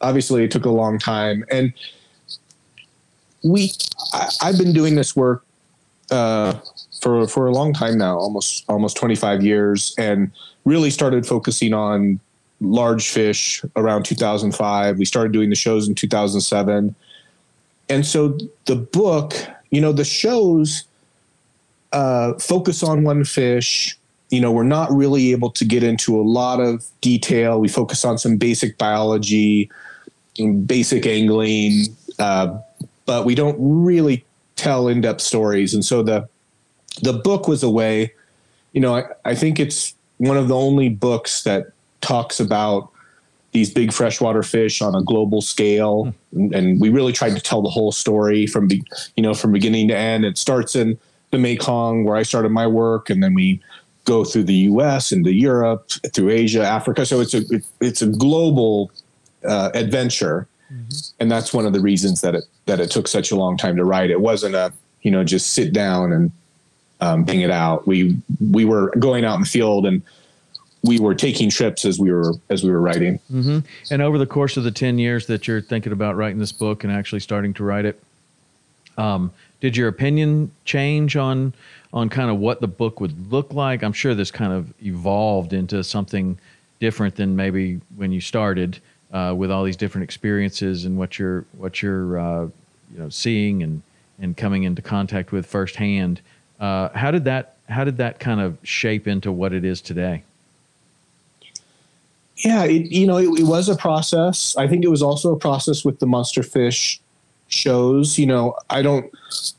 obviously 0.00 0.44
it 0.44 0.52
took 0.52 0.66
a 0.66 0.70
long 0.70 1.00
time, 1.00 1.44
and 1.50 1.72
we 3.42 3.72
I, 4.12 4.28
have 4.42 4.56
been 4.56 4.72
doing 4.72 4.94
this 4.94 5.16
work 5.16 5.44
uh, 6.12 6.54
for 7.00 7.26
for 7.26 7.48
a 7.48 7.52
long 7.52 7.72
time 7.72 7.98
now, 7.98 8.16
almost 8.16 8.64
almost 8.68 8.96
twenty 8.96 9.16
five 9.16 9.42
years, 9.42 9.96
and 9.98 10.30
really 10.64 10.90
started 10.90 11.26
focusing 11.26 11.74
on 11.74 12.20
large 12.60 13.08
fish 13.08 13.64
around 13.74 14.04
2005. 14.04 14.96
We 14.96 15.04
started 15.04 15.32
doing 15.32 15.50
the 15.50 15.56
shows 15.56 15.88
in 15.88 15.96
2007. 15.96 16.94
And 17.88 18.06
so 18.06 18.38
the 18.64 18.76
book, 18.76 19.34
you 19.70 19.80
know, 19.80 19.92
the 19.92 20.04
shows 20.04 20.84
uh, 21.92 22.34
focus 22.34 22.82
on 22.82 23.04
one 23.04 23.24
fish. 23.24 23.96
You 24.30 24.40
know, 24.40 24.50
we're 24.50 24.64
not 24.64 24.90
really 24.90 25.32
able 25.32 25.50
to 25.50 25.64
get 25.64 25.82
into 25.82 26.18
a 26.18 26.22
lot 26.22 26.60
of 26.60 26.84
detail. 27.00 27.60
We 27.60 27.68
focus 27.68 28.04
on 28.04 28.18
some 28.18 28.36
basic 28.36 28.76
biology, 28.76 29.70
basic 30.66 31.06
angling, 31.06 31.96
uh, 32.18 32.58
but 33.06 33.24
we 33.24 33.34
don't 33.34 33.56
really 33.58 34.24
tell 34.56 34.88
in-depth 34.88 35.20
stories. 35.20 35.74
And 35.74 35.84
so 35.84 36.02
the 36.02 36.28
the 37.02 37.12
book 37.12 37.46
was 37.46 37.62
a 37.62 37.70
way, 37.70 38.12
you 38.72 38.80
know, 38.80 38.96
I, 38.96 39.04
I 39.24 39.34
think 39.34 39.60
it's 39.60 39.94
one 40.18 40.36
of 40.36 40.48
the 40.48 40.56
only 40.56 40.88
books 40.88 41.42
that 41.44 41.66
talks 42.00 42.40
about 42.40 42.90
these 43.56 43.72
big 43.72 43.90
freshwater 43.90 44.42
fish 44.42 44.82
on 44.82 44.94
a 44.94 45.02
global 45.02 45.40
scale, 45.40 46.12
and, 46.32 46.54
and 46.54 46.78
we 46.78 46.90
really 46.90 47.12
tried 47.12 47.34
to 47.34 47.40
tell 47.40 47.62
the 47.62 47.70
whole 47.70 47.90
story 47.90 48.46
from 48.46 48.68
be, 48.68 48.84
you 49.16 49.22
know 49.22 49.32
from 49.32 49.50
beginning 49.50 49.88
to 49.88 49.96
end. 49.96 50.26
It 50.26 50.36
starts 50.36 50.76
in 50.76 50.98
the 51.30 51.38
Mekong 51.38 52.04
where 52.04 52.16
I 52.16 52.22
started 52.22 52.50
my 52.50 52.66
work, 52.66 53.08
and 53.08 53.22
then 53.22 53.32
we 53.32 53.62
go 54.04 54.24
through 54.24 54.44
the 54.44 54.68
U.S. 54.70 55.10
into 55.10 55.32
Europe, 55.32 55.90
through 56.12 56.28
Asia, 56.28 56.62
Africa. 56.62 57.06
So 57.06 57.20
it's 57.20 57.32
a 57.32 57.40
it's 57.80 58.02
a 58.02 58.08
global 58.08 58.90
uh, 59.42 59.70
adventure, 59.72 60.46
mm-hmm. 60.70 60.90
and 61.18 61.32
that's 61.32 61.54
one 61.54 61.64
of 61.64 61.72
the 61.72 61.80
reasons 61.80 62.20
that 62.20 62.34
it 62.34 62.44
that 62.66 62.78
it 62.78 62.90
took 62.90 63.08
such 63.08 63.30
a 63.30 63.36
long 63.36 63.56
time 63.56 63.76
to 63.76 63.86
write. 63.86 64.10
It 64.10 64.20
wasn't 64.20 64.54
a 64.54 64.70
you 65.00 65.10
know 65.10 65.24
just 65.24 65.54
sit 65.54 65.72
down 65.72 66.12
and 66.12 66.30
um, 67.00 67.24
bang 67.24 67.40
it 67.40 67.50
out. 67.50 67.86
We 67.86 68.18
we 68.52 68.66
were 68.66 68.90
going 68.98 69.24
out 69.24 69.36
in 69.36 69.40
the 69.40 69.48
field 69.48 69.86
and 69.86 70.02
we 70.86 70.98
were 70.98 71.14
taking 71.14 71.50
trips 71.50 71.84
as 71.84 71.98
we 71.98 72.12
were 72.12 72.34
as 72.50 72.64
we 72.64 72.70
were 72.70 72.80
writing. 72.80 73.18
Mm-hmm. 73.32 73.58
And 73.90 74.02
over 74.02 74.18
the 74.18 74.26
course 74.26 74.56
of 74.56 74.64
the 74.64 74.70
ten 74.70 74.98
years 74.98 75.26
that 75.26 75.46
you're 75.46 75.60
thinking 75.60 75.92
about 75.92 76.16
writing 76.16 76.38
this 76.38 76.52
book 76.52 76.84
and 76.84 76.92
actually 76.92 77.20
starting 77.20 77.52
to 77.54 77.64
write 77.64 77.84
it, 77.84 78.02
um, 78.96 79.32
did 79.60 79.76
your 79.76 79.88
opinion 79.88 80.50
change 80.64 81.16
on 81.16 81.52
on 81.92 82.08
kind 82.08 82.30
of 82.30 82.38
what 82.38 82.60
the 82.60 82.68
book 82.68 83.00
would 83.00 83.32
look 83.32 83.52
like? 83.52 83.82
I'm 83.82 83.92
sure 83.92 84.14
this 84.14 84.30
kind 84.30 84.52
of 84.52 84.72
evolved 84.82 85.52
into 85.52 85.82
something 85.82 86.38
different 86.78 87.16
than 87.16 87.36
maybe 87.36 87.80
when 87.96 88.12
you 88.12 88.20
started 88.20 88.78
uh, 89.12 89.34
with 89.36 89.50
all 89.50 89.64
these 89.64 89.76
different 89.76 90.04
experiences 90.04 90.84
and 90.84 90.98
what 90.98 91.18
you're 91.18 91.44
what 91.56 91.82
you're 91.82 92.18
uh, 92.18 92.42
you 92.42 92.98
know 92.98 93.08
seeing 93.08 93.62
and 93.62 93.82
and 94.18 94.36
coming 94.36 94.64
into 94.64 94.82
contact 94.82 95.32
with 95.32 95.46
firsthand. 95.46 96.20
Uh, 96.60 96.88
how 96.90 97.10
did 97.10 97.24
that 97.24 97.56
how 97.68 97.84
did 97.84 97.96
that 97.96 98.20
kind 98.20 98.40
of 98.40 98.58
shape 98.62 99.08
into 99.08 99.32
what 99.32 99.52
it 99.52 99.64
is 99.64 99.80
today? 99.80 100.22
Yeah, 102.38 102.64
it, 102.64 102.92
you 102.92 103.06
know, 103.06 103.16
it, 103.16 103.40
it, 103.40 103.44
was 103.44 103.68
a 103.68 103.76
process. 103.76 104.54
I 104.56 104.68
think 104.68 104.84
it 104.84 104.88
was 104.88 105.02
also 105.02 105.32
a 105.32 105.38
process 105.38 105.84
with 105.84 106.00
the 106.00 106.06
monster 106.06 106.42
fish 106.42 107.00
shows. 107.48 108.18
You 108.18 108.26
know, 108.26 108.56
I 108.68 108.82
don't 108.82 109.10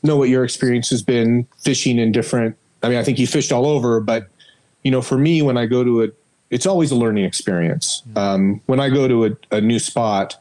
know 0.02 0.16
what 0.16 0.28
your 0.28 0.44
experience 0.44 0.88
has 0.90 1.02
been 1.02 1.46
fishing 1.58 1.98
in 1.98 2.12
different. 2.12 2.56
I 2.82 2.88
mean, 2.88 2.98
I 2.98 3.02
think 3.02 3.18
you 3.18 3.26
fished 3.26 3.50
all 3.50 3.66
over, 3.66 4.00
but 4.00 4.28
you 4.84 4.92
know, 4.92 5.02
for 5.02 5.18
me, 5.18 5.42
when 5.42 5.56
I 5.56 5.66
go 5.66 5.82
to 5.82 6.04
a, 6.04 6.08
it's 6.50 6.66
always 6.66 6.92
a 6.92 6.94
learning 6.94 7.24
experience. 7.24 8.02
Um, 8.14 8.60
when 8.66 8.78
I 8.78 8.90
go 8.90 9.08
to 9.08 9.26
a, 9.26 9.30
a 9.50 9.60
new 9.60 9.80
spot, 9.80 10.36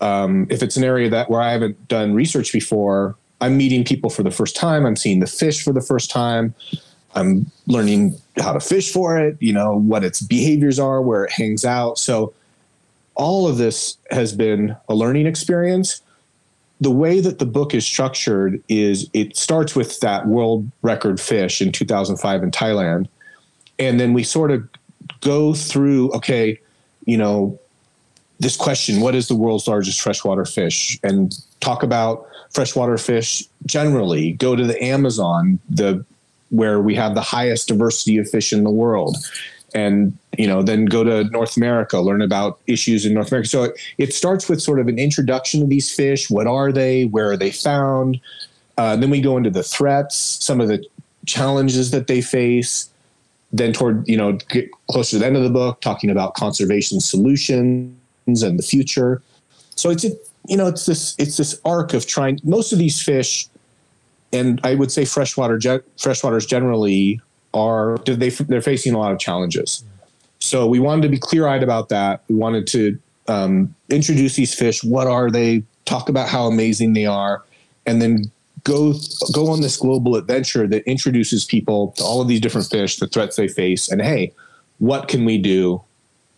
um, 0.00 0.46
if 0.48 0.62
it's 0.62 0.76
an 0.76 0.84
area 0.84 1.10
that 1.10 1.28
where 1.28 1.42
I 1.42 1.52
haven't 1.52 1.88
done 1.88 2.14
research 2.14 2.52
before, 2.52 3.16
I'm 3.40 3.56
meeting 3.56 3.84
people 3.84 4.10
for 4.10 4.22
the 4.22 4.30
first 4.30 4.56
time. 4.56 4.86
I'm 4.86 4.96
seeing 4.96 5.20
the 5.20 5.26
fish 5.26 5.62
for 5.62 5.72
the 5.72 5.80
first 5.80 6.10
time. 6.10 6.54
I'm 7.18 7.50
learning 7.66 8.16
how 8.38 8.52
to 8.52 8.60
fish 8.60 8.92
for 8.92 9.18
it, 9.18 9.36
you 9.40 9.52
know, 9.52 9.78
what 9.78 10.04
its 10.04 10.20
behaviors 10.20 10.78
are, 10.78 11.02
where 11.02 11.24
it 11.24 11.32
hangs 11.32 11.64
out. 11.64 11.98
So 11.98 12.32
all 13.14 13.48
of 13.48 13.58
this 13.58 13.96
has 14.10 14.32
been 14.32 14.76
a 14.88 14.94
learning 14.94 15.26
experience. 15.26 16.00
The 16.80 16.90
way 16.90 17.20
that 17.20 17.40
the 17.40 17.46
book 17.46 17.74
is 17.74 17.84
structured 17.84 18.62
is 18.68 19.10
it 19.12 19.36
starts 19.36 19.74
with 19.74 19.98
that 20.00 20.28
world 20.28 20.70
record 20.82 21.20
fish 21.20 21.60
in 21.60 21.72
2005 21.72 22.42
in 22.42 22.50
Thailand. 22.52 23.08
And 23.78 23.98
then 23.98 24.12
we 24.12 24.22
sort 24.22 24.52
of 24.52 24.68
go 25.20 25.54
through, 25.54 26.12
okay, 26.12 26.58
you 27.04 27.16
know, 27.16 27.58
this 28.38 28.56
question, 28.56 29.00
what 29.00 29.16
is 29.16 29.26
the 29.26 29.34
world's 29.34 29.66
largest 29.66 30.00
freshwater 30.00 30.44
fish? 30.44 30.98
And 31.02 31.34
talk 31.60 31.82
about 31.82 32.26
freshwater 32.50 32.98
fish 32.98 33.42
generally, 33.66 34.32
go 34.32 34.54
to 34.54 34.64
the 34.64 34.80
Amazon, 34.82 35.58
the 35.68 36.04
where 36.50 36.80
we 36.80 36.94
have 36.94 37.14
the 37.14 37.20
highest 37.20 37.68
diversity 37.68 38.18
of 38.18 38.28
fish 38.28 38.52
in 38.52 38.64
the 38.64 38.70
world. 38.70 39.16
And 39.74 40.16
you 40.38 40.46
know 40.46 40.62
then 40.62 40.86
go 40.86 41.04
to 41.04 41.24
north 41.24 41.58
america 41.58 42.00
learn 42.00 42.22
about 42.22 42.58
issues 42.66 43.04
in 43.04 43.12
north 43.12 43.30
america. 43.30 43.48
So 43.48 43.64
it, 43.64 43.80
it 43.98 44.14
starts 44.14 44.48
with 44.48 44.62
sort 44.62 44.80
of 44.80 44.88
an 44.88 44.98
introduction 44.98 45.60
to 45.60 45.66
these 45.66 45.94
fish. 45.94 46.30
What 46.30 46.46
are 46.46 46.72
they? 46.72 47.04
Where 47.04 47.30
are 47.30 47.36
they 47.36 47.50
found? 47.50 48.18
Uh, 48.78 48.96
then 48.96 49.10
we 49.10 49.20
go 49.20 49.36
into 49.36 49.50
the 49.50 49.62
threats 49.62 50.16
some 50.16 50.60
of 50.60 50.68
the 50.68 50.82
challenges 51.26 51.90
that 51.90 52.06
they 52.06 52.22
face. 52.22 52.88
Then 53.52 53.72
toward 53.72 54.08
you 54.08 54.16
know 54.16 54.32
get 54.48 54.70
closer 54.90 55.12
to 55.12 55.18
the 55.18 55.26
end 55.26 55.36
of 55.36 55.42
the 55.42 55.50
book 55.50 55.80
talking 55.82 56.08
about 56.08 56.34
conservation 56.34 57.00
solutions 57.00 57.92
and 58.26 58.58
the 58.58 58.62
future. 58.62 59.22
So 59.74 59.90
it's 59.90 60.04
a, 60.04 60.10
you 60.46 60.56
know 60.56 60.66
it's 60.66 60.86
this 60.86 61.14
it's 61.18 61.36
this 61.36 61.60
arc 61.64 61.92
of 61.92 62.06
trying 62.06 62.40
most 62.42 62.72
of 62.72 62.78
these 62.78 63.02
fish 63.02 63.48
and 64.32 64.60
I 64.64 64.74
would 64.74 64.90
say 64.90 65.04
freshwater 65.04 65.58
freshwaters 65.58 66.46
generally 66.46 67.20
are 67.54 67.98
they 67.98 68.28
they're 68.28 68.62
facing 68.62 68.94
a 68.94 68.98
lot 68.98 69.12
of 69.12 69.18
challenges. 69.18 69.84
So 70.40 70.66
we 70.66 70.78
wanted 70.78 71.02
to 71.02 71.08
be 71.08 71.18
clear 71.18 71.48
eyed 71.48 71.62
about 71.62 71.88
that. 71.88 72.22
We 72.28 72.36
wanted 72.36 72.66
to 72.68 72.98
um, 73.26 73.74
introduce 73.90 74.36
these 74.36 74.54
fish. 74.54 74.84
What 74.84 75.06
are 75.06 75.30
they? 75.30 75.62
Talk 75.84 76.08
about 76.08 76.28
how 76.28 76.46
amazing 76.46 76.92
they 76.92 77.06
are, 77.06 77.42
and 77.86 78.02
then 78.02 78.30
go 78.64 78.94
go 79.32 79.48
on 79.48 79.62
this 79.62 79.76
global 79.76 80.16
adventure 80.16 80.66
that 80.66 80.82
introduces 80.84 81.44
people 81.44 81.92
to 81.96 82.04
all 82.04 82.20
of 82.20 82.28
these 82.28 82.40
different 82.40 82.68
fish, 82.68 82.98
the 82.98 83.06
threats 83.06 83.36
they 83.36 83.48
face, 83.48 83.88
and 83.88 84.02
hey, 84.02 84.32
what 84.78 85.08
can 85.08 85.24
we 85.24 85.38
do 85.38 85.82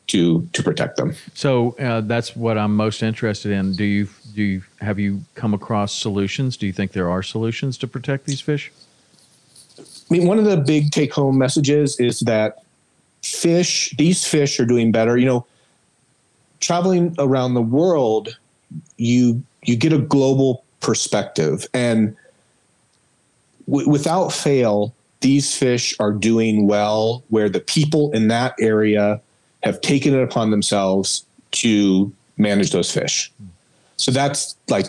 to 0.07 0.49
to 0.53 0.63
protect 0.63 0.97
them? 0.97 1.15
So 1.35 1.73
uh, 1.81 2.03
that's 2.03 2.37
what 2.37 2.57
I'm 2.57 2.77
most 2.77 3.03
interested 3.03 3.53
in. 3.53 3.73
Do 3.73 3.85
you 3.85 4.09
do 4.35 4.43
you 4.43 4.63
have 4.81 4.99
you 4.99 5.23
come 5.35 5.55
across 5.55 5.95
solutions? 5.95 6.57
Do 6.57 6.67
you 6.67 6.73
think 6.73 6.93
there 6.93 7.11
are 7.11 7.23
solutions 7.23 7.77
to 7.79 7.87
protect 7.87 8.27
these 8.27 8.41
fish? 8.41 8.73
I 9.79 9.83
mean, 10.11 10.27
one 10.27 10.39
of 10.39 10.45
the 10.45 10.57
big 10.57 10.91
take 10.91 11.13
home 11.13 11.39
messages 11.39 11.99
is 12.01 12.21
that 12.21 12.63
fish, 13.23 13.95
these 13.97 14.25
fish 14.25 14.59
are 14.59 14.67
doing 14.67 14.93
better. 14.93 15.17
You 15.17 15.27
know, 15.27 15.47
traveling 16.61 17.15
around 17.19 17.55
the 17.55 17.63
world, 17.63 18.37
you 18.97 19.43
you 19.63 19.77
get 19.77 19.93
a 19.93 19.99
global 19.99 20.65
perspective, 20.81 21.67
and 21.75 22.17
w- 23.67 23.89
without 23.89 24.31
fail, 24.31 24.95
these 25.21 25.55
fish 25.57 25.95
are 26.01 26.13
doing 26.13 26.67
well. 26.67 27.23
Where 27.29 27.49
the 27.49 27.61
people 27.61 28.11
in 28.13 28.29
that 28.29 28.55
area 28.61 29.21
have 29.63 29.81
taken 29.81 30.15
it 30.15 30.23
upon 30.23 30.51
themselves 30.51 31.25
to 31.53 32.13
manage 32.37 32.71
those 32.71 32.91
fish. 32.91 33.31
So 34.01 34.11
that's 34.11 34.57
like 34.69 34.87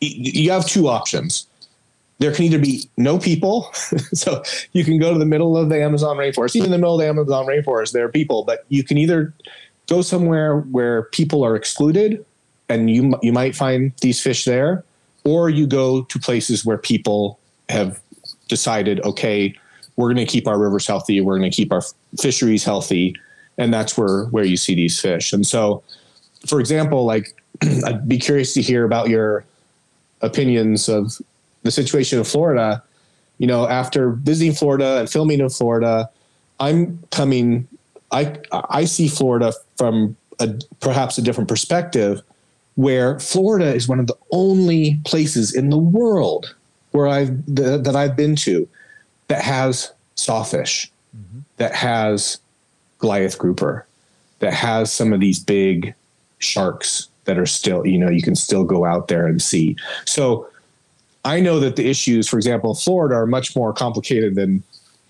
you 0.00 0.50
have 0.50 0.66
two 0.66 0.88
options. 0.88 1.46
There 2.18 2.32
can 2.32 2.44
either 2.44 2.58
be 2.58 2.84
no 2.98 3.18
people, 3.18 3.70
so 4.12 4.42
you 4.72 4.84
can 4.84 4.98
go 4.98 5.12
to 5.12 5.18
the 5.18 5.24
middle 5.24 5.56
of 5.56 5.70
the 5.70 5.82
Amazon 5.82 6.16
rainforest. 6.16 6.54
Even 6.54 6.66
in 6.66 6.72
the 6.72 6.78
middle 6.78 6.94
of 6.94 7.00
the 7.00 7.08
Amazon 7.08 7.46
rainforest, 7.46 7.92
there 7.92 8.04
are 8.04 8.10
people, 8.10 8.44
but 8.44 8.66
you 8.68 8.84
can 8.84 8.98
either 8.98 9.32
go 9.88 10.02
somewhere 10.02 10.58
where 10.58 11.04
people 11.04 11.42
are 11.42 11.56
excluded, 11.56 12.24
and 12.68 12.90
you 12.90 13.18
you 13.22 13.32
might 13.32 13.56
find 13.56 13.92
these 14.02 14.20
fish 14.20 14.44
there, 14.44 14.84
or 15.24 15.48
you 15.48 15.66
go 15.66 16.02
to 16.02 16.18
places 16.18 16.64
where 16.64 16.78
people 16.78 17.38
have 17.70 18.00
decided, 18.48 19.00
okay, 19.00 19.54
we're 19.96 20.12
going 20.12 20.26
to 20.26 20.30
keep 20.30 20.46
our 20.46 20.58
rivers 20.58 20.86
healthy, 20.86 21.20
we're 21.22 21.38
going 21.38 21.50
to 21.50 21.56
keep 21.56 21.72
our 21.72 21.82
fisheries 22.20 22.64
healthy, 22.64 23.16
and 23.56 23.72
that's 23.72 23.96
where 23.96 24.26
where 24.26 24.44
you 24.44 24.58
see 24.58 24.74
these 24.74 25.00
fish. 25.00 25.32
And 25.32 25.46
so, 25.46 25.82
for 26.46 26.60
example, 26.60 27.06
like 27.06 27.39
I'd 27.84 28.08
be 28.08 28.18
curious 28.18 28.54
to 28.54 28.62
hear 28.62 28.84
about 28.84 29.08
your 29.08 29.44
opinions 30.22 30.88
of 30.88 31.20
the 31.62 31.70
situation 31.70 32.18
in 32.18 32.24
Florida. 32.24 32.82
You 33.38 33.46
know, 33.46 33.66
after 33.66 34.10
visiting 34.10 34.54
Florida 34.54 34.98
and 35.00 35.10
filming 35.10 35.40
in 35.40 35.48
Florida, 35.48 36.08
I'm 36.58 36.98
coming. 37.10 37.66
I 38.10 38.36
I 38.52 38.84
see 38.84 39.08
Florida 39.08 39.52
from 39.76 40.16
a, 40.40 40.54
perhaps 40.80 41.18
a 41.18 41.22
different 41.22 41.48
perspective, 41.48 42.22
where 42.74 43.18
Florida 43.18 43.74
is 43.74 43.88
one 43.88 44.00
of 44.00 44.06
the 44.06 44.16
only 44.32 45.00
places 45.04 45.54
in 45.54 45.70
the 45.70 45.78
world 45.78 46.54
where 46.92 47.08
I've 47.08 47.44
that 47.54 47.94
I've 47.94 48.16
been 48.16 48.36
to 48.36 48.68
that 49.28 49.42
has 49.42 49.92
sawfish, 50.16 50.90
mm-hmm. 51.16 51.40
that 51.56 51.74
has 51.74 52.38
Goliath 52.98 53.38
grouper, 53.38 53.86
that 54.40 54.52
has 54.52 54.92
some 54.92 55.12
of 55.12 55.20
these 55.20 55.38
big 55.38 55.94
sharks 56.38 57.09
that 57.24 57.38
are 57.38 57.46
still, 57.46 57.86
you 57.86 57.98
know, 57.98 58.08
you 58.08 58.22
can 58.22 58.34
still 58.34 58.64
go 58.64 58.84
out 58.84 59.08
there 59.08 59.26
and 59.26 59.40
see. 59.40 59.76
So 60.06 60.48
I 61.24 61.40
know 61.40 61.60
that 61.60 61.76
the 61.76 61.88
issues, 61.88 62.28
for 62.28 62.36
example, 62.36 62.70
in 62.70 62.76
Florida 62.76 63.16
are 63.16 63.26
much 63.26 63.54
more 63.54 63.72
complicated 63.72 64.34
than 64.34 64.62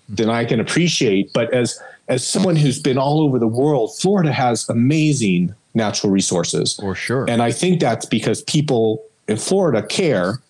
than 0.09 0.29
I 0.29 0.43
can 0.43 0.59
appreciate. 0.59 1.31
But 1.33 1.53
as 1.53 1.81
as 2.07 2.27
someone 2.27 2.55
who's 2.57 2.79
been 2.79 2.97
all 2.97 3.21
over 3.21 3.39
the 3.39 3.47
world, 3.47 3.95
Florida 3.97 4.31
has 4.33 4.67
amazing 4.69 5.55
natural 5.73 6.11
resources. 6.11 6.75
For 6.75 6.95
sure. 6.95 7.25
And 7.29 7.41
I 7.41 7.51
think 7.51 7.79
that's 7.79 8.05
because 8.05 8.41
people 8.43 9.03
in 9.27 9.37
Florida 9.37 9.81
care. 9.81 10.41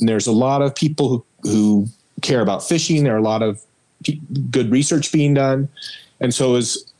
And 0.00 0.08
there's 0.08 0.26
a 0.26 0.32
lot 0.32 0.62
of 0.62 0.74
people 0.74 1.08
who, 1.08 1.24
who 1.42 1.86
care 2.22 2.40
about 2.40 2.66
fishing. 2.66 3.04
There 3.04 3.14
are 3.14 3.18
a 3.18 3.22
lot 3.22 3.42
of 3.42 3.62
good 4.50 4.70
research 4.70 5.12
being 5.12 5.34
done. 5.34 5.68
And 6.20 6.34
so 6.34 6.54
as 6.54 6.90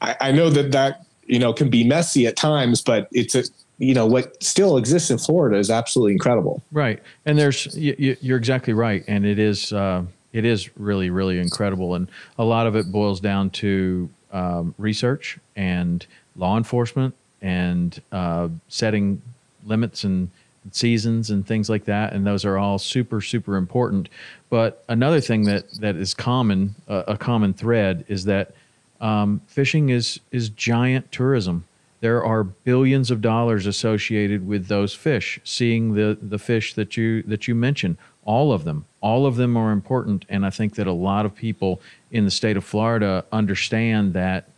I, 0.00 0.16
I 0.20 0.32
know 0.32 0.50
that 0.50 0.72
that, 0.72 1.06
you 1.28 1.38
know, 1.38 1.52
can 1.52 1.68
be 1.68 1.84
messy 1.84 2.26
at 2.26 2.36
times, 2.36 2.82
but 2.82 3.08
it's 3.12 3.34
a, 3.34 3.44
you 3.78 3.94
know 3.94 4.06
what 4.06 4.42
still 4.42 4.76
exists 4.76 5.10
in 5.10 5.18
Florida 5.18 5.56
is 5.56 5.70
absolutely 5.70 6.12
incredible. 6.12 6.62
Right, 6.72 7.00
and 7.26 7.38
there's 7.38 7.76
you, 7.76 8.16
are 8.28 8.36
exactly 8.36 8.72
right, 8.72 9.04
and 9.06 9.24
it 9.24 9.38
is 9.38 9.72
uh, 9.72 10.02
it 10.32 10.44
is 10.44 10.76
really 10.76 11.10
really 11.10 11.38
incredible, 11.38 11.94
and 11.94 12.08
a 12.38 12.44
lot 12.44 12.66
of 12.66 12.74
it 12.74 12.90
boils 12.90 13.20
down 13.20 13.50
to 13.50 14.10
um, 14.32 14.74
research 14.78 15.38
and 15.54 16.06
law 16.36 16.56
enforcement 16.56 17.14
and 17.40 18.02
uh, 18.10 18.48
setting 18.68 19.22
limits 19.64 20.02
and 20.02 20.30
seasons 20.72 21.30
and 21.30 21.46
things 21.46 21.70
like 21.70 21.84
that, 21.84 22.12
and 22.12 22.26
those 22.26 22.44
are 22.44 22.58
all 22.58 22.78
super 22.78 23.20
super 23.20 23.56
important. 23.56 24.08
But 24.50 24.82
another 24.88 25.20
thing 25.20 25.44
that 25.44 25.70
that 25.74 25.94
is 25.94 26.14
common 26.14 26.74
uh, 26.88 27.04
a 27.06 27.16
common 27.16 27.52
thread 27.52 28.04
is 28.08 28.24
that 28.24 28.54
um, 29.00 29.40
fishing 29.46 29.88
is 29.88 30.20
is 30.30 30.48
giant 30.48 31.10
tourism 31.12 31.64
there 32.00 32.24
are 32.24 32.44
billions 32.44 33.10
of 33.10 33.20
dollars 33.20 33.66
associated 33.66 34.46
with 34.46 34.68
those 34.68 34.94
fish. 34.94 35.40
Seeing 35.42 35.94
the 35.94 36.16
the 36.20 36.38
fish 36.38 36.74
that 36.74 36.96
you 36.96 37.22
that 37.24 37.48
you 37.48 37.54
mentioned, 37.54 37.96
all 38.24 38.52
of 38.52 38.64
them, 38.64 38.84
all 39.00 39.26
of 39.26 39.36
them 39.36 39.56
are 39.56 39.72
important, 39.72 40.24
and 40.28 40.46
I 40.46 40.50
think 40.50 40.76
that 40.76 40.86
a 40.86 40.92
lot 40.92 41.26
of 41.26 41.34
people 41.34 41.80
in 42.10 42.24
the 42.24 42.30
state 42.30 42.56
of 42.56 42.64
Florida 42.64 43.24
understand 43.32 44.12
that 44.14 44.48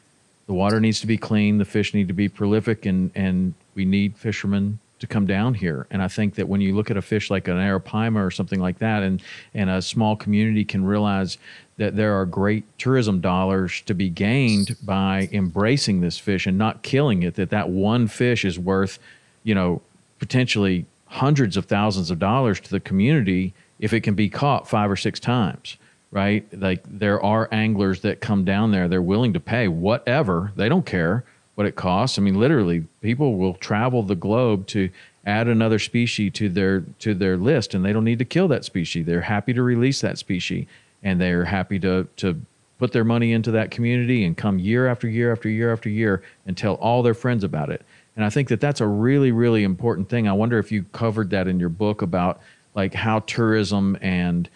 the 0.46 0.52
water 0.52 0.80
needs 0.80 1.00
to 1.00 1.06
be 1.06 1.16
clean, 1.16 1.58
the 1.58 1.64
fish 1.64 1.94
need 1.94 2.08
to 2.08 2.14
be 2.14 2.28
prolific, 2.28 2.84
and 2.84 3.10
and 3.14 3.54
we 3.74 3.84
need 3.84 4.16
fishermen 4.16 4.78
to 5.00 5.06
come 5.06 5.26
down 5.26 5.54
here. 5.54 5.86
And 5.90 6.02
I 6.02 6.08
think 6.08 6.36
that 6.36 6.48
when 6.48 6.60
you 6.60 6.74
look 6.74 6.90
at 6.90 6.96
a 6.96 7.02
fish 7.02 7.30
like 7.30 7.48
an 7.48 7.56
arapaima 7.56 8.24
or 8.24 8.30
something 8.30 8.60
like 8.60 8.78
that, 8.78 9.02
and 9.02 9.22
and 9.54 9.68
a 9.68 9.82
small 9.82 10.16
community 10.16 10.64
can 10.64 10.84
realize 10.84 11.38
that 11.78 11.96
there 11.96 12.14
are 12.18 12.26
great 12.26 12.64
tourism 12.78 13.20
dollars 13.20 13.80
to 13.82 13.94
be 13.94 14.08
gained 14.08 14.76
by 14.82 15.28
embracing 15.32 16.00
this 16.00 16.18
fish 16.18 16.46
and 16.46 16.58
not 16.58 16.82
killing 16.82 17.22
it 17.22 17.34
that 17.34 17.50
that 17.50 17.70
one 17.70 18.06
fish 18.06 18.44
is 18.44 18.58
worth 18.58 18.98
you 19.42 19.54
know 19.54 19.80
potentially 20.18 20.84
hundreds 21.06 21.56
of 21.56 21.64
thousands 21.64 22.10
of 22.10 22.18
dollars 22.18 22.60
to 22.60 22.70
the 22.70 22.80
community 22.80 23.54
if 23.78 23.92
it 23.92 24.02
can 24.02 24.14
be 24.14 24.28
caught 24.28 24.68
five 24.68 24.90
or 24.90 24.96
six 24.96 25.18
times 25.18 25.76
right? 26.12 26.44
Like 26.52 26.82
there 26.86 27.22
are 27.22 27.48
anglers 27.52 28.00
that 28.00 28.20
come 28.20 28.44
down 28.44 28.72
there. 28.72 28.88
They're 28.88 29.00
willing 29.00 29.32
to 29.34 29.38
pay 29.38 29.68
whatever. 29.68 30.52
They 30.56 30.68
don't 30.68 30.84
care 30.84 31.24
what 31.60 31.66
it 31.66 31.76
costs 31.76 32.18
i 32.18 32.22
mean 32.22 32.40
literally 32.40 32.86
people 33.02 33.36
will 33.36 33.52
travel 33.54 34.02
the 34.02 34.14
globe 34.14 34.66
to 34.66 34.88
add 35.26 35.46
another 35.46 35.78
species 35.78 36.32
to 36.32 36.48
their 36.48 36.80
to 36.98 37.12
their 37.12 37.36
list 37.36 37.74
and 37.74 37.84
they 37.84 37.92
don't 37.92 38.04
need 38.04 38.18
to 38.18 38.24
kill 38.24 38.48
that 38.48 38.64
species 38.64 39.04
they're 39.04 39.20
happy 39.20 39.52
to 39.52 39.62
release 39.62 40.00
that 40.00 40.16
species 40.16 40.66
and 41.02 41.20
they're 41.20 41.44
happy 41.44 41.78
to 41.78 42.08
to 42.16 42.40
put 42.80 42.92
their 42.92 43.04
money 43.04 43.32
into 43.32 43.50
that 43.50 43.70
community 43.70 44.24
and 44.24 44.38
come 44.38 44.58
year 44.58 44.86
after 44.86 45.06
year 45.06 45.30
after 45.30 45.50
year 45.50 45.70
after 45.70 45.90
year 45.90 46.22
and 46.46 46.56
tell 46.56 46.74
all 46.76 47.02
their 47.02 47.14
friends 47.14 47.44
about 47.44 47.68
it. 47.68 47.84
And 48.16 48.24
I 48.24 48.30
think 48.30 48.48
that 48.48 48.58
that's 48.58 48.80
a 48.80 48.86
really 48.86 49.32
really 49.32 49.62
important 49.64 50.08
thing. 50.08 50.26
I 50.26 50.32
wonder 50.32 50.58
if 50.58 50.72
you 50.72 50.84
covered 50.92 51.30
that 51.30 51.46
in 51.46 51.60
your 51.60 51.68
book 51.68 52.00
about 52.00 52.40
like 52.74 52.94
how 52.94 53.20
tourism 53.20 53.98
and 54.00 54.48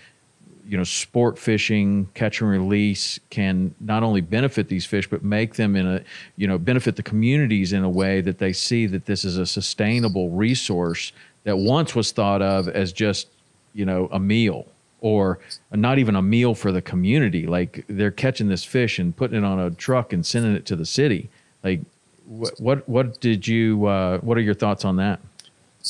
you 0.66 0.76
know 0.76 0.84
sport 0.84 1.38
fishing 1.38 2.08
catch 2.14 2.40
and 2.40 2.50
release 2.50 3.18
can 3.30 3.74
not 3.80 4.02
only 4.02 4.20
benefit 4.20 4.68
these 4.68 4.86
fish 4.86 5.08
but 5.08 5.22
make 5.22 5.54
them 5.54 5.76
in 5.76 5.86
a 5.86 6.00
you 6.36 6.46
know 6.46 6.58
benefit 6.58 6.96
the 6.96 7.02
communities 7.02 7.72
in 7.72 7.84
a 7.84 7.90
way 7.90 8.20
that 8.20 8.38
they 8.38 8.52
see 8.52 8.86
that 8.86 9.06
this 9.06 9.24
is 9.24 9.36
a 9.36 9.46
sustainable 9.46 10.30
resource 10.30 11.12
that 11.44 11.56
once 11.56 11.94
was 11.94 12.12
thought 12.12 12.42
of 12.42 12.68
as 12.68 12.92
just 12.92 13.28
you 13.74 13.84
know 13.84 14.08
a 14.12 14.18
meal 14.18 14.66
or 15.04 15.38
not 15.70 15.98
even 15.98 16.16
a 16.16 16.22
meal 16.22 16.54
for 16.54 16.72
the 16.72 16.80
community. 16.80 17.46
Like 17.46 17.84
they're 17.88 18.10
catching 18.10 18.48
this 18.48 18.64
fish 18.64 18.98
and 18.98 19.14
putting 19.14 19.36
it 19.36 19.44
on 19.44 19.60
a 19.60 19.70
truck 19.70 20.14
and 20.14 20.24
sending 20.24 20.54
it 20.54 20.64
to 20.64 20.76
the 20.76 20.86
city. 20.86 21.28
Like 21.62 21.80
what 22.26 22.58
what, 22.58 22.88
what 22.88 23.20
did 23.20 23.46
you 23.46 23.84
uh, 23.84 24.18
what 24.20 24.38
are 24.38 24.40
your 24.40 24.54
thoughts 24.54 24.82
on 24.82 24.96
that? 24.96 25.20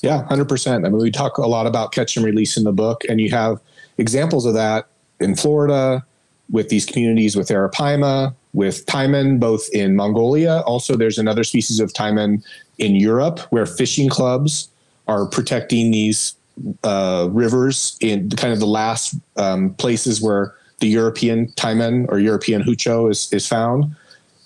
Yeah, 0.02 0.24
hundred 0.24 0.48
percent. 0.48 0.84
I 0.84 0.88
mean, 0.88 1.00
we 1.00 1.12
talk 1.12 1.38
a 1.38 1.46
lot 1.46 1.68
about 1.68 1.92
catch 1.92 2.16
and 2.16 2.26
release 2.26 2.56
in 2.56 2.64
the 2.64 2.72
book, 2.72 3.04
and 3.08 3.20
you 3.20 3.30
have 3.30 3.60
examples 3.99 4.47
of 4.47 4.55
that 4.55 4.86
in 5.20 5.34
Florida 5.34 6.05
with 6.51 6.68
these 6.68 6.84
communities 6.84 7.36
with 7.36 7.49
arapaima, 7.49 8.34
with 8.53 8.84
taimen, 8.86 9.40
both 9.40 9.68
in 9.72 9.97
Mongolia. 9.97 10.61
Also, 10.61 10.97
there's 10.97 11.18
another 11.18 11.45
species 11.45 11.80
of 11.80 11.92
taimen 11.92 12.45
in 12.78 12.95
Europe 12.95 13.40
where 13.51 13.66
fishing 13.66 14.09
clubs 14.09 14.68
are 15.09 15.26
protecting 15.26 15.90
these 15.90 16.34
uh, 16.82 17.28
rivers 17.30 17.97
in 18.01 18.30
kind 18.30 18.53
of 18.53 18.61
the 18.61 18.66
last 18.66 19.14
um, 19.36 19.74
places 19.74 20.20
where 20.20 20.55
the 20.78 20.86
European 20.86 21.49
taimen 21.53 22.07
or 22.09 22.18
European 22.18 22.62
hucho 22.62 23.11
is, 23.11 23.32
is 23.32 23.47
found, 23.47 23.95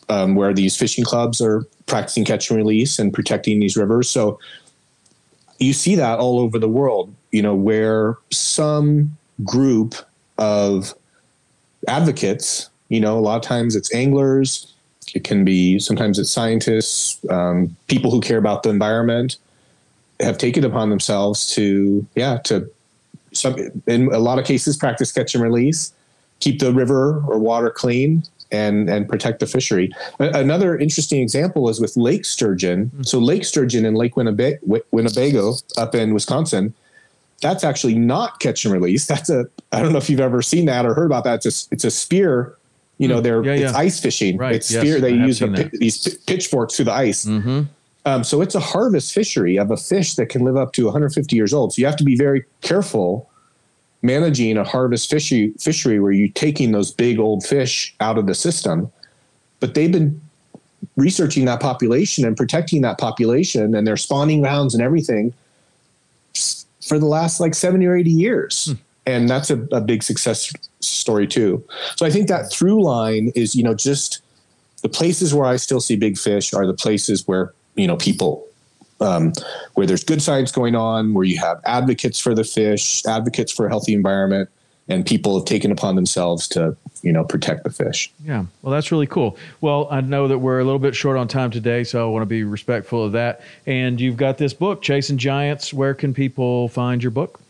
um, 0.08 0.34
where 0.34 0.54
these 0.54 0.76
fishing 0.76 1.04
clubs 1.04 1.40
are 1.40 1.64
practicing 1.86 2.24
catch 2.24 2.50
and 2.50 2.56
release 2.56 2.98
and 2.98 3.12
protecting 3.12 3.60
these 3.60 3.76
rivers. 3.76 4.08
So 4.08 4.38
you 5.58 5.72
see 5.72 5.96
that 5.96 6.18
all 6.18 6.38
over 6.38 6.58
the 6.58 6.68
world, 6.68 7.12
you 7.32 7.42
know, 7.42 7.54
where 7.54 8.16
some 8.30 9.16
group 9.44 9.94
of 10.38 10.94
advocates, 11.86 12.70
you 12.88 13.00
know, 13.00 13.18
a 13.18 13.20
lot 13.20 13.36
of 13.36 13.42
times 13.42 13.76
it's 13.76 13.92
anglers, 13.94 14.74
it 15.14 15.24
can 15.24 15.44
be 15.44 15.78
sometimes 15.78 16.18
it's 16.18 16.30
scientists, 16.30 17.24
um, 17.30 17.74
people 17.86 18.10
who 18.10 18.20
care 18.20 18.38
about 18.38 18.62
the 18.62 18.70
environment, 18.70 19.36
have 20.20 20.38
taken 20.38 20.64
upon 20.64 20.90
themselves 20.90 21.46
to 21.54 22.06
yeah 22.16 22.38
to 22.38 22.68
some 23.32 23.56
in 23.86 24.12
a 24.12 24.18
lot 24.18 24.38
of 24.38 24.44
cases 24.44 24.76
practice 24.76 25.12
catch 25.12 25.34
and 25.34 25.44
release 25.44 25.92
keep 26.40 26.58
the 26.60 26.72
river 26.72 27.22
or 27.28 27.38
water 27.38 27.70
clean 27.70 28.22
and 28.50 28.88
and 28.88 29.08
protect 29.08 29.40
the 29.40 29.46
fishery. 29.46 29.90
Another 30.18 30.76
interesting 30.76 31.20
example 31.20 31.68
is 31.68 31.80
with 31.80 31.96
lake 31.96 32.24
sturgeon. 32.24 32.86
Mm-hmm. 32.86 33.02
so 33.02 33.18
lake 33.18 33.44
sturgeon 33.44 33.84
in 33.84 33.94
lake 33.94 34.16
winnebago, 34.16 34.58
winnebago 34.90 35.54
up 35.76 35.94
in 35.94 36.14
wisconsin 36.14 36.74
that's 37.40 37.64
actually 37.64 37.94
not 37.94 38.40
catch 38.40 38.64
and 38.64 38.72
release 38.72 39.06
that's 39.06 39.30
a 39.30 39.44
i 39.72 39.80
don't 39.80 39.92
know 39.92 39.98
if 39.98 40.10
you've 40.10 40.20
ever 40.20 40.42
seen 40.42 40.66
that 40.66 40.84
or 40.84 40.94
heard 40.94 41.06
about 41.06 41.24
that 41.24 41.44
it's 41.44 41.66
a, 41.66 41.68
it's 41.72 41.84
a 41.84 41.90
spear 41.90 42.56
you 42.98 43.06
know 43.06 43.16
hmm. 43.16 43.22
they're 43.22 43.44
yeah, 43.44 43.54
yeah. 43.54 43.68
it's 43.68 43.74
ice 43.74 44.00
fishing 44.00 44.36
right. 44.36 44.56
it's 44.56 44.68
spear 44.68 44.98
yes, 44.98 45.00
they 45.00 45.12
use 45.12 45.38
the, 45.38 45.70
these 45.74 46.16
pitchforks 46.26 46.76
through 46.76 46.86
the 46.86 46.92
ice 46.92 47.24
mm-hmm. 47.24 47.62
Um, 48.08 48.24
so 48.24 48.40
it's 48.40 48.54
a 48.54 48.60
harvest 48.60 49.12
fishery 49.12 49.58
of 49.58 49.70
a 49.70 49.76
fish 49.76 50.14
that 50.14 50.30
can 50.30 50.42
live 50.42 50.56
up 50.56 50.72
to 50.74 50.84
150 50.84 51.36
years 51.36 51.52
old. 51.52 51.74
So 51.74 51.80
you 51.80 51.86
have 51.86 51.96
to 51.96 52.04
be 52.04 52.16
very 52.16 52.42
careful 52.62 53.28
managing 54.00 54.56
a 54.56 54.64
harvest 54.64 55.10
fishery, 55.10 55.52
fishery 55.58 56.00
where 56.00 56.12
you're 56.12 56.28
taking 56.28 56.72
those 56.72 56.90
big 56.90 57.18
old 57.18 57.44
fish 57.44 57.94
out 58.00 58.16
of 58.16 58.26
the 58.26 58.34
system. 58.34 58.90
But 59.60 59.74
they've 59.74 59.92
been 59.92 60.20
researching 60.96 61.44
that 61.46 61.60
population 61.60 62.24
and 62.24 62.36
protecting 62.36 62.80
that 62.82 62.98
population 62.98 63.74
and 63.74 63.86
their 63.86 63.96
spawning 63.96 64.40
grounds 64.40 64.74
and 64.74 64.82
everything 64.82 65.34
for 66.88 66.98
the 66.98 67.06
last 67.06 67.40
like 67.40 67.54
70 67.54 67.86
or 67.86 67.96
80 67.96 68.10
years. 68.10 68.66
Hmm. 68.66 68.72
And 69.06 69.28
that's 69.28 69.50
a, 69.50 69.62
a 69.72 69.80
big 69.80 70.02
success 70.02 70.52
story 70.80 71.26
too. 71.26 71.64
So 71.96 72.04
I 72.04 72.10
think 72.10 72.28
that 72.28 72.52
through 72.52 72.82
line 72.82 73.32
is, 73.34 73.54
you 73.54 73.62
know, 73.62 73.72
just 73.72 74.20
the 74.82 74.88
places 74.88 75.34
where 75.34 75.46
I 75.46 75.56
still 75.56 75.80
see 75.80 75.96
big 75.96 76.18
fish 76.18 76.52
are 76.52 76.66
the 76.66 76.74
places 76.74 77.26
where 77.26 77.52
you 77.74 77.86
know 77.86 77.96
people 77.96 78.46
um, 79.00 79.32
where 79.74 79.86
there's 79.86 80.04
good 80.04 80.20
science 80.20 80.50
going 80.50 80.74
on, 80.74 81.14
where 81.14 81.24
you 81.24 81.38
have 81.38 81.60
advocates 81.64 82.18
for 82.18 82.34
the 82.34 82.44
fish, 82.44 83.04
advocates 83.06 83.52
for 83.52 83.66
a 83.66 83.68
healthy 83.68 83.94
environment, 83.94 84.50
and 84.88 85.04
people 85.04 85.38
have 85.38 85.46
taken 85.46 85.70
upon 85.70 85.96
themselves 85.96 86.48
to 86.48 86.76
you 87.02 87.12
know 87.12 87.24
protect 87.24 87.64
the 87.64 87.70
fish. 87.70 88.12
Yeah, 88.24 88.44
well, 88.62 88.72
that's 88.72 88.90
really 88.90 89.06
cool. 89.06 89.36
Well, 89.60 89.88
I 89.90 90.00
know 90.00 90.28
that 90.28 90.38
we're 90.38 90.60
a 90.60 90.64
little 90.64 90.78
bit 90.78 90.94
short 90.94 91.16
on 91.16 91.28
time 91.28 91.50
today, 91.50 91.84
so 91.84 92.06
I 92.06 92.10
want 92.10 92.22
to 92.22 92.26
be 92.26 92.44
respectful 92.44 93.04
of 93.04 93.12
that. 93.12 93.42
And 93.66 94.00
you've 94.00 94.16
got 94.16 94.38
this 94.38 94.52
book, 94.52 94.82
Chasing 94.82 95.18
Giants. 95.18 95.72
Where 95.72 95.94
can 95.94 96.14
people 96.14 96.68
find 96.68 97.02
your 97.02 97.10
book? 97.10 97.40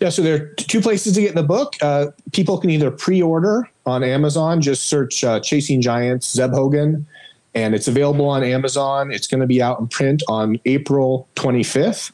Yeah, 0.00 0.08
so 0.08 0.22
there 0.22 0.34
are 0.34 0.46
two 0.54 0.80
places 0.80 1.14
to 1.14 1.20
get 1.20 1.34
the 1.34 1.42
book. 1.42 1.74
Uh, 1.82 2.06
people 2.32 2.56
can 2.56 2.70
either 2.70 2.90
pre-order 2.90 3.68
on 3.84 4.02
Amazon. 4.02 4.62
Just 4.62 4.86
search 4.86 5.22
uh, 5.24 5.40
"Chasing 5.40 5.82
Giants" 5.82 6.32
Zeb 6.32 6.52
Hogan, 6.52 7.06
and 7.54 7.74
it's 7.74 7.88
available 7.88 8.28
on 8.28 8.42
Amazon. 8.42 9.12
It's 9.12 9.26
going 9.26 9.40
to 9.40 9.46
be 9.46 9.60
out 9.60 9.78
in 9.80 9.88
print 9.88 10.22
on 10.28 10.58
April 10.64 11.28
25th. 11.36 12.12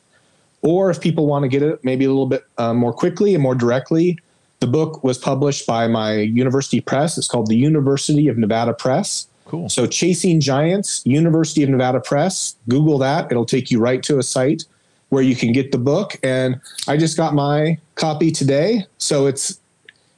Or 0.66 0.90
if 0.90 1.00
people 1.00 1.26
want 1.26 1.44
to 1.44 1.48
get 1.48 1.62
it 1.62 1.82
maybe 1.84 2.04
a 2.04 2.08
little 2.08 2.26
bit 2.26 2.44
uh, 2.58 2.74
more 2.74 2.92
quickly 2.92 3.34
and 3.34 3.42
more 3.42 3.54
directly, 3.54 4.18
the 4.60 4.66
book 4.66 5.04
was 5.04 5.16
published 5.16 5.66
by 5.66 5.86
my 5.86 6.14
university 6.16 6.80
press. 6.80 7.16
It's 7.16 7.28
called 7.28 7.46
the 7.46 7.56
University 7.56 8.26
of 8.28 8.36
Nevada 8.36 8.72
Press. 8.74 9.28
Cool. 9.44 9.68
So 9.68 9.86
Chasing 9.86 10.40
Giants, 10.40 11.02
University 11.06 11.62
of 11.62 11.68
Nevada 11.68 12.00
Press. 12.00 12.56
Google 12.68 12.98
that; 12.98 13.30
it'll 13.30 13.46
take 13.46 13.70
you 13.70 13.78
right 13.78 14.02
to 14.02 14.18
a 14.18 14.22
site 14.22 14.64
where 15.10 15.22
you 15.22 15.36
can 15.36 15.52
get 15.52 15.70
the 15.70 15.78
book. 15.78 16.18
And 16.24 16.60
I 16.88 16.96
just 16.96 17.16
got 17.16 17.32
my 17.34 17.78
copy 17.94 18.32
today, 18.32 18.86
so 18.98 19.26
it's 19.26 19.60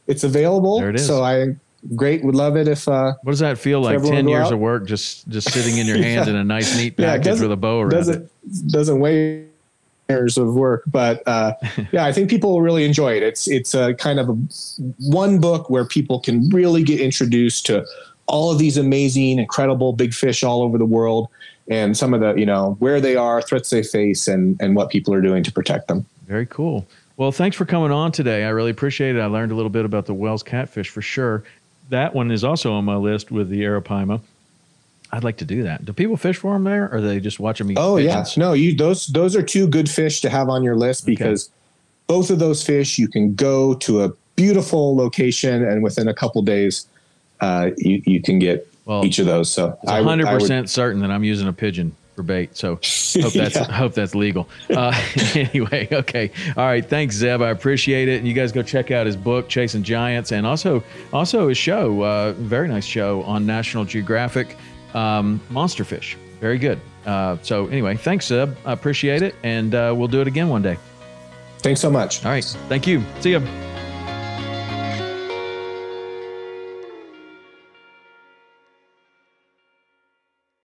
it's 0.07 0.25
available. 0.25 0.81
There 0.81 0.89
it 0.89 0.97
is. 0.97 1.07
So 1.07 1.23
I 1.23 1.57
great 1.95 2.25
would 2.25 2.35
love 2.35 2.57
it 2.57 2.69
if 2.69 2.89
uh, 2.89 3.13
What 3.23 3.33
does 3.33 3.41
that 3.41 3.59
feel 3.59 3.81
like? 3.83 4.01
Ten 4.03 4.27
years 4.29 4.47
out? 4.47 4.53
of 4.55 4.61
work 4.61 4.87
just 4.87 5.29
just 5.29 5.53
sitting 5.53 5.77
in 5.77 5.87
your 5.87 5.99
hands 6.03 6.27
in 6.27 6.37
a 6.37 6.45
nice, 6.45 6.75
neat 6.75 6.97
package 6.97 7.25
doesn't- 7.25 7.45
with 7.45 7.53
a 7.53 7.57
bow 7.61 7.81
around 7.81 7.93
it. 7.93 7.97
doesn't 7.97 8.31
doesn't 8.69 9.01
weigh 9.01 9.48
years 10.09 10.39
of 10.39 10.55
work 10.55 10.83
but 10.87 11.23
uh, 11.27 11.53
yeah 11.93 12.05
i 12.07 12.13
think 12.13 12.31
people 12.31 12.51
will 12.53 12.63
really 12.63 12.85
enjoy 12.85 13.13
it 13.13 13.23
it's 13.23 13.47
it's 13.49 13.75
a 13.75 13.95
kind 13.95 14.19
of 14.19 14.29
a 14.29 14.37
one 15.01 15.39
book 15.41 15.69
where 15.69 15.85
people 15.85 16.19
can 16.19 16.49
really 16.49 16.83
get 16.83 17.01
introduced 17.01 17.67
to 17.67 17.85
all 18.27 18.51
of 18.51 18.59
these 18.59 18.77
amazing 18.77 19.39
incredible 19.39 19.93
big 19.93 20.15
fish 20.15 20.43
all 20.43 20.63
over 20.63 20.79
the 20.79 20.87
world 20.87 21.29
and 21.71 21.97
some 21.97 22.15
of 22.15 22.21
the 22.21 22.35
you 22.35 22.47
know 22.47 22.77
where 22.79 23.01
they 23.01 23.17
are 23.17 23.43
threats 23.43 23.71
they 23.71 23.83
face 23.83 24.27
and 24.27 24.57
and 24.61 24.77
what 24.77 24.89
people 24.89 25.13
are 25.13 25.21
doing 25.21 25.43
to 25.43 25.53
protect 25.53 25.89
them 25.89 26.07
Very 26.29 26.47
cool. 26.47 26.87
Well, 27.17 27.33
thanks 27.33 27.57
for 27.57 27.65
coming 27.65 27.91
on 27.91 28.13
today. 28.13 28.45
I 28.45 28.51
really 28.51 28.71
appreciate 28.71 29.17
it. 29.17 29.21
I 29.21 29.27
learned 29.27 29.51
a 29.51 29.55
little 29.55 29.71
bit 29.71 29.85
about 29.85 30.07
the 30.07 30.15
Wels 30.15 30.43
catfish 30.43 30.91
for 30.91 31.03
sure. 31.03 31.43
That 31.89 32.15
one 32.15 32.31
is 32.31 32.45
also 32.45 32.73
on 32.75 32.85
my 32.85 32.97
list 32.97 33.33
with 33.33 33.49
the 33.49 33.63
Arapaima. 33.63 34.21
I'd 35.11 35.25
like 35.25 35.39
to 35.39 35.45
do 35.45 35.63
that. 35.63 35.85
Do 35.85 35.93
people 35.93 36.17
fish 36.17 36.37
for 36.37 36.53
them 36.53 36.65
there, 36.65 36.93
or 36.93 37.01
they 37.01 37.19
just 37.21 37.41
watch 37.41 37.59
them 37.59 37.71
eat? 37.71 37.79
Oh 37.79 37.97
pigeons? 37.97 38.37
yeah, 38.37 38.41
no, 38.45 38.53
you 38.53 38.75
those 38.77 39.07
those 39.07 39.35
are 39.37 39.43
two 39.43 39.67
good 39.67 39.89
fish 39.89 40.21
to 40.23 40.29
have 40.31 40.49
on 40.49 40.63
your 40.63 40.77
list 40.77 41.07
because 41.07 41.51
both 42.07 42.31
of 42.31 42.39
those 42.39 42.63
fish 42.65 42.99
you 42.99 43.09
can 43.09 43.35
go 43.35 43.75
to 43.75 44.03
a 44.05 44.11
beautiful 44.37 44.95
location 44.97 45.65
and 45.67 45.83
within 45.83 46.09
a 46.09 46.15
couple 46.15 46.41
days 46.43 46.87
uh, 47.41 47.71
you 47.79 48.03
you 48.07 48.21
can 48.23 48.39
get 48.39 48.67
Well, 48.85 49.05
each 49.05 49.19
of 49.19 49.27
those. 49.27 49.51
So 49.51 49.79
I 49.87 50.01
would- 50.01 50.09
hundred 50.09 50.27
percent 50.27 50.69
certain 50.71 51.01
that 51.03 51.11
I'm 51.11 51.25
using 51.25 51.49
a 51.49 51.53
pigeon 51.53 51.95
for 52.15 52.23
bait. 52.25 52.57
So 52.57 52.71
hope 53.23 53.33
that's 53.33 53.55
Yeah. 53.57 53.73
hope 53.73 53.95
that's 53.95 54.15
legal. 54.15 54.49
Uh, 54.69 54.93
anyway, 55.35 55.89
okay, 55.91 56.31
all 56.57 56.67
right. 56.67 56.85
Thanks, 56.85 57.15
Zeb. 57.15 57.41
I 57.41 57.51
appreciate 57.51 58.09
it. 58.09 58.19
And 58.19 58.27
you 58.29 58.35
guys 58.35 58.51
go 58.53 58.63
check 58.63 58.91
out 58.91 59.07
his 59.07 59.17
book, 59.17 59.49
Chasing 59.49 59.83
Giants, 59.85 60.33
and 60.33 60.47
also 60.47 60.83
also 61.13 61.49
his 61.49 61.57
show. 61.59 62.03
Uh, 62.03 62.33
very 62.33 62.69
nice 62.69 62.85
show 62.85 63.23
on 63.23 63.47
National 63.47 63.85
Geographic, 63.85 64.57
um, 64.95 65.41
Monster 65.51 65.85
Fish. 65.85 66.17
Very 66.41 66.59
good. 66.59 66.81
Uh, 67.07 67.37
so 67.43 67.67
anyway, 67.69 67.97
thanks, 67.97 68.27
Zeb. 68.27 68.55
I 68.65 68.73
appreciate 68.73 69.23
it, 69.23 69.35
and 69.43 69.75
uh, 69.75 69.95
we'll 69.97 70.09
do 70.09 70.21
it 70.21 70.27
again 70.27 70.49
one 70.49 70.63
day. 70.63 70.77
Thanks 71.59 71.81
so 71.81 71.91
much. 71.91 72.25
All 72.25 72.31
right. 72.31 72.45
Thank 72.69 72.87
you. 72.87 73.03
See 73.21 73.31
you. 73.31 73.41